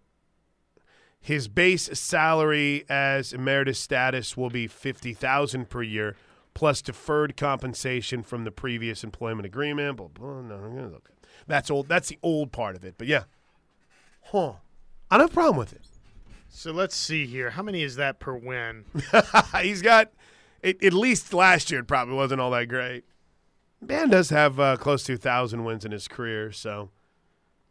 His 1.23 1.47
base 1.47 1.89
salary 1.97 2.83
as 2.89 3.31
emeritus 3.31 3.79
status 3.79 4.35
will 4.35 4.49
be 4.49 4.67
50,000 4.67 5.69
per 5.69 5.81
year 5.81 6.17
plus 6.53 6.81
deferred 6.81 7.37
compensation 7.37 8.23
from 8.23 8.43
the 8.43 8.51
previous 8.51 9.05
employment 9.05 9.45
agreement. 9.45 9.95
Blah, 9.95 10.09
blah, 10.09 10.57
okay. 10.57 11.13
That's 11.47 11.71
old 11.71 11.87
that's 11.87 12.09
the 12.09 12.19
old 12.21 12.51
part 12.51 12.75
of 12.75 12.83
it. 12.83 12.95
But 12.97 13.07
yeah. 13.07 13.23
Huh. 14.25 14.55
I 15.09 15.17
don't 15.17 15.27
have 15.27 15.31
a 15.31 15.33
problem 15.33 15.55
with 15.55 15.71
it. 15.71 15.81
So 16.49 16.73
let's 16.73 16.95
see 16.95 17.25
here. 17.25 17.51
How 17.51 17.63
many 17.63 17.83
is 17.83 17.95
that 17.95 18.19
per 18.19 18.35
win? 18.35 18.83
He's 19.61 19.81
got 19.81 20.11
it, 20.61 20.83
at 20.83 20.93
least 20.93 21.33
last 21.33 21.71
year. 21.71 21.79
It 21.79 21.87
probably 21.87 22.15
wasn't 22.15 22.41
all 22.41 22.51
that 22.51 22.67
great. 22.67 23.05
Man 23.79 24.09
does 24.09 24.29
have 24.29 24.59
uh, 24.59 24.75
close 24.75 25.03
to 25.05 25.15
thousand 25.15 25.63
wins 25.63 25.85
in 25.85 25.93
his 25.93 26.09
career, 26.09 26.51
so 26.51 26.89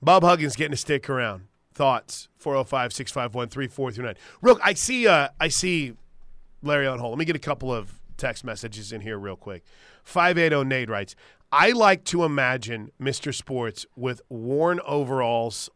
Bob 0.00 0.22
Huggins 0.22 0.56
getting 0.56 0.72
to 0.72 0.76
stick 0.78 1.10
around. 1.10 1.48
Thoughts 1.74 2.28
405-651-3439. 2.42 4.16
Real, 4.40 4.58
I 4.62 4.74
see. 4.74 5.06
Uh, 5.06 5.28
I 5.40 5.48
see 5.48 5.94
Larry 6.62 6.87
on 6.87 6.98
hold. 6.98 7.12
Let 7.12 7.18
me 7.18 7.24
get 7.24 7.37
a 7.37 7.40
couple 7.40 7.72
of 7.72 8.00
text 8.16 8.44
messages 8.44 8.92
in 8.92 9.00
here 9.00 9.18
real 9.18 9.37
quick. 9.37 9.64
Five 10.04 10.38
eight 10.38 10.50
zero 10.50 10.62
Nate 10.62 10.88
writes. 10.88 11.14
I 11.50 11.70
like 11.72 12.04
to 12.04 12.24
imagine 12.24 12.92
Mr. 13.00 13.35
Sports 13.35 13.85
with 13.94 14.22
worn 14.30 14.80
overalls 14.87 15.68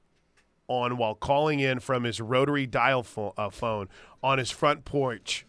on 0.68 0.96
while 0.96 1.14
calling 1.14 1.60
in 1.60 1.80
from 1.80 2.04
his 2.04 2.20
rotary 2.20 2.66
dial 2.66 3.02
pho- 3.02 3.34
uh, 3.36 3.50
phone 3.50 3.88
on 4.22 4.38
his 4.38 4.50
front 4.50 4.84
porch. 4.84 5.44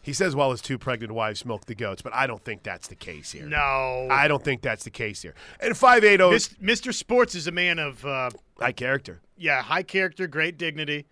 He 0.00 0.12
says 0.12 0.34
while 0.34 0.50
his 0.50 0.60
two 0.60 0.78
pregnant 0.78 1.12
wives 1.12 1.44
milk 1.44 1.66
the 1.66 1.76
goats, 1.76 2.02
but 2.02 2.12
I 2.12 2.26
don't 2.26 2.42
think 2.42 2.64
that's 2.64 2.88
the 2.88 2.96
case 2.96 3.30
here. 3.30 3.46
No. 3.46 4.08
I 4.10 4.26
don't 4.26 4.42
think 4.42 4.60
that's 4.62 4.82
the 4.82 4.90
case 4.90 5.22
here. 5.22 5.34
And 5.60 5.76
580 5.76 6.30
Mis- 6.32 6.80
Mr. 6.80 6.92
Sports 6.92 7.36
is 7.36 7.46
a 7.46 7.52
man 7.52 7.78
of, 7.78 8.04
uh, 8.04 8.30
high 8.62 8.72
character. 8.72 9.20
yeah, 9.36 9.62
high 9.62 9.82
character, 9.82 10.26
great 10.26 10.56
dignity. 10.58 11.06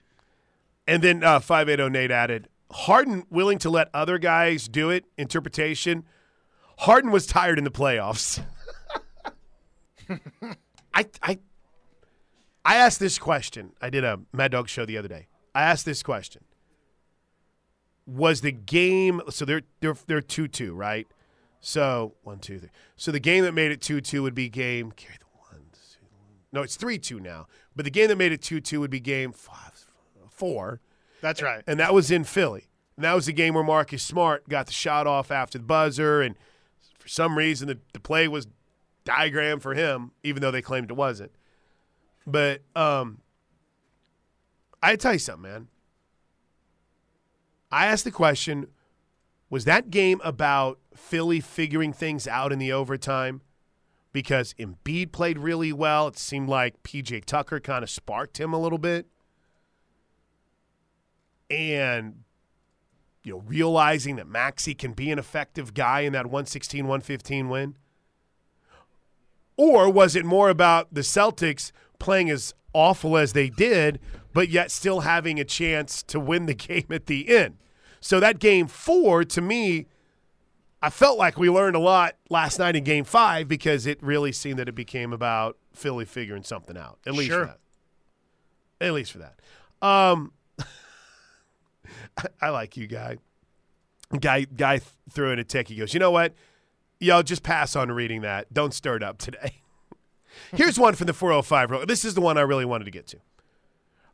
And 0.86 1.02
then 1.02 1.22
uh, 1.22 1.40
580 1.40 1.90
Nate 1.92 2.10
added, 2.10 2.48
Harden 2.72 3.24
willing 3.30 3.58
to 3.58 3.70
let 3.70 3.88
other 3.92 4.18
guys 4.18 4.68
do 4.68 4.90
it, 4.90 5.04
interpretation. 5.18 6.04
Harden 6.78 7.10
was 7.10 7.26
tired 7.26 7.58
in 7.58 7.64
the 7.64 7.70
playoffs. 7.70 8.42
I, 10.94 11.06
I, 11.22 11.38
I 12.64 12.76
asked 12.76 13.00
this 13.00 13.18
question. 13.18 13.72
I 13.80 13.90
did 13.90 14.04
a 14.04 14.20
Mad 14.32 14.52
Dog 14.52 14.68
show 14.68 14.84
the 14.84 14.98
other 14.98 15.08
day. 15.08 15.28
I 15.54 15.62
asked 15.62 15.84
this 15.84 16.02
question. 16.02 16.44
Was 18.06 18.40
the 18.40 18.52
game 18.52 19.20
so 19.30 19.44
they're 19.44 19.62
they're 19.80 19.96
they're 20.06 20.20
two 20.20 20.48
two, 20.48 20.74
right? 20.74 21.06
So 21.60 22.14
one, 22.24 22.38
two, 22.40 22.58
three. 22.58 22.70
So 22.96 23.12
the 23.12 23.20
game 23.20 23.44
that 23.44 23.52
made 23.52 23.70
it 23.70 23.80
two 23.80 24.00
two 24.00 24.22
would 24.22 24.34
be 24.34 24.48
game 24.48 24.90
carry 24.90 25.14
the 25.18 25.26
no, 26.52 26.62
it's 26.62 26.76
three 26.76 26.98
two 26.98 27.20
now. 27.20 27.46
But 27.74 27.84
the 27.84 27.90
game 27.90 28.08
that 28.08 28.16
made 28.16 28.32
it 28.32 28.42
two 28.42 28.60
two 28.60 28.80
would 28.80 28.90
be 28.90 29.00
game 29.00 29.32
five, 29.32 29.86
four. 30.30 30.80
That's 31.20 31.42
right. 31.42 31.62
And 31.66 31.78
that 31.80 31.94
was 31.94 32.10
in 32.10 32.24
Philly. 32.24 32.66
And 32.96 33.04
that 33.04 33.14
was 33.14 33.26
the 33.26 33.32
game 33.32 33.54
where 33.54 33.64
Marcus 33.64 34.02
Smart 34.02 34.48
got 34.48 34.66
the 34.66 34.72
shot 34.72 35.06
off 35.06 35.30
after 35.30 35.58
the 35.58 35.64
buzzer. 35.64 36.20
And 36.22 36.34
for 36.98 37.08
some 37.08 37.36
reason, 37.36 37.68
the, 37.68 37.78
the 37.92 38.00
play 38.00 38.28
was 38.28 38.46
diagram 39.04 39.60
for 39.60 39.74
him, 39.74 40.12
even 40.22 40.42
though 40.42 40.50
they 40.50 40.62
claimed 40.62 40.90
it 40.90 40.94
wasn't. 40.94 41.32
But 42.26 42.62
um, 42.76 43.20
I 44.82 44.96
tell 44.96 45.14
you 45.14 45.18
something, 45.18 45.50
man. 45.50 45.68
I 47.72 47.86
asked 47.86 48.04
the 48.04 48.10
question 48.10 48.66
was 49.48 49.64
that 49.64 49.90
game 49.90 50.20
about 50.22 50.78
Philly 50.94 51.40
figuring 51.40 51.92
things 51.92 52.28
out 52.28 52.52
in 52.52 52.58
the 52.58 52.72
overtime? 52.72 53.40
Because 54.12 54.54
Embiid 54.54 55.12
played 55.12 55.38
really 55.38 55.72
well. 55.72 56.08
It 56.08 56.18
seemed 56.18 56.48
like 56.48 56.82
PJ 56.82 57.24
Tucker 57.24 57.60
kind 57.60 57.82
of 57.84 57.90
sparked 57.90 58.40
him 58.40 58.52
a 58.52 58.58
little 58.58 58.78
bit. 58.78 59.06
And 61.48 62.24
you 63.22 63.32
know 63.32 63.42
realizing 63.46 64.16
that 64.16 64.26
Maxey 64.26 64.74
can 64.74 64.92
be 64.92 65.10
an 65.10 65.18
effective 65.18 65.74
guy 65.74 66.00
in 66.00 66.12
that 66.12 66.26
116 66.26 66.84
115 66.84 67.48
win. 67.48 67.76
Or 69.56 69.90
was 69.90 70.16
it 70.16 70.24
more 70.24 70.48
about 70.48 70.94
the 70.94 71.02
Celtics 71.02 71.70
playing 71.98 72.30
as 72.30 72.54
awful 72.72 73.16
as 73.16 73.32
they 73.32 73.50
did 73.50 74.00
but 74.32 74.48
yet 74.48 74.70
still 74.70 75.00
having 75.00 75.40
a 75.40 75.44
chance 75.44 76.02
to 76.04 76.20
win 76.20 76.46
the 76.46 76.54
game 76.68 76.86
at 76.90 77.06
the 77.06 77.28
end? 77.28 77.58
So 78.00 78.20
that 78.20 78.38
game 78.38 78.66
4 78.66 79.24
to 79.24 79.40
me 79.40 79.86
I 80.82 80.88
felt 80.90 81.18
like 81.18 81.36
we 81.36 81.50
learned 81.50 81.76
a 81.76 81.80
lot 81.80 82.16
last 82.30 82.58
night 82.58 82.74
in 82.76 82.84
game 82.84 83.04
5 83.04 83.46
because 83.48 83.86
it 83.86 84.02
really 84.02 84.32
seemed 84.32 84.58
that 84.58 84.68
it 84.68 84.74
became 84.74 85.12
about 85.12 85.58
Philly 85.74 86.04
figuring 86.06 86.42
something 86.42 86.76
out 86.76 86.98
at 87.06 87.12
least 87.14 87.30
Sure. 87.30 87.40
for 87.40 87.46
that 87.46 87.58
at 88.86 88.92
least 88.94 89.12
for 89.12 89.18
that 89.18 89.38
um 89.86 90.32
I 92.40 92.50
like 92.50 92.76
you, 92.76 92.86
guy. 92.86 93.16
Guy, 94.18 94.44
guy 94.44 94.78
th- 94.78 94.88
threw 95.10 95.30
in 95.30 95.38
a 95.38 95.44
tick. 95.44 95.68
He 95.68 95.76
goes, 95.76 95.94
you 95.94 96.00
know 96.00 96.10
what? 96.10 96.34
Y'all 96.98 97.22
just 97.22 97.42
pass 97.42 97.76
on 97.76 97.90
reading 97.92 98.22
that. 98.22 98.52
Don't 98.52 98.74
stir 98.74 98.96
it 98.96 99.02
up 99.02 99.18
today. 99.18 99.54
Here's 100.54 100.78
one 100.78 100.94
from 100.94 101.06
the 101.06 101.12
405. 101.14 101.70
Ro- 101.70 101.84
This 101.84 102.04
is 102.04 102.14
the 102.14 102.20
one 102.20 102.36
I 102.36 102.42
really 102.42 102.64
wanted 102.64 102.84
to 102.84 102.90
get 102.90 103.06
to. 103.08 103.18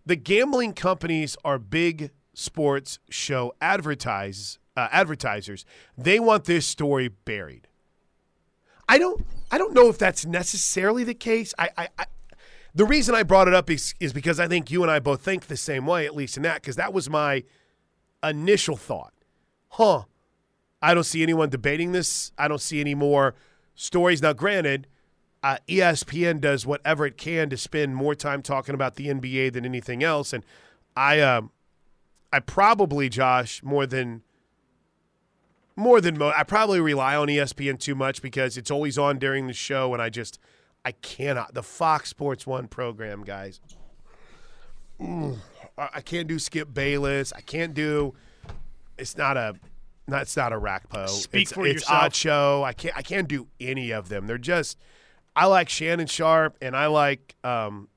The 0.05 0.17
gambling 0.17 0.73
companies 0.75 1.37
are 1.45 1.59
big 1.59 2.11
sports 2.35 2.99
show 3.11 3.55
advertise 3.61 4.59
uh, 4.77 4.89
advertisers. 4.91 5.65
They 5.97 6.21
want 6.21 6.45
this 6.45 6.67
story 6.67 7.09
buried. 7.09 7.69
I 8.89 8.99
don't. 8.99 9.25
I 9.51 9.59
don't 9.59 9.75
know 9.75 9.89
if 9.89 9.99
that's 9.99 10.27
necessarily 10.27 11.05
the 11.05 11.15
case. 11.15 11.55
I. 11.59 11.71
I, 11.77 11.89
I 11.99 12.07
the 12.75 12.85
reason 12.85 13.15
I 13.15 13.23
brought 13.23 13.49
it 13.49 13.55
up 13.55 13.71
is, 13.71 13.95
is 14.01 14.13
because 14.13 14.39
I 14.39 14.47
think 14.47 14.71
you 14.71 14.83
and 14.83 14.91
I 14.91 14.99
both 14.99 15.23
think 15.23 15.47
the 15.47 15.57
same 15.57 15.87
way, 15.87 16.05
at 16.05 16.15
least 16.15 16.37
in 16.37 16.43
that, 16.43 16.61
because 16.61 16.77
that 16.77 16.93
was 16.93 17.09
my 17.09 17.43
initial 18.23 18.77
thought. 18.77 19.15
Huh. 19.71 20.03
I 20.83 20.93
don't 20.93 21.05
see 21.05 21.23
anyone 21.23 21.49
debating 21.49 21.93
this. 21.93 22.33
I 22.37 22.49
don't 22.49 22.61
see 22.61 22.81
any 22.81 22.95
more 22.95 23.35
stories. 23.75 24.21
Now, 24.21 24.35
granted, 24.35 24.89
uh, 25.43 25.57
ESPN 25.67 26.39
does 26.39 26.67
whatever 26.67 27.07
it 27.07 27.17
can 27.17 27.49
to 27.49 27.57
spend 27.57 27.97
more 27.97 28.15
time 28.15 28.43
talking 28.43 28.75
about 28.75 28.97
the 28.97 29.07
NBA 29.07 29.55
than 29.55 29.65
anything 29.65 30.05
else, 30.05 30.35
and 30.35 30.45
I, 30.95 31.21
um, 31.21 31.51
I 32.31 32.41
probably, 32.41 33.09
Josh, 33.09 33.63
more 33.63 33.87
than 33.87 34.23
more 35.77 36.01
than 36.01 36.19
mo- 36.19 36.33
I 36.35 36.43
probably 36.43 36.81
rely 36.81 37.15
on 37.15 37.29
ESPN 37.29 37.79
too 37.79 37.95
much 37.95 38.23
because 38.23 38.57
it's 38.57 38.71
always 38.71 38.97
on 38.99 39.19
during 39.19 39.47
the 39.47 39.53
show, 39.53 39.93
and 39.93 40.03
I 40.03 40.09
just 40.09 40.39
I 40.85 40.93
cannot. 40.93 41.55
The 41.55 41.63
Fox 41.63 42.11
Sports 42.11 42.47
One 42.47 42.67
program, 42.69 43.23
guys. 43.25 43.61
Mm, 45.01 45.37
I 45.77 46.01
can't 46.01 46.27
do 46.27 46.39
Skip 46.39 46.73
Bayless. 46.73 47.33
I 47.35 47.41
can't 47.41 47.75
do. 47.75 48.15
It's 48.99 49.17
not 49.17 49.37
a. 49.37 49.55
Not, 50.09 50.23
it's 50.23 50.37
not 50.37 50.53
a 50.53 50.57
Rackpo. 50.57 51.09
Speak 51.09 51.43
it's, 51.43 51.53
for 51.53 51.67
it's 51.67 51.83
yourself. 51.83 52.15
Show. 52.15 52.63
I 52.65 52.73
can't. 52.73 52.97
I 52.97 53.03
can't 53.03 53.29
do 53.29 53.49
any 53.61 53.91
of 53.91 54.09
them. 54.09 54.27
They're 54.27 54.39
just. 54.39 54.79
I 55.35 55.47
like 55.47 55.69
Shannon 55.69 56.07
Sharpe, 56.07 56.57
and 56.63 56.75
I 56.77 56.87
like. 56.87 57.35
Um, 57.45 57.89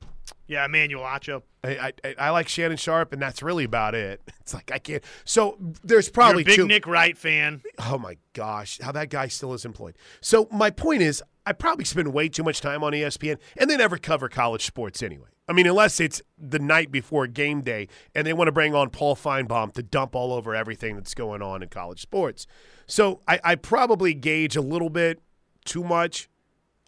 Yeah, 0.47 0.65
Emmanuel 0.65 1.03
Acho. 1.03 1.43
I, 1.63 1.93
I, 2.03 2.15
I 2.17 2.29
like 2.29 2.47
Shannon 2.47 2.77
Sharpe, 2.77 3.13
and 3.13 3.21
that's 3.21 3.43
really 3.43 3.63
about 3.63 3.95
it. 3.95 4.21
It's 4.49 4.53
like 4.55 4.71
I 4.71 4.79
can't. 4.79 5.03
So 5.25 5.57
there's 5.83 6.09
probably 6.09 6.43
big 6.43 6.55
two. 6.55 6.65
Nick 6.67 6.87
Wright 6.87 7.15
fan. 7.15 7.61
Oh 7.77 7.99
my 7.99 8.17
gosh, 8.33 8.79
how 8.81 8.91
that 8.93 9.11
guy 9.11 9.27
still 9.27 9.53
is 9.53 9.63
employed. 9.63 9.95
So 10.21 10.47
my 10.51 10.71
point 10.71 11.03
is, 11.03 11.21
I 11.45 11.53
probably 11.53 11.85
spend 11.85 12.11
way 12.13 12.29
too 12.29 12.41
much 12.41 12.59
time 12.59 12.83
on 12.83 12.93
ESPN, 12.93 13.37
and 13.57 13.69
they 13.69 13.77
never 13.77 13.99
cover 13.99 14.27
college 14.27 14.65
sports 14.65 15.03
anyway. 15.03 15.27
I 15.47 15.53
mean, 15.53 15.67
unless 15.67 15.99
it's 15.99 16.21
the 16.35 16.57
night 16.57 16.91
before 16.91 17.27
game 17.27 17.61
day, 17.61 17.89
and 18.15 18.25
they 18.25 18.33
want 18.33 18.47
to 18.47 18.51
bring 18.51 18.73
on 18.73 18.89
Paul 18.89 19.15
Finebaum 19.15 19.71
to 19.73 19.83
dump 19.83 20.15
all 20.15 20.33
over 20.33 20.55
everything 20.55 20.95
that's 20.95 21.13
going 21.13 21.43
on 21.43 21.61
in 21.61 21.69
college 21.69 22.01
sports. 22.01 22.47
So 22.87 23.21
I, 23.27 23.39
I 23.43 23.55
probably 23.55 24.15
gauge 24.15 24.55
a 24.55 24.61
little 24.61 24.89
bit 24.89 25.21
too 25.63 25.83
much 25.83 26.27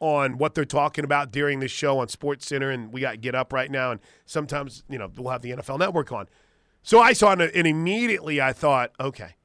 on 0.02 0.40
what 0.40 0.56
they're 0.56 0.66
talking 0.66 1.06
about 1.06 1.32
during 1.32 1.60
the 1.60 1.68
show 1.68 2.00
on 2.00 2.10
Sports 2.10 2.48
Center, 2.48 2.72
and 2.72 2.92
we 2.92 3.00
got 3.02 3.22
Get 3.22 3.36
Up 3.36 3.54
right 3.54 3.72
now, 3.72 3.92
and 3.92 4.02
sometimes 4.26 4.84
you 4.90 4.98
know 4.98 5.10
we'll 5.16 5.32
have 5.32 5.44
the 5.44 5.52
NFL 5.52 5.80
Network 5.80 6.12
on. 6.12 6.28
So 6.84 7.00
I 7.00 7.14
saw 7.14 7.32
it, 7.34 7.56
and 7.56 7.68
immediately 7.68 8.42
I 8.42 8.52
thought, 8.52 8.92
okay, 9.00 9.36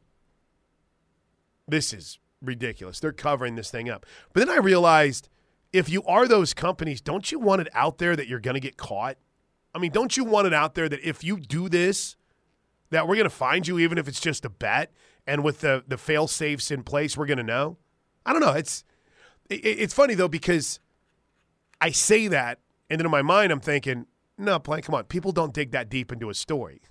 this 1.68 1.92
is 1.92 2.18
ridiculous. 2.40 2.98
They're 2.98 3.12
covering 3.12 3.54
this 3.54 3.70
thing 3.70 3.90
up. 3.90 4.06
But 4.32 4.46
then 4.46 4.50
I 4.50 4.58
realized 4.58 5.28
if 5.74 5.90
you 5.90 6.02
are 6.04 6.26
those 6.26 6.54
companies, 6.54 7.02
don't 7.02 7.30
you 7.30 7.38
want 7.38 7.60
it 7.60 7.68
out 7.74 7.98
there 7.98 8.16
that 8.16 8.26
you're 8.26 8.40
going 8.40 8.54
to 8.54 8.60
get 8.60 8.78
caught? 8.78 9.18
I 9.74 9.78
mean, 9.78 9.92
don't 9.92 10.16
you 10.16 10.24
want 10.24 10.46
it 10.46 10.54
out 10.54 10.74
there 10.74 10.88
that 10.88 11.00
if 11.06 11.22
you 11.22 11.38
do 11.38 11.68
this, 11.68 12.16
that 12.88 13.06
we're 13.06 13.16
going 13.16 13.24
to 13.24 13.30
find 13.30 13.68
you, 13.68 13.78
even 13.78 13.98
if 13.98 14.08
it's 14.08 14.20
just 14.20 14.46
a 14.46 14.48
bet, 14.48 14.90
and 15.26 15.44
with 15.44 15.60
the 15.60 15.84
the 15.86 15.98
fail 15.98 16.26
safes 16.26 16.70
in 16.70 16.82
place, 16.82 17.14
we're 17.14 17.26
going 17.26 17.36
to 17.36 17.44
know. 17.44 17.76
I 18.24 18.32
don't 18.32 18.40
know. 18.40 18.52
It's 18.52 18.84
it, 18.84 18.95
it's 19.50 19.94
funny 19.94 20.14
though 20.14 20.28
because 20.28 20.80
I 21.80 21.90
say 21.90 22.28
that, 22.28 22.58
and 22.90 23.00
then 23.00 23.06
in 23.06 23.10
my 23.10 23.22
mind 23.22 23.52
I'm 23.52 23.60
thinking, 23.60 24.06
no, 24.38 24.58
Plank, 24.58 24.84
come 24.84 24.94
on, 24.94 25.04
people 25.04 25.32
don't 25.32 25.54
dig 25.54 25.70
that 25.72 25.88
deep 25.88 26.12
into 26.12 26.30
a 26.30 26.34
story. 26.34 26.82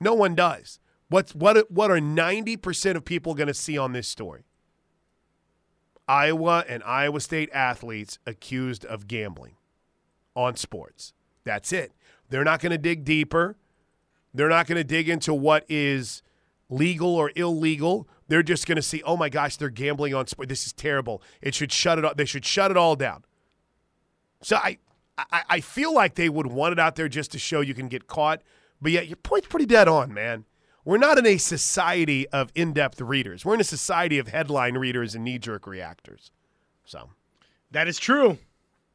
No 0.00 0.14
one 0.14 0.34
does. 0.34 0.78
What's 1.08 1.34
what? 1.34 1.70
What 1.70 1.90
are 1.90 2.00
ninety 2.00 2.56
percent 2.56 2.96
of 2.96 3.04
people 3.04 3.34
going 3.34 3.46
to 3.48 3.54
see 3.54 3.78
on 3.78 3.92
this 3.92 4.08
story? 4.08 4.44
Iowa 6.08 6.64
and 6.68 6.82
Iowa 6.84 7.20
State 7.20 7.50
athletes 7.52 8.18
accused 8.26 8.84
of 8.84 9.08
gambling 9.08 9.54
on 10.34 10.56
sports. 10.56 11.12
That's 11.44 11.72
it. 11.72 11.92
They're 12.28 12.44
not 12.44 12.60
going 12.60 12.72
to 12.72 12.78
dig 12.78 13.04
deeper. 13.04 13.56
They're 14.34 14.48
not 14.48 14.66
going 14.66 14.76
to 14.76 14.84
dig 14.84 15.08
into 15.08 15.32
what 15.32 15.64
is 15.68 16.22
legal 16.68 17.14
or 17.14 17.32
illegal. 17.36 18.08
They're 18.28 18.42
just 18.42 18.66
going 18.66 18.76
to 18.76 18.82
see, 18.82 19.02
oh 19.04 19.16
my 19.16 19.28
gosh, 19.28 19.56
they're 19.56 19.70
gambling 19.70 20.14
on 20.14 20.26
sport. 20.26 20.48
This 20.48 20.66
is 20.66 20.72
terrible. 20.72 21.22
It 21.40 21.54
should 21.54 21.70
shut 21.72 21.98
it. 21.98 22.04
All, 22.04 22.14
they 22.14 22.24
should 22.24 22.44
shut 22.44 22.70
it 22.70 22.76
all 22.76 22.96
down. 22.96 23.24
So 24.42 24.56
I, 24.56 24.78
I, 25.16 25.42
I 25.48 25.60
feel 25.60 25.94
like 25.94 26.14
they 26.14 26.28
would 26.28 26.46
want 26.46 26.72
it 26.72 26.78
out 26.78 26.96
there 26.96 27.08
just 27.08 27.32
to 27.32 27.38
show 27.38 27.60
you 27.60 27.74
can 27.74 27.88
get 27.88 28.06
caught. 28.06 28.42
But 28.82 28.92
yet, 28.92 29.06
your 29.06 29.16
point's 29.16 29.46
pretty 29.48 29.66
dead 29.66 29.88
on, 29.88 30.12
man. 30.12 30.44
We're 30.84 30.98
not 30.98 31.18
in 31.18 31.26
a 31.26 31.38
society 31.38 32.28
of 32.28 32.52
in-depth 32.54 33.00
readers. 33.00 33.44
We're 33.44 33.54
in 33.54 33.60
a 33.60 33.64
society 33.64 34.18
of 34.18 34.28
headline 34.28 34.74
readers 34.76 35.14
and 35.14 35.24
knee-jerk 35.24 35.66
reactors. 35.66 36.30
So 36.84 37.10
That 37.72 37.88
is 37.88 37.98
true. 37.98 38.38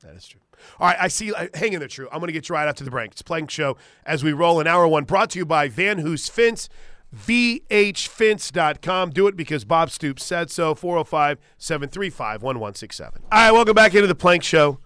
that 0.01 0.15
is 0.15 0.27
true. 0.27 0.39
All 0.79 0.87
right, 0.87 0.97
I 0.99 1.07
see. 1.07 1.33
uh, 1.33 1.47
Hang 1.55 1.73
in 1.73 1.79
there, 1.79 1.87
True. 1.87 2.07
I'm 2.11 2.19
going 2.19 2.27
to 2.27 2.33
get 2.33 2.47
you 2.47 2.53
right 2.53 2.67
after 2.67 2.83
the 2.83 2.91
break. 2.91 3.11
It's 3.13 3.21
Plank 3.23 3.49
Show 3.49 3.77
as 4.05 4.23
we 4.23 4.31
roll 4.31 4.59
in 4.59 4.67
hour 4.67 4.87
one, 4.87 5.05
brought 5.05 5.31
to 5.31 5.39
you 5.39 5.45
by 5.45 5.67
Van 5.67 5.97
Hoos 5.97 6.29
Fence, 6.29 6.69
VHFence.com. 7.15 9.09
Do 9.11 9.27
it 9.27 9.35
because 9.35 9.65
Bob 9.65 9.91
Stoops 9.91 10.23
said 10.23 10.49
so. 10.49 10.73
405 10.75 11.37
735 11.57 12.41
1167. 12.43 13.21
All 13.23 13.29
right, 13.31 13.51
welcome 13.51 13.73
back 13.75 13.93
into 13.93 14.07
the 14.07 14.15
Plank 14.15 14.43
Show. 14.43 14.79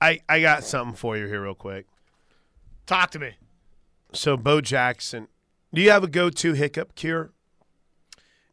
I, 0.00 0.20
I 0.28 0.40
got 0.40 0.62
something 0.64 0.94
for 0.94 1.16
you 1.16 1.26
here, 1.26 1.42
real 1.42 1.54
quick. 1.54 1.86
Talk 2.86 3.10
to 3.10 3.18
me. 3.18 3.32
So, 4.12 4.36
Bo 4.36 4.60
Jackson, 4.60 5.26
do 5.74 5.80
you 5.82 5.90
have 5.90 6.04
a 6.04 6.08
go 6.08 6.30
to 6.30 6.52
hiccup 6.54 6.94
cure? 6.94 7.32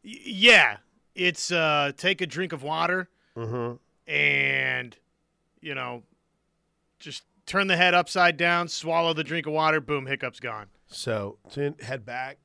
Y- 0.04 0.18
yeah, 0.24 0.76
it's 1.14 1.50
uh, 1.52 1.92
take 1.96 2.20
a 2.20 2.26
drink 2.26 2.52
of 2.52 2.62
water 2.62 3.08
Mm-hmm. 3.36 3.74
and 4.10 4.96
you 5.60 5.74
know, 5.74 6.02
just 6.98 7.22
turn 7.44 7.66
the 7.66 7.76
head 7.76 7.92
upside 7.94 8.36
down, 8.38 8.66
swallow 8.68 9.12
the 9.12 9.22
drink 9.24 9.46
of 9.46 9.52
water, 9.52 9.78
boom, 9.80 10.06
hiccup's 10.06 10.40
gone. 10.40 10.66
So, 10.88 11.38
head 11.80 12.04
back, 12.04 12.38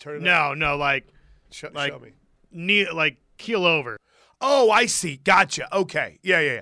turn 0.00 0.16
it 0.16 0.18
up. 0.18 0.22
No, 0.24 0.54
no, 0.54 0.76
like 0.76 1.06
Show, 1.50 1.70
like- 1.72 1.92
show 1.92 1.98
me. 1.98 2.12
knee, 2.50 2.90
like 2.90 3.18
keel 3.38 3.64
over. 3.64 3.98
Oh, 4.40 4.70
I 4.70 4.86
see. 4.86 5.16
Gotcha. 5.16 5.74
Okay. 5.76 6.18
Yeah, 6.22 6.40
yeah, 6.40 6.52
yeah. 6.54 6.60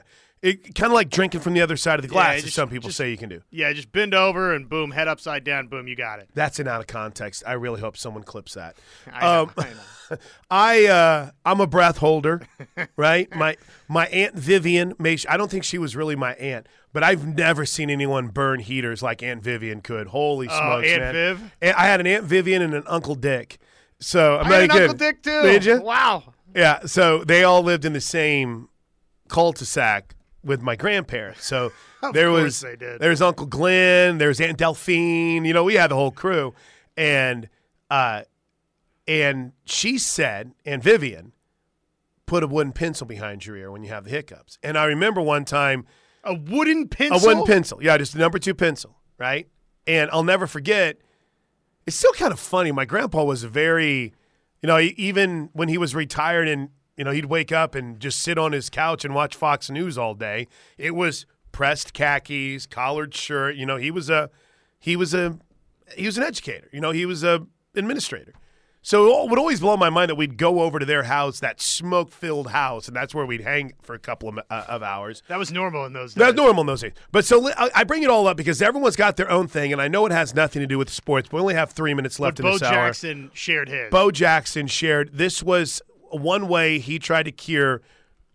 It 0.49 0.75
kind 0.77 0.93
of 0.93 0.95
like 0.95 1.11
drinking 1.11 1.41
from 1.41 1.55
the 1.55 1.61
other 1.61 1.77
side 1.77 1.99
of 1.99 2.03
the 2.03 2.15
Yeah, 2.15 2.35
glass, 2.35 2.45
as 2.45 2.55
some 2.55 2.69
people 2.69 2.89
just- 2.89 2.99
say 2.99 3.11
you 3.11 3.17
can 3.17 3.29
do. 3.29 3.43
Yeah, 3.51 3.73
just 3.73 3.91
bend 3.91 4.15
over 4.15 4.55
and 4.55 4.69
boom, 4.69 4.93
head 4.93 5.09
upside 5.09 5.43
down, 5.43 5.67
boom, 5.67 5.89
you 5.89 5.97
got 5.97 6.21
it. 6.21 6.29
That's 6.35 6.59
an 6.61 6.69
out 6.69 6.81
of 6.81 6.87
context. 6.87 7.43
I 7.47 7.55
really 7.55 7.81
hope 7.81 7.97
someone 7.97 8.23
clips 8.23 8.55
that. 8.55 8.77
I 9.13 9.21
know, 9.21 9.43
Um, 9.43 9.51
I 9.59 9.63
know. 10.11 10.17
I 10.51 10.87
uh, 10.87 11.31
I'm 11.45 11.61
a 11.61 11.67
breath 11.67 11.99
holder, 11.99 12.47
right? 12.97 13.35
My 13.35 13.57
my 13.89 14.07
aunt 14.07 14.35
Vivian. 14.37 14.95
May 15.01 15.19
I 15.29 15.37
don't 15.37 15.51
think 15.51 15.65
she 15.65 15.79
was 15.79 15.97
really 15.97 16.15
my 16.15 16.35
aunt, 16.35 16.69
but 16.93 17.03
I've 17.03 17.27
never 17.27 17.67
seen 17.67 17.91
anyone 17.91 18.29
burn 18.29 18.61
heaters 18.61 19.03
like 19.03 19.21
Aunt 19.25 19.43
Vivian 19.43 19.81
could. 19.81 20.07
Holy 20.09 20.47
Oh, 20.49 20.57
smokes, 20.57 20.89
Aunt 20.89 21.01
man! 21.03 21.13
Viv? 21.13 21.53
I 21.77 21.87
had 21.87 21.99
an 22.01 22.07
Aunt 22.07 22.25
Vivian 22.25 22.63
and 22.63 22.73
an 22.73 22.85
Uncle 22.87 23.17
Dick. 23.17 23.59
So 23.99 24.39
I'm 24.39 24.47
I 24.47 24.55
had 24.57 24.71
an. 24.71 24.71
Uncle 24.83 24.95
Dick 24.95 25.23
too. 25.25 25.43
Did 25.43 25.65
you? 25.65 25.81
Wow. 25.83 26.35
Yeah, 26.55 26.87
so 26.87 27.25
they 27.25 27.43
all 27.43 27.63
lived 27.63 27.85
in 27.85 27.93
the 27.93 28.01
same 28.01 28.69
cul-de-sac 29.29 30.15
with 30.47 30.63
my 30.63 30.77
grandparents. 30.77 31.45
So 31.45 31.73
there 32.13 32.31
was 32.31 32.61
they 32.61 32.77
did. 32.77 33.01
there's 33.01 33.21
Uncle 33.21 33.47
Glenn, 33.47 34.19
there's 34.19 34.41
Aunt 34.41 34.57
Delphine, 34.59 35.45
you 35.45 35.53
know, 35.53 35.65
we 35.65 35.75
had 35.75 35.91
the 35.91 35.97
whole 35.97 36.11
crew. 36.13 36.55
And 36.97 37.49
uh 37.91 38.23
and 39.09 39.53
she 39.65 39.99
said, 39.99 40.53
and 40.65 40.83
Vivian, 40.83 41.33
put 42.27 42.43
a 42.43 42.47
wooden 42.47 42.73
pencil 42.73 43.07
behind 43.07 43.47
your 43.47 43.57
ear 43.57 43.71
when 43.71 43.83
you 43.85 43.89
have 43.91 44.05
the 44.05 44.11
hiccups. 44.11 44.59
And 44.63 44.77
I 44.77 44.85
remember 44.87 45.21
one 45.21 45.45
time 45.45 45.87
A 46.25 46.35
wooden 46.35 46.89
pencil. 46.89 47.19
a 47.19 47.35
wooden 47.35 47.45
pencil. 47.47 47.83
Yeah, 47.83 47.97
just 47.99 48.13
the 48.15 48.19
number 48.19 48.39
two 48.39 48.55
pencil, 48.55 48.97
right? 49.19 49.49
And 49.87 50.11
I'll 50.11 50.25
never 50.25 50.47
forget. 50.47 50.99
It's 51.87 51.97
still 51.97 52.13
kind 52.15 52.33
of 52.33 52.41
funny. 52.41 52.73
My 52.73 52.85
grandpa 52.85 53.23
was 53.23 53.45
very, 53.45 54.13
you 54.61 54.67
know, 54.67 54.79
even 54.81 55.51
when 55.53 55.69
he 55.69 55.79
was 55.79 55.95
retired 55.95 56.49
and 56.49 56.71
you 56.97 57.05
know 57.05 57.11
he'd 57.11 57.27
wake 57.27 57.53
up 57.53 57.75
and 57.75 58.01
just 58.01 58.21
sit 58.21 58.39
on 58.39 58.53
his 58.53 58.71
couch 58.71 59.05
and 59.05 59.15
watch 59.15 59.35
Fox 59.35 59.71
News 59.71 59.99
all 59.99 60.15
day. 60.15 60.49
It 60.79 60.95
was 60.95 61.27
pressed 61.53 61.93
khakis, 61.93 62.67
collared 62.67 63.15
shirt. 63.15 63.57
You 63.57 63.67
know, 63.67 63.77
he 63.77 63.91
was 63.91 64.11
a, 64.11 64.31
he 64.79 64.97
was 64.97 65.15
a, 65.15 65.39
he 65.97 66.07
was 66.07 66.19
an 66.19 66.25
educator. 66.25 66.69
You 66.73 66.81
know, 66.81 66.91
he 66.91 67.07
was 67.07 67.25
a 67.25 67.47
administrator. 67.75 68.33
So 68.83 69.25
it 69.25 69.31
would 69.31 69.39
always 69.41 69.59
blow 69.59 69.77
my 69.77 69.91
mind 69.91 70.11
that 70.11 70.15
we'd 70.15 70.37
go 70.39 70.61
over 70.61 70.79
to 70.79 70.87
their 70.87 71.03
house, 71.03 71.41
that 71.41 71.61
smoke-filled 71.61 72.53
house, 72.53 72.87
and 72.87 72.97
that's 72.97 73.13
where 73.13 73.27
we'd 73.27 73.41
hang 73.41 73.73
for 73.83 73.95
a 73.95 73.99
couple 73.99 74.29
of, 74.29 74.39
uh, 74.39 74.65
of 74.69 74.81
hours. 74.81 75.25
That 75.27 75.41
was 75.41 75.51
normal 75.51 75.87
in 75.87 75.93
those 75.93 76.15
days. 76.15 76.21
That's 76.21 76.37
normal 76.37 76.61
in 76.61 76.69
those 76.69 76.83
days. 76.83 76.93
But 77.11 77.25
so 77.25 77.51
I 77.57 77.83
bring 77.83 78.05
it 78.05 78.11
all 78.11 78.29
up 78.29 78.37
because 78.37 78.63
everyone's 78.63 78.95
got 78.95 79.17
their 79.17 79.29
own 79.29 79.49
thing, 79.49 79.73
and 79.73 79.83
I 79.83 79.89
know 79.89 80.07
it 80.07 80.13
has 80.13 80.37
nothing 80.37 80.61
to 80.61 80.69
do 80.69 80.79
with 80.79 80.89
sports. 80.89 81.29
But 81.29 81.39
we 81.39 81.41
only 81.41 81.55
have 81.55 81.73
three 81.73 81.95
minutes 81.95 82.21
left 82.21 82.37
But 82.37 82.45
in 82.45 82.51
Bo 82.53 82.59
this 82.59 82.63
hour. 82.63 82.87
Jackson 82.87 83.31
shared 83.35 83.69
his. 83.69 83.91
Bo 83.91 84.13
Jackson 84.13 84.69
shared 84.69 85.11
this 85.15 85.43
was 85.43 85.83
one 86.11 86.49
way 86.49 86.79
he 86.79 86.99
tried 86.99 87.25
to 87.25 87.33
cure 87.33 87.83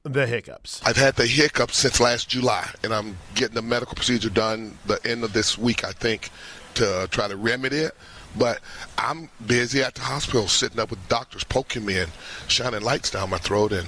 the 0.04 0.26
hiccups. 0.26 0.82
I've 0.86 0.98
had 0.98 1.16
the 1.16 1.28
hiccups 1.28 1.78
since 1.78 2.00
last 2.00 2.30
July, 2.30 2.70
and 2.84 2.94
I'm 2.94 3.18
getting 3.36 3.56
the 3.56 3.62
medical 3.62 3.96
procedure 3.96 4.30
done 4.30 4.78
the 4.86 5.00
end 5.06 5.24
of 5.24 5.34
this 5.34 5.58
week, 5.58 5.86
I 5.86 5.92
think, 5.92 6.30
to 6.76 7.08
try 7.12 7.28
to 7.28 7.36
remedy 7.36 7.78
it. 7.78 7.96
But 8.38 8.60
I'm 8.98 9.30
busy 9.46 9.84
at 9.84 9.96
the 9.96 10.02
hospital 10.02 10.48
sitting 10.48 10.80
up 10.80 10.90
with 10.90 11.06
doctors 11.10 11.44
poking 11.44 11.86
me 11.86 12.00
and 12.00 12.12
shining 12.48 12.82
lights 12.82 13.12
down 13.12 13.30
my 13.30 13.38
throat 13.38 13.74
and 13.74 13.88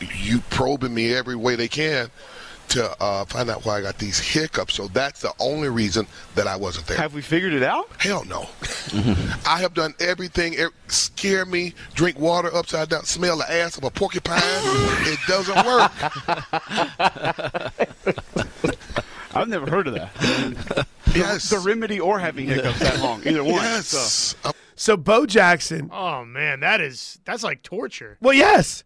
you 0.00 0.40
probing 0.50 0.94
me 0.94 1.14
every 1.14 1.36
way 1.36 1.54
they 1.54 1.68
can 1.68 2.10
to 2.68 3.02
uh, 3.02 3.24
find 3.26 3.50
out 3.50 3.64
why 3.64 3.78
I 3.78 3.82
got 3.82 3.98
these 3.98 4.18
hiccups. 4.18 4.74
So 4.74 4.88
that's 4.88 5.20
the 5.22 5.32
only 5.40 5.68
reason 5.68 6.06
that 6.34 6.46
I 6.46 6.56
wasn't 6.56 6.86
there. 6.86 6.96
Have 6.96 7.14
we 7.14 7.22
figured 7.22 7.52
it 7.52 7.62
out? 7.62 7.88
Hell 7.98 8.24
no. 8.24 8.48
I 9.46 9.58
have 9.60 9.74
done 9.74 9.94
everything. 10.00 10.58
er- 10.58 10.70
Scare 10.88 11.44
me, 11.46 11.74
drink 11.94 12.18
water 12.18 12.54
upside 12.54 12.88
down, 12.88 13.04
smell 13.04 13.38
the 13.38 13.50
ass 13.52 13.76
of 13.76 13.84
a 13.84 13.90
porcupine. 13.90 14.40
it 14.42 15.18
doesn't 15.26 15.66
work. 15.66 15.92
I've 19.34 19.48
never 19.48 19.68
heard 19.70 19.86
of 19.86 19.94
that. 19.94 20.86
Yes. 21.14 21.50
the 21.50 21.58
remedy 21.58 22.00
or 22.00 22.18
having 22.18 22.46
hiccups 22.46 22.78
that 22.80 23.00
long, 23.00 23.20
either 23.26 23.42
one. 23.44 23.54
Yes. 23.54 24.34
Uh, 24.44 24.52
So 24.76 24.96
Bo 24.96 25.26
Jackson. 25.26 25.90
Oh 25.92 26.24
man, 26.24 26.60
that 26.60 26.80
is 26.80 27.18
that's 27.24 27.42
like 27.42 27.62
torture. 27.62 28.16
Well, 28.20 28.32
yes, 28.34 28.84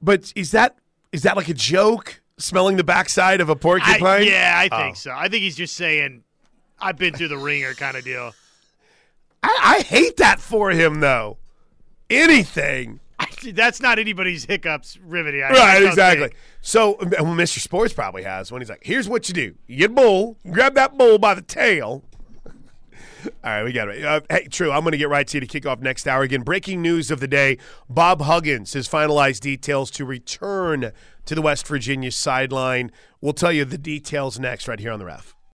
but 0.00 0.32
is 0.34 0.50
that 0.52 0.76
is 1.12 1.22
that 1.22 1.36
like 1.36 1.48
a 1.48 1.54
joke? 1.54 2.21
Smelling 2.38 2.76
the 2.76 2.84
backside 2.84 3.40
of 3.40 3.48
a 3.48 3.56
porcupine? 3.56 4.24
yeah, 4.24 4.54
I 4.56 4.68
think 4.68 4.92
Oh. 4.92 4.98
so. 4.98 5.12
I 5.14 5.28
think 5.28 5.42
he's 5.42 5.56
just 5.56 5.76
saying, 5.76 6.24
"I've 6.80 6.96
been 6.98 7.14
through 7.14 7.28
the 7.28 7.36
ringer" 7.38 7.74
kind 7.74 7.96
of 7.96 8.04
deal. 8.04 8.34
I, 9.42 9.78
I 9.78 9.82
hate 9.82 10.16
that 10.18 10.40
for 10.40 10.70
him 10.70 11.00
though. 11.00 11.38
Anything. 12.10 13.00
That's 13.52 13.80
not 13.80 13.98
anybody's 13.98 14.44
hiccups. 14.44 14.98
I, 15.02 15.16
I 15.16 15.50
Right, 15.50 15.82
exactly. 15.82 16.28
think. 16.28 16.36
So, 16.60 16.94
Mr. 16.96 17.58
Sports 17.58 17.92
probably 17.92 18.22
has 18.24 18.52
when 18.52 18.60
he's 18.62 18.68
like, 18.70 18.82
"Here's 18.82 19.08
what 19.08 19.28
you 19.28 19.34
do: 19.34 19.54
you 19.66 19.76
get 19.78 19.90
a 19.90 19.94
bull, 19.94 20.36
grab 20.50 20.74
that 20.74 20.96
bull 20.98 21.18
by 21.18 21.34
the 21.34 21.42
tail." 21.42 22.02
All 23.24 23.30
right, 23.44 23.62
we 23.64 23.72
got 23.72 23.88
it. 23.88 24.04
Uh, 24.04 24.20
hey, 24.28 24.46
true. 24.48 24.70
I'm 24.72 24.82
going 24.82 24.92
to 24.92 24.98
get 24.98 25.08
right 25.08 25.26
to 25.26 25.36
you 25.36 25.40
to 25.40 25.46
kick 25.46 25.64
off 25.66 25.80
next 25.80 26.06
hour 26.08 26.22
again. 26.22 26.42
Breaking 26.42 26.82
news 26.82 27.10
of 27.10 27.20
the 27.20 27.28
day: 27.28 27.58
Bob 27.88 28.20
Huggins 28.22 28.72
has 28.74 28.88
finalized 28.88 29.40
details 29.40 29.90
to 29.92 30.04
return 30.04 30.92
to 31.26 31.34
the 31.34 31.42
West 31.42 31.66
Virginia 31.66 32.10
sideline. 32.10 32.90
We'll 33.20 33.32
tell 33.32 33.52
you 33.52 33.64
the 33.64 33.78
details 33.78 34.38
next, 34.38 34.68
right 34.68 34.80
here 34.80 34.92
on 34.92 34.98
the 34.98 35.06
ref. 35.06 35.34